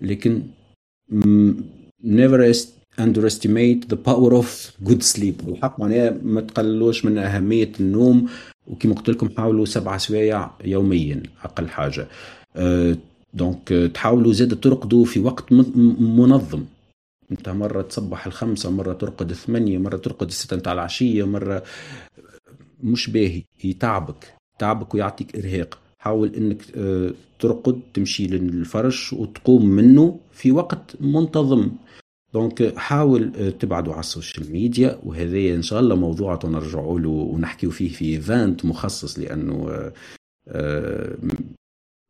لكن 0.00 0.42
never 2.04 2.54
underestimate 3.00 3.80
the 3.92 3.96
power 4.08 4.32
of 4.42 4.48
good 4.88 5.02
sleep. 5.02 5.44
بالحق 5.44 5.80
معناها 5.80 6.10
ما 6.22 6.40
تقللوش 6.40 7.04
من 7.04 7.18
أهمية 7.18 7.72
النوم. 7.80 8.28
وكما 8.66 8.94
قلت 8.94 9.10
لكم 9.10 9.28
حاولوا 9.36 9.64
سبع 9.64 9.96
سوايع 9.96 10.50
يوميا 10.64 11.22
أقل 11.44 11.68
حاجة. 11.68 12.08
أه 12.56 12.96
دونك 13.34 13.90
تحاولوا 13.94 14.32
زاد 14.32 14.60
ترقدوا 14.60 15.04
في 15.04 15.20
وقت 15.20 15.52
منظم. 15.52 16.64
انت 17.32 17.48
مرة 17.48 17.82
تصبح 17.82 18.26
الخمسة 18.26 18.70
مرة 18.70 18.92
ترقد 18.92 19.30
الثمانية 19.30 19.78
مرة 19.78 19.96
ترقد 19.96 20.26
الستة 20.26 20.56
نتاع 20.56 20.72
العشية 20.72 21.24
مرة 21.26 21.62
مش 22.82 23.10
باهي 23.10 23.42
يتعبك 23.64 24.34
تعبك 24.58 24.94
ويعطيك 24.94 25.36
إرهاق. 25.36 25.78
حاول 25.98 26.34
إنك 26.34 26.62
آه، 26.76 27.10
ترقد 27.38 27.80
تمشي 27.94 28.26
للفرش 28.26 29.12
وتقوم 29.12 29.66
منه 29.66 30.20
في 30.32 30.52
وقت 30.52 30.96
منتظم. 31.00 31.70
donc 32.34 32.76
حاول 32.76 33.32
آه، 33.36 33.50
تبعدوا 33.50 33.92
على 33.92 34.00
ال 34.00 34.07
social 34.07 34.52
media 34.52 34.98
وهذا 35.04 35.54
إن 35.54 35.62
شاء 35.62 35.80
الله 35.80 35.94
موضوع 35.96 36.38
نرجعوا 36.44 37.00
له 37.00 37.08
ونحكيو 37.08 37.70
فيه 37.70 37.88
في 37.88 38.04
event 38.04 38.64
مخصص 38.64 39.18
لأنه 39.18 39.68
آه، 40.48 41.16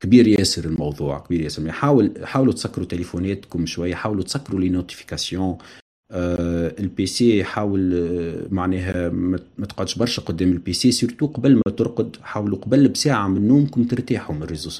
كبير 0.02 0.28
ياسر 0.28 0.64
الموضوع 0.64 1.18
كبير 1.18 1.40
ياسر. 1.40 1.72
حاول 1.72 2.12
حاولوا 2.22 2.52
تسكروا 2.52 2.86
تليفوناتكم 2.86 3.66
شوية 3.66 3.94
حاولوا 3.94 4.22
تسكروا 4.22 4.60
les 4.60 4.68
notifications 4.68 5.58
آه 6.10 6.74
ال 6.78 7.06
PC 7.06 7.44
حاول 7.44 7.94
آه 7.94 8.46
معناها 8.50 9.08
ما 9.58 9.66
تقعدش 9.68 9.98
برشا 9.98 10.22
قدام 10.22 10.52
ال 10.52 10.72
PC 10.72 10.92
surtout 10.92 11.26
قبل 11.26 11.54
ما 11.54 11.72
ترقد 11.76 12.16
حاولوا 12.22 12.58
قبل 12.58 12.88
بساعة 12.88 13.28
من 13.28 13.48
نومكم 13.48 13.84
ترتاحوا 13.84 14.34
من 14.34 14.42
ال 14.42 14.46
réseaux 14.46 14.70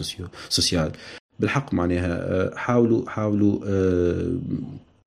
sociaux. 0.48 0.92
بالحق 1.40 1.74
معناها 1.74 2.12
آه 2.12 2.54
حاولوا 2.56 3.08
حاولوا 3.10 3.58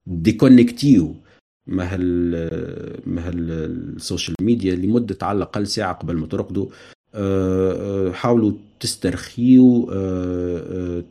ديكونكتيو 0.08 1.16
من 1.68 1.94
هال 1.94 2.36
ال 3.96 4.01
social 4.01 4.36
media 4.42 4.76
لمدة 4.76 5.18
على 5.22 5.38
الأقل 5.38 5.68
ساعة 5.68 5.94
قبل 5.94 6.16
ما 6.16 6.28
ترقدوا. 6.28 6.68
حاولوا 8.14 8.52
تسترخيوا 8.80 9.86
آه، 9.94 11.04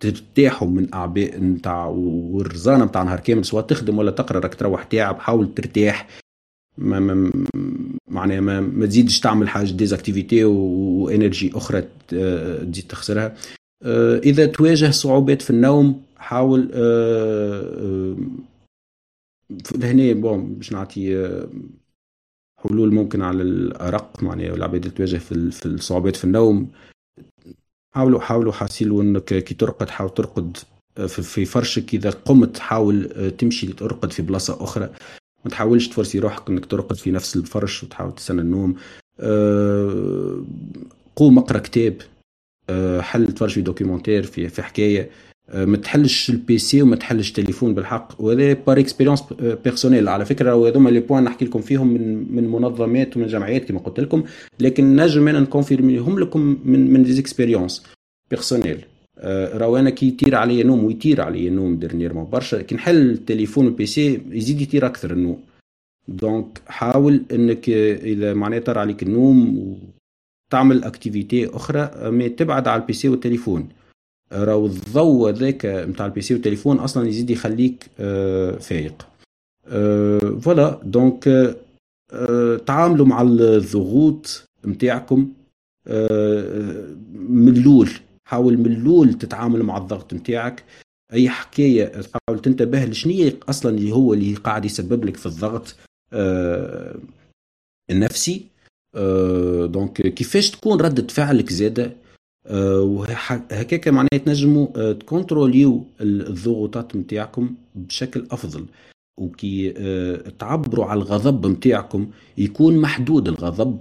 ترتاحوا 0.00 0.68
من 0.68 0.94
أعباء 0.94 1.40
نتاع 1.40 1.86
والرزانة 1.86 2.84
نتاع 2.84 3.02
نهار 3.02 3.20
كامل 3.20 3.44
سواء 3.44 3.64
تخدم 3.64 3.98
ولا 3.98 4.10
تقرا 4.10 4.38
راك 4.40 4.54
تروح 4.54 4.84
تعب 4.84 5.18
حاول 5.18 5.54
ترتاح. 5.54 6.08
ما 6.78 7.00
ما 7.00 7.32
معناها 8.10 8.40
ما, 8.40 8.60
ما 8.60 8.86
تزيدش 8.86 9.20
تعمل 9.20 9.48
حاجة 9.48 9.70
des 9.70 9.89
activités 9.89 10.44
و 10.44 10.57
énergie 10.57 11.50
أخرى 11.54 11.84
تزيد 12.08 12.84
تخسرها. 12.88 13.36
إذا 14.24 14.46
تواجه 14.46 14.90
صعوبات 14.90 15.42
في 15.42 15.50
النوم 15.50 16.02
حاول 16.16 16.70
لهنا 19.74 20.12
بون 20.12 20.54
باش 20.54 20.72
نعطي 20.72 21.28
حلول 22.58 22.94
ممكن 22.94 23.22
على 23.22 23.42
الأرق 23.42 24.22
معناها 24.22 24.54
العباد 24.54 24.84
اللي 24.84 24.96
تواجه 24.96 25.16
في 25.16 25.50
في 25.50 25.66
الصعوبات 25.66 26.16
في 26.16 26.24
النوم. 26.24 26.70
حاولوا 27.94 28.20
حاولوا 28.20 28.52
حاسيلوا 28.52 29.02
إنك 29.02 29.24
كي 29.24 29.54
ترقد 29.54 29.90
حاول 29.90 30.14
ترقد 30.14 30.56
في 31.06 31.44
فرشك. 31.44 31.94
إذا 31.94 32.10
قمت 32.10 32.58
حاول 32.58 33.30
تمشي 33.38 33.66
ترقد 33.66 34.12
في 34.12 34.22
بلاصة 34.22 34.64
أخرى. 34.64 34.90
ما 35.44 35.50
تحاولش 35.50 35.88
تفرسي 35.88 36.18
روحك 36.18 36.48
إنك 36.48 36.66
ترقد 36.66 36.96
في 36.96 37.10
نفس 37.10 37.36
الفرش 37.36 37.82
وتحاول 37.82 38.14
تستنى 38.14 38.40
النوم. 38.40 38.74
أه 39.20 40.42
قوم 41.16 41.38
اقرا 41.38 41.58
كتاب. 41.58 42.02
حل 43.00 43.26
تفرج 43.26 43.50
في 43.50 43.60
documentaire 43.60 44.22
في 44.22 44.48
في 44.48 44.62
حكاية. 44.62 45.02
آه، 45.02 45.27
ما 45.54 45.76
تحلش 45.76 46.30
ال 46.30 46.58
PC 46.58 46.82
وما 46.82 46.96
تحلش 46.96 47.28
التليفون 47.28 47.74
بالحق. 47.74 48.20
وهذا 48.20 48.52
par 48.52 48.78
expérience 48.80 49.24
personnelle 49.64 50.08
على 50.08 50.24
فكرة 50.24 50.68
هذوما 50.68 50.90
les 50.90 51.00
points 51.00 51.24
نحكي 51.24 51.44
لكم 51.44 51.60
فيهم 51.60 51.86
من 51.94 52.34
من 52.36 52.48
منظمات 52.48 53.16
ومن 53.16 53.26
جمعيات 53.26 53.64
كما 53.64 53.78
قلت 53.78 54.00
لكم. 54.00 54.24
لكن 54.60 54.96
نجم 54.96 55.28
أنا 55.28 55.40
نكونفيرميهم 55.40 56.18
لكم 56.18 56.58
من 56.64 56.92
من 56.92 57.02
des 57.02 57.18
expériences 57.18 57.82
personnelles 58.30 58.84
راهو 59.24 59.76
أنا 59.76 59.90
كي 59.90 60.08
يطير 60.08 60.34
عليا 60.34 60.64
نوم 60.64 60.84
ويطير 60.84 61.20
عليا 61.20 61.50
نوم 61.50 61.76
dernièrement 61.76 62.30
برشا 62.30 62.62
كي 62.62 62.74
نحل 62.74 63.10
التليفون 63.10 63.64
وال 63.64 63.86
PC 63.86 64.20
يزيد 64.30 64.60
يطير 64.60 64.86
أكثر 64.86 65.10
النوم. 65.10 65.40
donc 66.08 66.60
حاول 66.66 67.22
إنك 67.32 67.68
إذا 67.68 68.34
معناها 68.34 68.60
طار 68.60 68.78
عليك 68.78 69.02
النوم 69.02 69.58
وتعمل 70.48 70.84
activité 70.84 71.46
أخرى 71.46 71.90
mais 72.02 72.28
تبعد 72.28 72.68
على 72.68 72.82
ال 72.82 72.92
PC 72.92 73.08
والتليفون. 73.08 73.68
راهو 74.32 74.66
الضوء 74.66 75.30
ذاك 75.30 75.66
نتاع 75.66 76.06
ال 76.06 76.20
PC 76.20 76.34
والتليفون 76.34 76.78
أصلا 76.78 77.08
يزيد 77.08 77.30
يخليك 77.30 77.90
آه، 78.00 78.52
فايق. 78.58 79.08
آه، 79.66 80.18
voilà. 80.18 80.80
donc 80.84 81.28
آه، 82.12 82.56
تعاملوا 82.56 83.06
مع 83.06 83.22
الضغوط 83.22 84.44
نتاعكم 84.66 85.32
من 87.14 87.56
الأول. 87.56 87.90
حاول 88.28 88.58
من 88.58 88.72
الأول 88.72 89.14
تتعامل 89.14 89.62
مع 89.62 89.76
الضغط 89.76 90.14
نتاعك 90.14 90.64
أي 91.12 91.28
حكاية 91.28 91.84
تحاول 91.84 92.42
تنتبه 92.42 92.84
لشنية 92.84 93.36
أصلا 93.48 93.76
اللي 93.76 93.92
هو 93.92 94.14
اللي 94.14 94.34
قاعد 94.34 94.64
يسبب 94.64 95.04
لك 95.04 95.16
في 95.16 95.26
الضغط 95.26 95.76
النفسي. 97.90 98.46
donc 99.66 99.92
كيفاش 100.02 100.50
تكون 100.50 100.80
ردة 100.80 101.06
فعلك 101.06 101.52
زادة؟ 101.52 101.92
وهكاك 102.50 103.88
معناها 103.88 104.24
تنجموا 104.24 104.66
آه، 104.76 104.92
تكونتروليو 104.92 105.84
الضغوطات 106.00 106.96
نتاعكم 106.96 107.54
بشكل 107.74 108.26
أفضل. 108.30 108.64
وكي 109.20 109.74
آه، 109.76 110.22
تعبروا 110.38 110.84
على 110.84 110.98
الغضب 110.98 111.46
نتاعكم 111.46 112.10
يكون 112.38 112.76
محدود 112.78 113.28
الغضب 113.28 113.78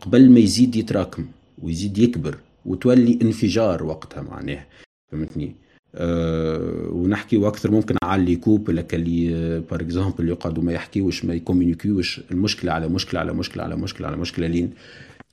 قبل 0.00 0.30
ما 0.30 0.40
يزيد 0.40 0.76
يتراكم 0.76 1.26
ويزيد 1.62 1.98
يكبر 1.98 2.38
وتولي 2.66 3.18
انفجار 3.22 3.84
وقتها 3.84 4.22
معناه 4.22 4.66
فهمتني؟ 5.12 5.54
أه 5.94 6.88
ونحكي 6.92 7.46
أكثر 7.46 7.70
ممكن 7.70 7.96
على 8.04 8.20
ال 8.20 8.21
les 8.21 8.25
couples 8.25 8.33
اللي 8.33 8.36
par 8.36 8.94
exemple 8.94 10.28
يقعدوا 10.28 10.62
ما 10.62 10.72
يحكيوش 10.72 11.24
ما 11.24 11.34
يكومينيكيوش. 11.34 12.20
المشكلة 12.30 12.72
على 12.72 12.88
مشكلة 12.88 13.20
على 13.20 13.32
مشكلة 13.32 13.62
على 13.62 13.76
مشكلة 13.76 14.06
على 14.06 14.16
مشكلة 14.16 14.46
لين 14.46 14.70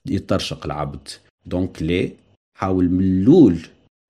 يترشق 0.05 0.65
العبد. 0.65 1.07
donc 1.45 1.81
لي 1.81 2.11
حاول 2.57 2.89
من 2.89 3.21
الأول 3.21 3.59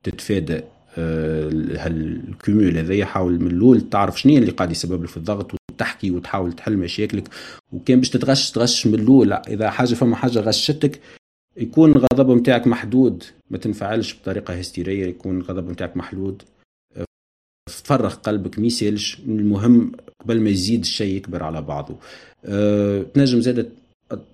تتفادى 0.03 0.61
آه، 0.97 1.49
هال 1.77 2.06
cumul 2.06 2.77
هذايا 2.77 3.05
حاول 3.05 3.39
من 3.39 3.47
الأول 3.51 3.89
تعرف 3.89 4.21
شنو 4.21 4.37
اللي 4.37 4.51
قاعد 4.51 4.71
يسبب 4.71 5.03
لك 5.03 5.09
في 5.09 5.17
الضغط 5.17 5.51
وتحكي 5.53 6.11
وتحاول 6.11 6.53
تحل 6.53 6.77
مشاكلك. 6.77 7.29
وكان 7.71 7.99
باش 7.99 8.09
تتغش 8.09 8.51
تغش 8.51 8.87
من 8.87 8.95
الأول 8.95 9.33
إذا 9.33 9.69
حاجة 9.69 9.93
فما 9.93 10.15
حاجة 10.15 10.39
غشتك 10.39 10.99
يكون 11.57 11.91
الغضب 11.91 12.31
نتاعك 12.31 12.67
محدود. 12.67 13.23
ما 13.49 13.57
تنفعلش 13.57 14.15
بطريقة 14.15 14.53
هستيرية 14.53 15.05
يكون 15.05 15.37
الغضب 15.37 15.71
نتاعك 15.71 15.97
محدود. 15.97 16.43
تفرغ 17.69 18.13
قلبك 18.13 18.59
ما 18.59 18.65
يسالش. 18.65 19.19
المهم 19.19 19.91
قبل 20.21 20.41
ما 20.41 20.49
يزيد 20.49 20.79
الشيء 20.79 21.15
يكبر 21.15 21.43
على 21.43 21.61
بعضه. 21.61 21.95
أه 22.45 23.01
تنجم 23.01 23.41
زادة 23.41 23.69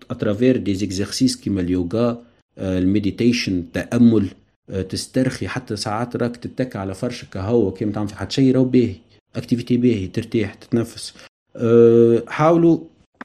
à 0.09 0.15
travers 0.15 0.57
des 0.57 0.76
exercices 0.76 1.36
كيما 1.37 1.61
اليوغا 1.61 2.09
آه، 2.09 2.21
ال 2.57 2.67
meditation 2.67 3.59
التأمل 3.60 4.30
آه، 4.70 4.82
تسترخي 4.82 5.47
حتى 5.47 5.76
ساعات 5.76 6.16
راك 6.16 6.38
تتكى 6.38 6.78
على 6.78 6.93
فرشك 6.93 7.38
هوا 7.38 7.72
كيما 7.72 7.91
تعمل 7.91 8.08
في 8.08 8.16
حد 8.16 8.32
شيء 8.32 8.53
راهو 8.53 8.66
باهي 8.66 8.95
activité 9.36 9.78
باهي 9.78 10.08
ترتاح 10.08 10.53
تتنفس. 10.53 11.14
آه، 11.56 12.24
حاولوا 12.28 12.80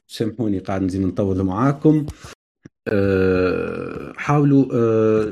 سامحوني 0.07 0.59
قاعد 0.59 0.81
نزيد 0.81 1.01
نطول 1.01 1.43
معاكم. 1.43 2.05
حاولوا 4.15 5.31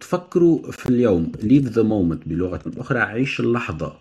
تفكروا 0.00 0.70
في 0.70 0.88
اليوم. 0.88 1.32
Live 1.36 1.74
the 1.74 1.82
moment 1.82 2.28
بلغة 2.28 2.62
أخرى 2.76 2.98
عيش 2.98 3.40
اللحظة. 3.40 3.96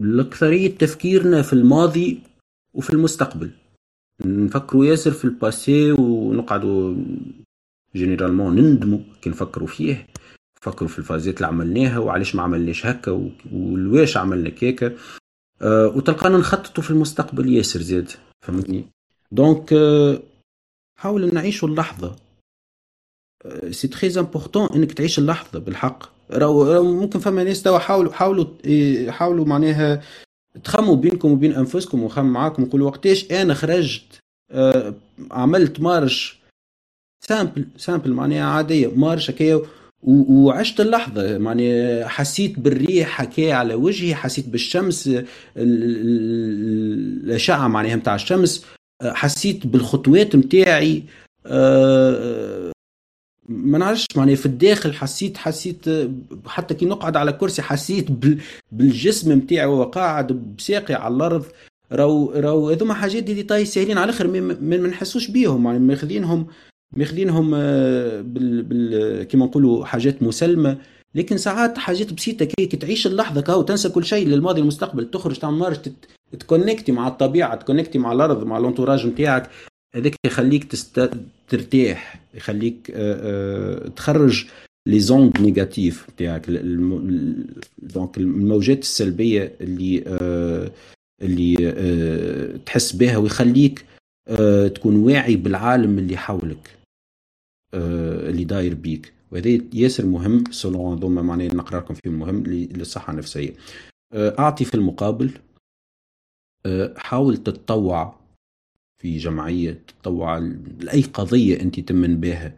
الأكثرية 0.00 0.78
تفكيرنا 0.78 1.42
في 1.42 1.52
الماضي 1.52 2.20
وفي 2.74 2.90
المستقبل. 2.90 3.50
نفكروا 4.24 4.84
ياسر 4.84 5.10
في 5.10 5.24
ال 5.24 5.35
passé 5.35 5.92
ونقعدوا 5.92 6.96
généralement 7.96 8.56
نندموا 8.56 8.98
كي 9.22 9.30
نفكروا 9.30 9.68
فيه 9.68 10.06
نفكروا 10.62 10.88
في 10.88 10.98
الفازات 10.98 11.36
اللي 11.36 11.46
عملناها 11.46 11.98
وعلاش 11.98 12.34
ما 12.34 12.42
عملناش 12.42 12.86
هكا 12.86 13.30
وعلاش 13.52 14.16
عملنا 14.16 14.50
هكاكا. 14.50 14.96
أه 15.62 15.86
وتلقانا 15.88 16.38
نخططوا 16.38 16.82
في 16.82 16.90
المستقبل 16.90 17.52
ياسر 17.52 17.80
زاد. 17.80 18.10
فهمتني؟ 18.40 18.84
donc 19.32 19.72
أه 19.72 20.22
حاول 20.98 21.34
نعيشوا 21.34 21.68
اللحظة. 21.68 22.16
c'est 23.70 23.88
très 23.88 24.20
important 24.20 24.68
إنك 24.74 24.92
تعيش 24.92 25.18
اللحظة 25.18 25.58
بالحق. 25.58 26.16
راهو 26.30 26.82
ممكن 26.82 27.18
فما 27.18 27.44
ناس 27.44 27.62
توا 27.62 27.78
حاولوا 27.78 28.12
حاولوا 28.12 28.46
حاولوا 29.10 29.44
معناها 29.44 30.02
تخموا 30.64 30.96
بينكم 30.96 31.32
وبين 31.32 31.52
أنفسكم 31.52 32.02
وخم 32.02 32.26
معاكم 32.26 32.62
وقولوا 32.62 32.86
وقتاش 32.86 33.32
أنا 33.32 33.54
خرجت 33.54 34.02
آه 34.50 34.94
عملت 35.30 35.80
marche 35.80 36.38
simple 37.28 37.66
simple 37.76 38.12
معناها 38.12 38.44
عادية 38.44 38.88
marche 38.96 39.30
هكايا 39.30 39.60
وعشت 40.02 40.80
اللحظة 40.80 41.38
معناها 41.38 42.08
حسيت 42.08 42.58
بالريح 42.58 43.20
هكايا 43.20 43.54
على 43.54 43.74
وجهي 43.74 44.14
حسيت 44.14 44.48
بالشمس 44.48 45.10
الأشعة 47.26 47.68
معناها 47.68 47.96
نتاع 47.96 48.14
الشمس 48.14 48.64
حسيت 49.04 49.66
بالخطوات 49.66 50.36
نتاعي 50.36 51.02
آه 51.46 52.72
ما 53.48 53.78
نعرفش 53.78 54.06
معناها 54.16 54.34
في 54.34 54.46
الداخل 54.46 54.92
حسيت 54.94 55.36
حسيت 55.36 55.84
حتى 56.46 56.74
كي 56.74 56.86
نقعد 56.86 57.16
على 57.16 57.32
كرسي 57.32 57.62
حسيت 57.62 58.06
بالجسم 58.72 59.32
نتاعي 59.32 59.66
وهو 59.66 59.82
قاعد 59.84 60.32
بساقي 60.58 60.94
على 60.94 61.16
الأرض. 61.16 61.44
راهو 61.92 62.30
راهو 62.30 62.70
هذوما 62.70 62.94
حاجات 62.94 63.22
دي 63.22 63.34
ديتاي 63.34 63.64
ساهلين 63.64 63.98
على 63.98 64.04
الآخر 64.10 64.26
ما 64.60 64.76
نحسوش 64.76 65.28
بيهم 65.30 65.66
يعني 65.66 65.78
ماخذينهم 65.78 66.46
ماخذينهم 66.96 67.52
آه، 67.54 68.20
بال, 68.20 68.62
بال 68.62 69.22
كيما 69.22 69.46
نقولوا 69.46 69.84
حاجات 69.84 70.22
مسلمة. 70.22 70.78
لكن 71.14 71.36
ساعات 71.36 71.78
حاجات 71.78 72.12
بسيطة 72.12 72.44
كي, 72.44 72.66
تعيش 72.66 73.06
اللحظة 73.06 73.40
كهو 73.40 73.62
تنسى 73.62 73.88
كل 73.88 74.04
شيء. 74.04 74.28
للماضي 74.28 74.60
المستقبل 74.60 75.10
تخرج 75.10 75.38
تعمل 75.38 75.58
marche 75.58 75.78
ت 76.40 76.46
connecti 76.46 76.92
مع 76.92 77.08
الطبيعة 77.08 77.54
ت 77.54 77.59
connecti 77.59 77.98
مع 77.98 78.12
الأرض 78.12 78.44
مع 78.44 78.58
ال 78.58 78.63
entourage 78.63 79.06
نتاعك 79.06 79.50
هذاك 79.96 80.14
يخليك 80.26 80.64
تست... 80.64 81.10
ترتاح 81.48 82.20
يخليك 82.34 82.90
آه، 82.90 83.84
آه، 83.84 83.88
تخرج 83.88 84.46
les 84.88 85.00
ondes 85.00 85.40
négatives 85.40 86.10
نتاعك 86.10 86.50
donc 87.78 88.18
الموجات 88.18 88.78
السلبية 88.78 89.56
اللي 89.60 90.04
آه، 90.06 90.70
اللي 91.22 91.56
تحس 92.66 92.92
بها 92.92 93.16
ويخليك 93.16 93.84
تكون 94.74 94.96
واعي 94.96 95.36
بالعالم 95.36 95.98
اللي 95.98 96.16
حولك 96.16 96.78
اللي 97.74 98.44
داير 98.44 98.74
بيك. 98.74 99.12
وهذا 99.32 99.60
ياسر 99.74 100.06
مهم 100.06 100.44
sinon 100.50 100.98
هذوما 100.98 101.22
معناها 101.22 101.54
نقرأ 101.54 101.80
لكم 101.80 101.94
فيه 101.94 102.10
مهم 102.10 102.42
للصحة 102.46 103.12
النفسية. 103.12 103.54
أعطي 104.14 104.64
في 104.64 104.74
المقابل 104.74 105.30
حاول 106.96 107.36
تتطوع 107.36 108.25
في 109.06 109.18
جمعية 109.18 109.80
تطوع 109.88 110.38
لأي 110.80 111.02
قضية 111.02 111.60
أنت 111.60 111.80
تمن 111.80 112.20
بها. 112.20 112.52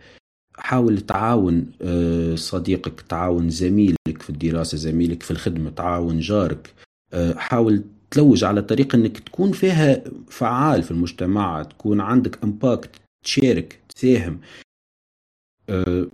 حاول 0.59 1.01
تعاون 1.01 1.71
آه، 1.83 2.35
صديقك 2.35 3.01
تعاون 3.01 3.51
زميلك 3.51 4.23
في 4.23 4.31
الدراسة 4.31 4.79
زميلك 4.79 5.23
في 5.23 5.31
الخدمة 5.31 5.71
تعاون 5.71 6.21
جارك. 6.21 6.75
آه، 7.13 7.35
حاول 7.35 7.85
تلوج 8.11 8.45
على 8.45 8.63
طريقة 8.63 8.97
أنك 8.97 9.19
تكون 9.19 9.53
فيها 9.53 10.05
فعال 10.29 10.83
في 10.83 10.91
المجتمع 10.91 11.63
تكون 11.63 12.01
عندك 12.01 12.45
امباكت 12.45 12.91
تشارك 13.25 13.79
تساهم. 13.89 14.41
آه، 15.69 16.07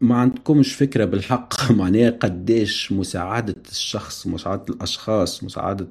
ما 0.00 0.16
عندكمش 0.16 0.74
فكرة 0.74 1.04
بالحق 1.04 1.72
معناها 1.80 2.10
قديش 2.10 2.92
مساعدة 2.92 3.62
الشخص 3.70 4.26
مساعدة 4.26 4.74
الأشخاص 4.74 5.44
مساعدة 5.44 5.88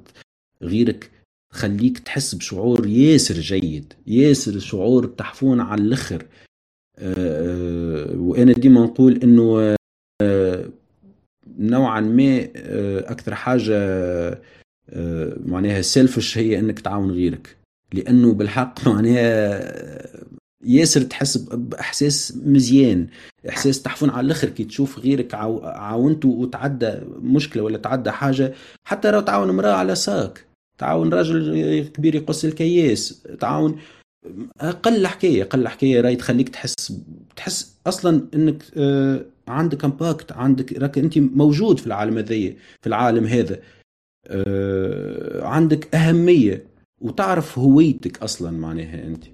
غيرك 0.62 1.13
خليك 1.54 1.98
تحس 1.98 2.34
بشعور 2.34 2.86
ياسر 2.86 3.34
جيد 3.34 3.92
ياسر 4.06 4.58
شعور 4.58 5.06
تحفون 5.06 5.60
على 5.60 5.82
الأخر. 5.82 6.26
أه 6.98 8.16
وأنا 8.16 8.52
ديما 8.52 8.80
نقول 8.84 9.16
إنه 9.22 9.76
أه 10.22 10.68
نوعا 11.58 12.00
ما 12.00 12.48
أكثر 13.10 13.34
حاجة 13.34 13.74
معناها 15.46 15.82
سيلفش 15.82 16.38
هي 16.38 16.58
إنك 16.58 16.80
تعاون 16.80 17.10
غيرك. 17.10 17.56
لأنه 17.92 18.32
بالحق 18.32 18.88
معناها 18.88 20.24
ياسر 20.64 21.02
تحس 21.02 21.36
بإحساس 21.36 22.36
مزيان 22.46 23.06
إحساس 23.48 23.82
تحفون 23.82 24.10
على 24.10 24.26
الأخر. 24.26 24.48
كي 24.48 24.64
تشوف 24.64 24.98
غيرك 24.98 25.34
عاونته 25.34 26.28
وتعدى 26.28 26.92
مشكلة 27.22 27.62
ولا 27.62 27.78
تعدى 27.78 28.10
حاجة 28.10 28.54
حتى 28.86 29.10
لو 29.10 29.20
تعاون 29.20 29.48
امرأة 29.48 29.72
على 29.72 29.94
sac. 29.94 30.53
تعاون 30.78 31.14
راجل 31.14 31.88
كبير 31.88 32.14
يقص 32.14 32.44
الكياس 32.44 33.22
تعاون 33.22 33.80
أقل 34.60 35.06
حكاية 35.06 35.42
أقل 35.42 35.68
حكاية 35.68 36.00
راهي 36.00 36.16
تخليك 36.16 36.48
تحس 36.48 37.00
تحس 37.36 37.80
أصلا 37.86 38.28
إنك 38.34 38.62
آه، 38.76 39.26
عندك 39.48 39.84
impact 39.84 40.32
عندك 40.32 40.72
راك 40.72 40.98
أنت 40.98 41.18
موجود 41.18 41.78
في 41.78 41.86
العالم 41.86 42.18
هذايا 42.18 42.56
في 42.82 42.86
العالم 42.86 43.24
هذا. 43.24 43.62
آه، 44.26 45.44
عندك 45.44 45.94
أهمية 45.94 46.66
وتعرف 47.00 47.58
هويتك 47.58 48.22
أصلا 48.22 48.50
معناها 48.50 49.06
أنت. 49.06 49.24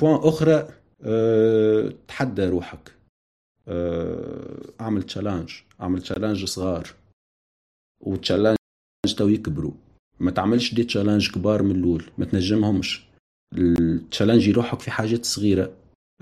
point 0.00 0.14
آه، 0.14 0.28
أخرى 0.28 0.68
تحدى 2.08 2.44
روحك. 2.44 2.94
أعمل 4.80 5.02
challenge 5.02 5.52
أعمل 5.80 6.02
challenge 6.02 6.44
صغار. 6.44 6.88
و 8.00 8.06
challenge 8.06 8.57
تو 9.06 9.28
يكبروا. 9.28 9.72
ما 10.20 10.30
تعملش 10.30 10.74
des 10.74 10.84
challenges 10.84 11.30
كبار 11.30 11.62
من 11.62 11.70
الأول 11.70 12.04
ما 12.18 12.24
تنجمهمش. 12.24 13.04
challengi 13.54 14.48
روحك 14.48 14.80
في 14.80 14.90
حاجات 14.90 15.24
صغيرة. 15.24 15.72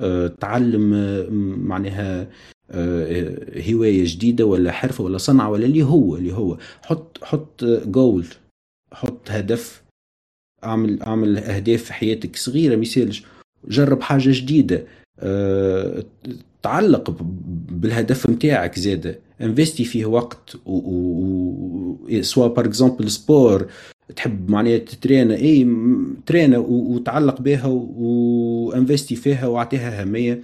أه 0.00 0.26
تعلم 0.26 0.94
أه 0.94 1.26
معناها 1.68 2.30
أه 2.70 3.72
هواية 3.72 4.04
جديدة 4.04 4.44
ولا 4.44 4.72
حرفة 4.72 5.04
ولا 5.04 5.18
صنعة 5.18 5.50
ولا 5.50 5.66
اللي 5.66 5.82
هو 5.82 6.16
اللي 6.16 6.32
هو. 6.32 6.58
حط 6.82 7.24
حط 7.24 7.64
جول 7.64 8.26
حط 8.92 9.30
هدف. 9.30 9.82
اعمل 10.64 11.02
اعمل 11.02 11.38
أهداف 11.38 11.82
في 11.82 11.92
حياتك 11.92 12.36
صغيرة 12.36 12.76
مثالش. 12.76 13.22
جرب 13.68 14.00
حاجة 14.00 14.30
جديدة. 14.32 14.86
أه 15.18 16.04
تعلق 16.62 17.16
بالهدف 17.70 18.30
نتاعك 18.30 18.78
زاده. 18.78 19.18
investi 19.40 19.84
فيه 19.84 20.06
وقت 20.06 20.56
و, 20.66 20.72
و... 20.76 22.22
soit 22.22 22.46
par 22.46 22.64
exemple 22.64 23.10
sport 23.10 23.66
تحب 24.16 24.50
معناها 24.50 24.78
تترينا 24.78 25.34
اي 25.34 25.68
ترينا 26.26 26.58
وتعلق 26.58 27.40
بها 27.40 27.66
و 27.66 27.85
investi 27.85 29.16
فيها 29.16 29.46
وأعطيها 29.46 30.00
أهمية. 30.00 30.42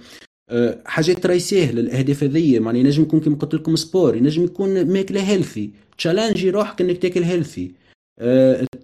أه، 0.49 0.79
حاجات 0.85 1.25
راهي 1.25 1.39
ساهله 1.39 1.81
الاهداف 1.81 2.23
هذيا 2.23 2.59
معناها 2.59 2.81
ينجم 2.81 3.03
يكون 3.03 3.19
كيما 3.19 3.35
قلت 3.35 3.53
لكم 3.53 3.75
sport 3.75 4.15
ينجم 4.15 4.43
يكون 4.43 4.93
ماكلة 4.93 5.21
healthy 5.21 5.71
challengi 5.97 6.49
روحك 6.49 6.81
إنك 6.81 6.97
تاكل 6.97 7.23
healthy 7.23 7.71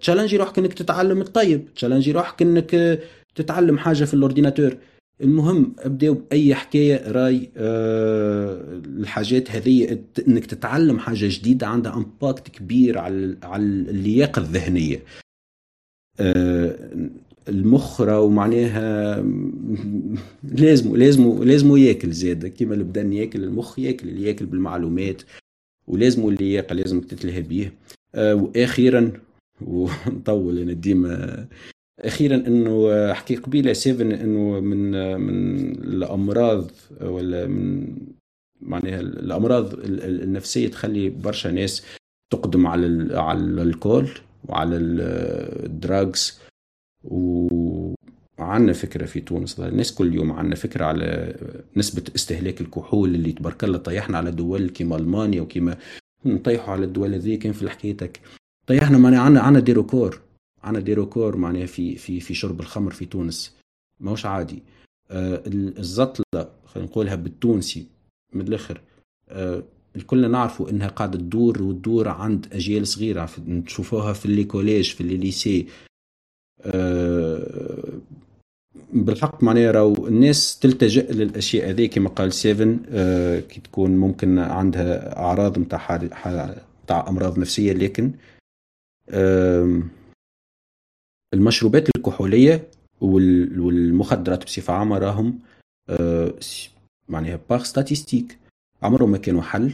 challengi 0.01 0.37
روحك 0.37 0.59
إنك 0.59 0.73
تتعلم 0.73 1.21
الطيب. 1.21 1.73
challengi 1.75 2.11
روحك 2.11 2.41
إنك 2.41 2.99
تتعلم 3.35 3.77
حاجة 3.77 4.03
في 4.03 4.13
ال 4.13 4.19
ordinateur 4.19 4.77
المهم 5.21 5.75
ابداو 5.79 6.13
بأي 6.13 6.55
حكاية 6.55 7.11
راهي 7.11 7.49
أه 7.57 8.81
الحاجات 8.85 9.51
هذه 9.51 9.99
إنك 10.27 10.45
تتعلم 10.45 10.99
حاجة 10.99 11.27
جديدة 11.29 11.67
عندها 11.67 11.93
impact 11.93 12.47
كبير 12.47 12.97
على 12.97 13.37
على 13.43 13.63
اللياقة 13.63 14.39
الذهنية. 14.39 15.03
أه 16.19 16.89
المخ 17.49 18.01
راهو 18.01 18.29
معناها 18.29 19.15
لازم 20.43 20.95
لازم 21.03 21.43
لازم 21.43 21.77
ياكل 21.77 22.11
زاد. 22.11 22.47
كيما 22.47 22.75
البدن 22.75 23.13
ياكل 23.13 23.43
المخ 23.43 23.79
ياكل 23.79 24.09
اللي 24.09 24.27
ياكل 24.27 24.45
بالمعلومات 24.45 25.21
ولازم 25.87 26.27
اللياقة 26.29 26.73
لازم 26.73 27.01
تتلهى 27.01 27.41
بيه. 27.41 27.73
أه 28.15 28.35
وأخيرا 28.35 29.11
ونطول 29.61 30.59
أنا 30.59 30.73
ديما 30.73 31.47
أخيرا 31.99 32.35
إنه 32.35 33.13
حكي 33.13 33.35
قبيلة 33.35 33.73
سيفن 33.73 34.11
إنه 34.11 34.59
من 34.59 34.91
من 35.21 35.71
الأمراض 35.71 36.71
ولا 37.01 37.47
من 37.47 37.95
معناها 38.61 38.99
الأمراض 38.99 39.73
النفسية 40.03 40.67
تخلي 40.67 41.09
برشا 41.09 41.49
ناس 41.49 41.85
تقدم 42.33 42.67
على 42.67 43.17
على 43.17 43.61
ال 43.61 43.68
alcool 43.68 44.09
وعلى 44.47 44.77
ال 44.77 45.00
drugs. 45.00 46.39
وعندنا 47.03 48.73
فكرة 48.73 49.05
في 49.05 49.21
تونس 49.21 49.59
الناس 49.59 49.93
كل 49.93 50.15
يوم 50.15 50.31
عندنا 50.31 50.55
فكرة 50.55 50.85
على 50.85 51.35
نسبة 51.77 52.03
استهلاك 52.15 52.61
الكحول 52.61 53.15
اللي 53.15 53.31
تبارك 53.31 53.63
الله 53.63 53.77
طيحنا 53.77 54.17
على 54.17 54.31
دول 54.31 54.69
كيما 54.69 54.95
ألمانيا 54.95 55.41
وكيما 55.41 55.77
نطيحوا 56.25 56.73
على 56.73 56.85
الدول 56.85 57.13
هذه 57.13 57.35
كان 57.35 57.53
في 57.53 57.69
حكايتك 57.69 58.19
طيحنا 58.67 58.97
معناها 58.97 59.19
عندنا 59.19 59.41
عندنا 59.41 59.63
des 59.63 59.78
records. 59.78 60.19
عنا 60.63 60.79
des 60.79 60.93
records 60.93 61.35
معناها 61.37 61.65
في 61.65 61.95
في 61.95 62.19
في 62.19 62.33
شرب 62.33 62.59
الخمر 62.59 62.91
في 62.91 63.05
تونس. 63.05 63.55
ماهوش 63.99 64.25
عادي. 64.25 64.63
آه 65.11 65.43
الزطلة 65.47 66.49
خلينا 66.65 66.89
نقولها 66.89 67.15
بالتونسي 67.15 67.85
من 68.33 68.47
الآخر 68.47 68.81
آه 69.29 69.63
الكل 69.95 70.31
نعرفوا 70.31 70.69
إنها 70.69 70.87
قاعدة 70.87 71.17
تدور 71.19 71.61
وتدور 71.63 72.07
عند 72.07 72.47
أجيال 72.53 72.87
صغيرة 72.87 73.29
نشوفوها 73.47 74.13
في 74.13 74.25
les 74.25 74.43
collèges 74.43 74.91
في 74.93 75.01
les 75.01 75.17
lycées. 75.17 75.67
آه 76.61 77.99
بالحق 78.93 79.43
معناها 79.43 79.71
راهو 79.71 80.07
الناس 80.07 80.59
تلتجئ 80.59 81.11
للأشياء 81.13 81.69
هذه 81.69 81.85
كما 81.85 82.09
قال 82.09 82.33
سيفن 82.33 82.79
آه 82.89 83.39
كي 83.39 83.61
تكون 83.61 83.91
ممكن 83.97 84.39
عندها 84.39 85.17
أعراض 85.19 85.59
نتاع 85.59 85.95
نتاع 86.83 87.09
أمراض 87.09 87.39
نفسية 87.39 87.73
لكن 87.73 88.11
آه 89.09 89.81
المشروبات 91.33 91.89
الكحولية 91.95 92.67
والمخدرات 93.01 94.43
بصفة 94.43 94.73
عامة 94.73 94.97
راهم 94.97 95.39
آه، 95.89 96.33
معناها 97.09 97.39
par 97.49 97.63
statistiques 97.63 98.37
عمرهم 98.83 99.11
ما 99.11 99.17
كانوا 99.17 99.41
حل 99.41 99.73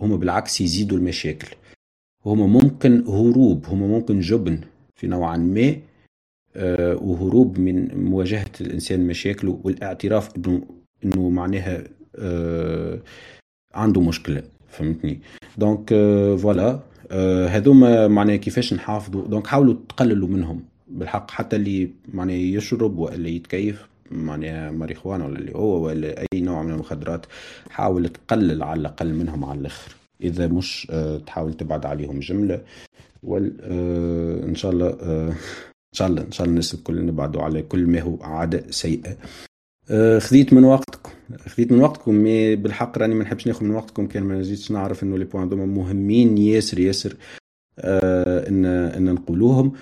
هما 0.00 0.16
بالعكس 0.16 0.60
يزيدوا 0.60 0.98
المشاكل. 0.98 1.56
هما 2.26 2.46
ممكن 2.46 3.04
هروب 3.06 3.66
هما 3.66 3.86
ممكن 3.86 4.20
جبن 4.20 4.60
في 4.96 5.06
نوعا 5.06 5.36
ما 5.36 5.76
آه، 6.56 6.96
وهروب 6.96 7.58
من 7.58 8.04
مواجهة 8.04 8.50
الإنسان 8.60 9.06
مشاكله 9.06 9.60
والاعتراف 9.64 10.36
أنه 10.36 10.62
إنه 11.04 11.28
معناها 11.28 11.84
آه 12.16 12.98
عنده 13.74 14.00
مشكلة 14.00 14.42
فهمتني؟ 14.68 15.20
donc 15.58 15.88
voilà 16.42 16.80
هذوما 17.48 18.08
معناها 18.08 18.36
كيفاش 18.36 18.74
نحافظوا؟ 18.74 19.26
donc 19.26 19.46
حاولوا 19.46 19.74
تقللوا 19.88 20.28
منهم. 20.28 20.71
بالحق 20.92 21.30
حتى 21.30 21.56
اللي 21.56 21.90
معناها 22.14 22.36
يشرب 22.36 22.98
ولا 22.98 23.28
يتكيف 23.28 23.86
معناها 24.10 24.70
ماريخوانا 24.70 25.24
ولا 25.26 25.38
اللي 25.38 25.54
هو 25.54 25.86
ولا 25.86 26.20
أي 26.20 26.40
نوع 26.40 26.62
من 26.62 26.72
المخدرات 26.72 27.26
حاول 27.70 28.08
تقلل 28.08 28.62
على 28.62 28.80
الأقل 28.80 29.14
منهم 29.14 29.44
على 29.44 29.60
الآخر. 29.60 29.96
إذا 30.22 30.46
مش 30.46 30.86
آه، 30.90 31.18
تحاول 31.18 31.54
تبعد 31.54 31.86
عليهم 31.86 32.20
جملة 32.20 32.60
وال 33.22 33.56
آه، 33.60 34.44
إن 34.44 34.54
شاء 34.54 34.72
الله 34.72 34.86
آه، 35.02 35.28
إن 35.28 35.94
شاء 35.94 36.08
الله 36.08 36.22
إن 36.22 36.32
شاء 36.32 36.44
الله 36.44 36.50
الناس 36.52 36.74
الكل 36.74 37.06
نبعدوا 37.06 37.42
على 37.42 37.62
كل 37.62 37.86
ما 37.86 38.00
هو 38.00 38.16
عادة 38.20 38.70
سيئة. 38.70 39.16
خذيت 40.18 40.52
من 40.52 40.64
وقتكم 40.64 41.10
خذيت 41.46 41.72
من 41.72 41.80
وقتكم. 41.80 42.14
مي 42.14 42.56
بالحق 42.56 42.98
راني 42.98 43.14
ما 43.14 43.24
نحبش 43.24 43.46
ناخذ 43.46 43.64
من 43.64 43.74
وقتكم 43.74 44.06
كان 44.06 44.22
ما 44.22 44.38
نزيدش 44.38 44.70
نعرف 44.72 45.02
إنه 45.02 45.18
لي 45.18 45.24
بوان 45.24 45.48
مهمين 45.48 46.38
ياسر 46.38 46.78
ياسر 46.78 47.16
إن 47.78 48.64
إن 48.66 49.14
نقولوهم. 49.14 49.72